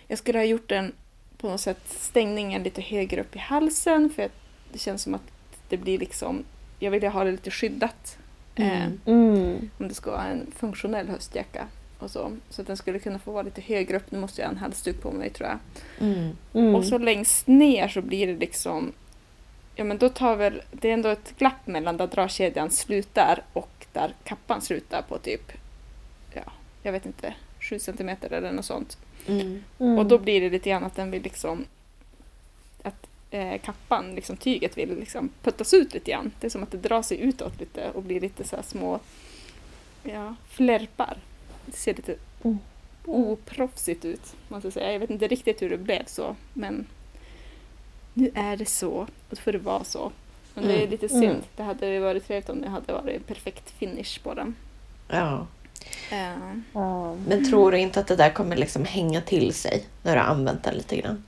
jag 0.09 0.19
skulle 0.19 0.39
ha 0.39 0.45
gjort 0.45 0.69
den 0.69 0.93
på 1.39 1.49
något 1.49 1.61
sätt 1.61 1.83
stängningen 1.87 2.63
lite 2.63 2.83
högre 2.83 3.21
upp 3.21 3.37
i 3.37 3.39
halsen 3.39 4.11
för 4.11 4.23
att 4.23 4.37
det 4.73 4.79
känns 4.79 5.03
som 5.03 5.15
att 5.15 5.33
det 5.69 5.77
blir 5.77 5.99
liksom, 5.99 6.45
jag 6.79 6.91
vill 6.91 7.09
ha 7.09 7.25
det 7.25 7.31
lite 7.31 7.51
skyddat. 7.51 8.17
Eh, 8.63 8.87
Mm. 9.07 9.35
Mm. 9.35 9.71
om 9.79 9.89
det 9.89 9.95
ska 9.95 10.11
vara 10.11 10.25
en 10.25 10.47
funktionell 10.57 11.09
höstjacka. 11.09 11.67
Och 11.99 12.11
så, 12.11 12.33
så 12.51 12.61
att 12.61 12.67
den 12.67 12.77
skulle 12.77 12.99
kunna 12.99 13.19
få 13.19 13.33
vara 13.33 13.43
lite 13.43 13.61
högre 13.61 13.97
upp. 13.97 14.11
Nu 14.11 14.19
måste 14.19 14.41
jag 14.41 14.49
ha 14.49 14.53
en 14.53 14.59
halsduk 14.59 15.03
på 15.03 15.11
mig 15.13 15.31
tror 15.31 15.49
jag. 15.49 15.59
Mm. 16.09 16.37
Mm. 16.55 16.75
Och 16.75 16.85
så 16.85 16.99
längst 16.99 17.47
ner 17.47 17.89
så 17.89 18.03
blir 18.03 18.27
det 18.27 18.37
liksom... 18.37 18.93
Ja 19.75 19.85
men 19.85 19.99
då 19.99 20.09
tar 20.09 20.37
väl... 20.37 20.63
Det 20.73 20.89
är 20.89 20.93
ändå 20.93 21.09
ett 21.09 21.35
glapp 21.39 21.67
mellan 21.67 21.97
där 21.97 22.07
dragkedjan 22.07 22.71
slutar 22.71 23.43
och 23.53 23.87
där 23.93 24.15
kappan 24.25 24.61
slutar 24.61 25.03
på 25.03 25.19
typ... 25.19 25.53
Ja, 26.35 26.53
jag 26.83 26.93
vet 26.93 27.07
inte. 27.07 27.35
7 27.61 27.79
centimeter 27.79 28.33
eller 28.33 28.53
något 28.53 28.65
sånt. 28.65 28.99
Mm. 29.27 29.63
Mm. 29.79 29.99
Och 29.99 30.07
då 30.07 30.19
blir 30.19 30.41
det 30.41 30.51
lite 30.51 30.71
grann 30.71 30.85
att 30.85 30.97
den 30.97 31.11
vill 31.11 31.23
liksom... 31.23 31.65
Att 32.83 33.07
eh, 33.31 33.61
kappan, 33.61 34.15
liksom 34.15 34.37
tyget 34.37 34.79
vill 34.79 34.99
liksom 34.99 35.31
puttas 35.43 35.75
ut 35.75 35.95
lite 35.95 36.11
grann. 36.11 36.33
Det 36.41 36.47
är 36.47 36.51
som 36.51 36.63
att 36.63 36.71
det 36.71 36.79
drar 36.79 37.03
sig 37.03 37.21
utåt 37.21 37.61
lite 37.61 37.91
och 37.91 38.03
blir 38.03 38.21
lite 38.21 38.45
så 38.45 38.57
här 38.57 38.63
små... 38.63 39.01
Ja, 40.03 40.35
flärpar. 40.49 41.17
Det 41.67 41.73
ser 41.77 41.95
lite 41.95 42.17
Mm. 42.45 42.59
oproffsigt 43.05 44.05
ut, 44.05 44.35
måste 44.49 44.67
jag 44.67 44.73
säga. 44.73 44.93
Jag 44.93 44.99
vet 45.01 45.11
inte 45.11 45.29
riktigt 45.29 45.63
hur 45.63 45.71
det 45.71 45.77
blev 45.79 46.05
så, 46.07 46.37
men 46.55 46.87
nu 48.15 48.31
är 48.35 48.57
det 48.57 48.67
så 48.67 48.91
och 48.91 49.09
då 49.31 49.37
får 49.37 49.53
det 49.53 49.59
vara 49.59 49.85
så. 49.85 50.13
Men 50.55 50.65
det 50.65 50.73
är 50.75 50.79
Mm. 50.79 50.91
lite 50.91 51.09
synd. 51.09 51.25
Mm. 51.25 51.43
Det 51.57 51.63
hade 51.63 51.87
ju 51.87 51.99
varit 52.01 52.27
trevligt 52.27 52.49
om 52.49 52.61
det 52.61 52.69
hade 52.69 52.93
varit 52.93 53.27
perfekt 53.27 53.71
finish 53.71 54.23
på 54.23 54.35
den. 54.35 54.55
Ja. 55.09 55.47
Ja. 56.73 57.15
Men 57.27 57.45
tror 57.51 57.73
du 57.73 57.79
inte 57.79 58.01
att 58.01 58.07
det 58.07 58.17
där 58.17 58.31
kommer 58.31 58.57
liksom 58.57 58.85
hänga 58.85 59.21
till 59.21 59.55
sig 59.55 59.85
när 60.03 60.17
du 60.17 60.23
har 60.23 60.29
använt 60.29 60.65
den 60.65 60.75
lite 60.75 60.97
grann? 60.97 61.25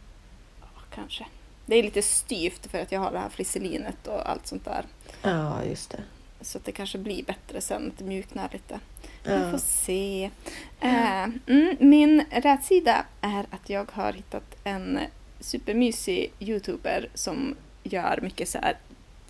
ja, 0.61 0.67
kanske. 0.95 1.27
Det 1.73 1.79
är 1.79 1.83
lite 1.83 2.03
styvt 2.03 2.67
för 2.71 2.79
att 2.83 2.93
jag 2.93 3.01
har 3.01 3.13
det 3.13 3.19
här 3.19 3.29
flisselinet 3.29 4.07
och 4.07 4.31
allt 4.31 4.47
sånt 4.47 4.65
där. 4.65 4.85
Ja, 5.23 5.65
just 5.65 5.91
det. 5.91 6.01
Så 6.41 6.59
att 6.59 6.65
det 6.65 6.73
kanske 6.73 6.99
blir 6.99 7.25
bättre 7.25 7.61
sen, 7.61 7.87
att 7.93 7.99
det 7.99 8.05
mjuknar 8.05 8.49
lite. 8.53 8.81
Vi 9.25 9.33
Ja. 9.33 9.51
får 9.51 9.59
se. 9.59 10.31
Eh, 10.81 11.23
mm, 11.47 11.77
min 11.81 12.25
rätsida 12.31 13.05
är 13.21 13.47
att 13.51 13.71
jag 13.71 13.91
har 13.93 14.13
hittat 14.13 14.57
en 14.65 14.99
supermysig 15.41 16.33
youtuber 16.39 17.09
som 17.15 17.57
gör 17.83 18.19
mycket 18.23 18.49
så 18.49 18.59
här 18.59 18.77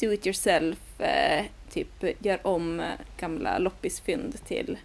do 0.01 0.13
it 0.13 0.27
yourself, 0.27 1.01
eh, 1.01 1.45
typ 1.73 2.25
gör 2.25 2.47
om 2.47 2.81
eh, 2.81 2.87
gamla 3.17 3.59
loppisfynd 3.59 4.45
till 4.47 4.79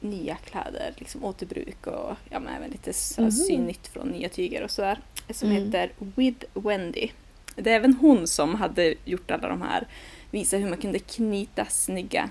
nya 0.00 0.36
kläder, 0.36 0.94
liksom 0.96 1.24
återbruk 1.24 1.86
och 1.86 2.16
ja, 2.30 2.40
men 2.40 2.48
även 2.56 2.70
lite 2.70 2.92
så 2.92 3.20
Mhm. 3.22 3.30
sy 3.30 3.58
nytt 3.58 3.86
från 3.86 4.08
nya 4.08 4.28
tyger 4.28 4.62
och 4.64 4.70
sådär. 4.70 4.98
Som 5.30 5.50
Mm. 5.50 5.64
heter 5.64 5.92
With 5.98 6.44
Wendy. 6.54 7.08
Det 7.56 7.70
är 7.70 7.76
även 7.76 7.94
hon 7.94 8.26
som 8.26 8.54
hade 8.54 8.94
gjort 9.04 9.30
alla 9.30 9.48
de 9.48 9.62
här, 9.62 9.86
visa 10.30 10.56
hur 10.56 10.68
man 10.68 10.78
kunde 10.78 10.98
knyta 10.98 11.64
snygga 11.66 12.30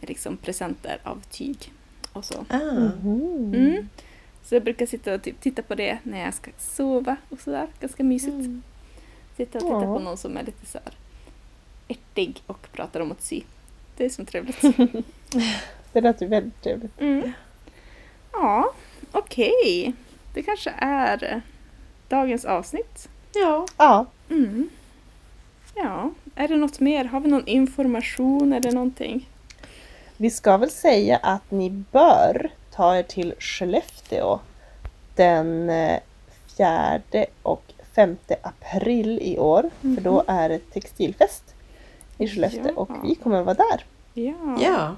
liksom, 0.00 0.36
presenter 0.36 0.98
av 1.02 1.22
tyg. 1.30 1.72
Och 2.12 2.24
så. 2.24 2.44
Mhm. 2.50 3.54
Mm. 3.54 3.88
Så 4.44 4.54
jag 4.54 4.64
brukar 4.64 4.86
sitta 4.86 5.14
och 5.14 5.22
typ 5.22 5.40
titta 5.40 5.62
på 5.62 5.74
det 5.74 5.98
när 6.02 6.24
jag 6.24 6.34
ska 6.34 6.50
sova 6.58 7.16
och 7.28 7.40
sådär. 7.40 7.66
Ganska 7.80 8.04
mysigt. 8.04 8.32
Mm. 8.34 8.62
Sitta 9.36 9.58
och 9.58 9.64
titta 9.64 9.74
Ja. 9.74 9.80
på 9.80 9.98
någon 9.98 10.16
som 10.16 10.36
är 10.36 10.42
lite 10.44 10.66
så 10.66 10.78
här 10.84 10.94
ärtig 11.88 12.42
och 12.46 12.68
pratar 12.72 13.00
om 13.00 13.12
att 13.12 13.22
sy. 13.22 13.42
Det 13.96 14.04
är 14.04 14.08
som 14.10 14.26
trevligt. 14.26 14.62
Det 15.92 16.16
ju 16.20 16.26
väldigt 16.26 16.62
trevligt. 16.62 17.00
Mm. 17.00 17.32
Ja, 18.32 18.72
okej. 19.12 19.92
Det 20.34 20.42
kanske 20.42 20.70
är 20.78 21.24
eh, 21.32 21.38
dagens 22.08 22.44
avsnitt. 22.44 23.08
Ja. 23.34 23.66
Ja, 23.76 24.06
Mm. 24.30 24.68
Ja, 25.74 26.10
är 26.34 26.48
det 26.48 26.56
något 26.56 26.80
mer? 26.80 27.04
Har 27.04 27.20
vi 27.20 27.28
någon 27.28 27.46
information 27.46 28.52
eller 28.52 28.72
någonting? 28.72 29.28
vi 30.16 30.30
ska 30.30 30.56
väl 30.56 30.70
säga 30.70 31.16
att 31.16 31.50
ni 31.50 31.70
bör 31.70 32.50
ta 32.74 32.96
er 32.96 33.02
till 33.02 33.34
Skellefteå 33.38 34.38
den 35.14 35.70
eh, 35.70 35.98
4 36.56 37.00
och 37.42 37.62
5 37.94 38.16
april 38.42 39.18
i 39.22 39.38
år. 39.38 39.70
För 39.80 40.00
då 40.00 40.24
är 40.26 40.48
det 40.48 40.58
textilfest 40.58 41.54
i 42.18 42.28
Skellefteå 42.28 42.64
Ja. 42.66 42.72
och 42.80 42.90
vi 43.04 43.14
kommer 43.14 43.42
vara 43.42 43.54
där. 43.54 43.84
Ja. 44.14 44.58
ja, 44.60 44.96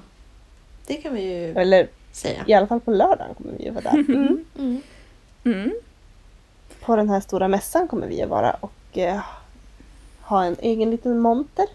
det 0.87 0.93
kan 0.95 1.13
vi 1.13 1.21
ju 1.21 1.51
Eller 1.51 1.87
säga. 2.11 2.43
i 2.47 2.53
alla 2.53 2.67
fall 2.67 2.79
på 2.79 2.91
lördagen 2.91 3.35
kommer 3.35 3.53
vi 3.57 3.69
att 3.69 3.75
vara 3.75 3.83
där. 3.91 4.03
Mm. 4.15 4.45
Mm. 4.57 4.81
Mm. 5.43 5.73
På 6.81 6.95
den 6.95 7.09
här 7.09 7.19
stora 7.19 7.47
mässan 7.47 7.87
kommer 7.87 8.07
vi 8.07 8.21
att 8.21 8.29
vara 8.29 8.53
och 8.53 8.97
eh, 8.97 9.21
ha 10.21 10.43
en 10.45 10.55
egen 10.59 10.91
liten 10.91 11.19
monter. 11.19 11.65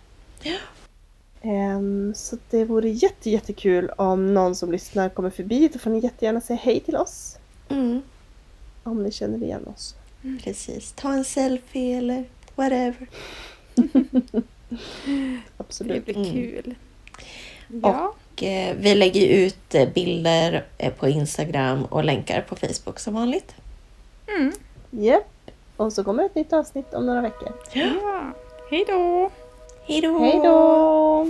Ehm, 1.42 2.12
så 2.16 2.36
det 2.50 2.64
vore 2.64 2.88
jätte, 2.90 3.30
jättekul 3.30 3.90
om 3.96 4.34
någon 4.34 4.54
som 4.54 4.72
lyssnar 4.72 5.08
kommer 5.08 5.30
förbi. 5.30 5.68
Då 5.72 5.78
får 5.78 5.90
ni 5.90 5.98
jättegärna 5.98 6.40
säga 6.40 6.58
hej 6.62 6.80
till 6.80 6.96
oss. 6.96 7.36
Mm. 7.68 8.02
Om 8.82 9.02
ni 9.02 9.10
känner 9.12 9.42
igen 9.42 9.66
oss. 9.66 9.94
Precis. 10.44 10.92
Ta 10.92 11.12
en 11.12 11.24
selfie 11.24 11.98
eller 11.98 12.24
whatever. 12.54 13.06
Det 15.04 15.40
Absolut. 15.56 16.04
blir 16.04 16.16
Mm. 16.16 16.32
kul. 16.32 16.74
Ja. 17.82 18.08
Och, 18.08 18.16
vi 18.76 18.94
lägger 18.94 19.28
ut 19.28 19.74
eh, 19.74 19.88
bilder 19.88 20.64
eh, 20.78 20.92
på 20.92 21.08
Instagram 21.08 21.84
och 21.84 22.04
länkar 22.04 22.40
på 22.48 22.56
Facebook 22.56 22.98
som 22.98 23.14
vanligt. 23.14 23.54
Mm. 24.36 24.52
Japp. 24.90 25.50
Och 25.76 25.92
så 25.92 26.04
kommer 26.04 26.24
ett 26.24 26.34
nytt 26.34 26.52
avsnitt 26.52 26.94
om 26.94 27.06
några 27.06 27.20
veckor. 27.20 27.52
ja. 27.72 28.32
Hej 28.70 28.84
då! 28.88 29.30
Hej 29.86 30.00
då! 30.00 30.18
Hej 30.18 30.40
då! 30.44 31.26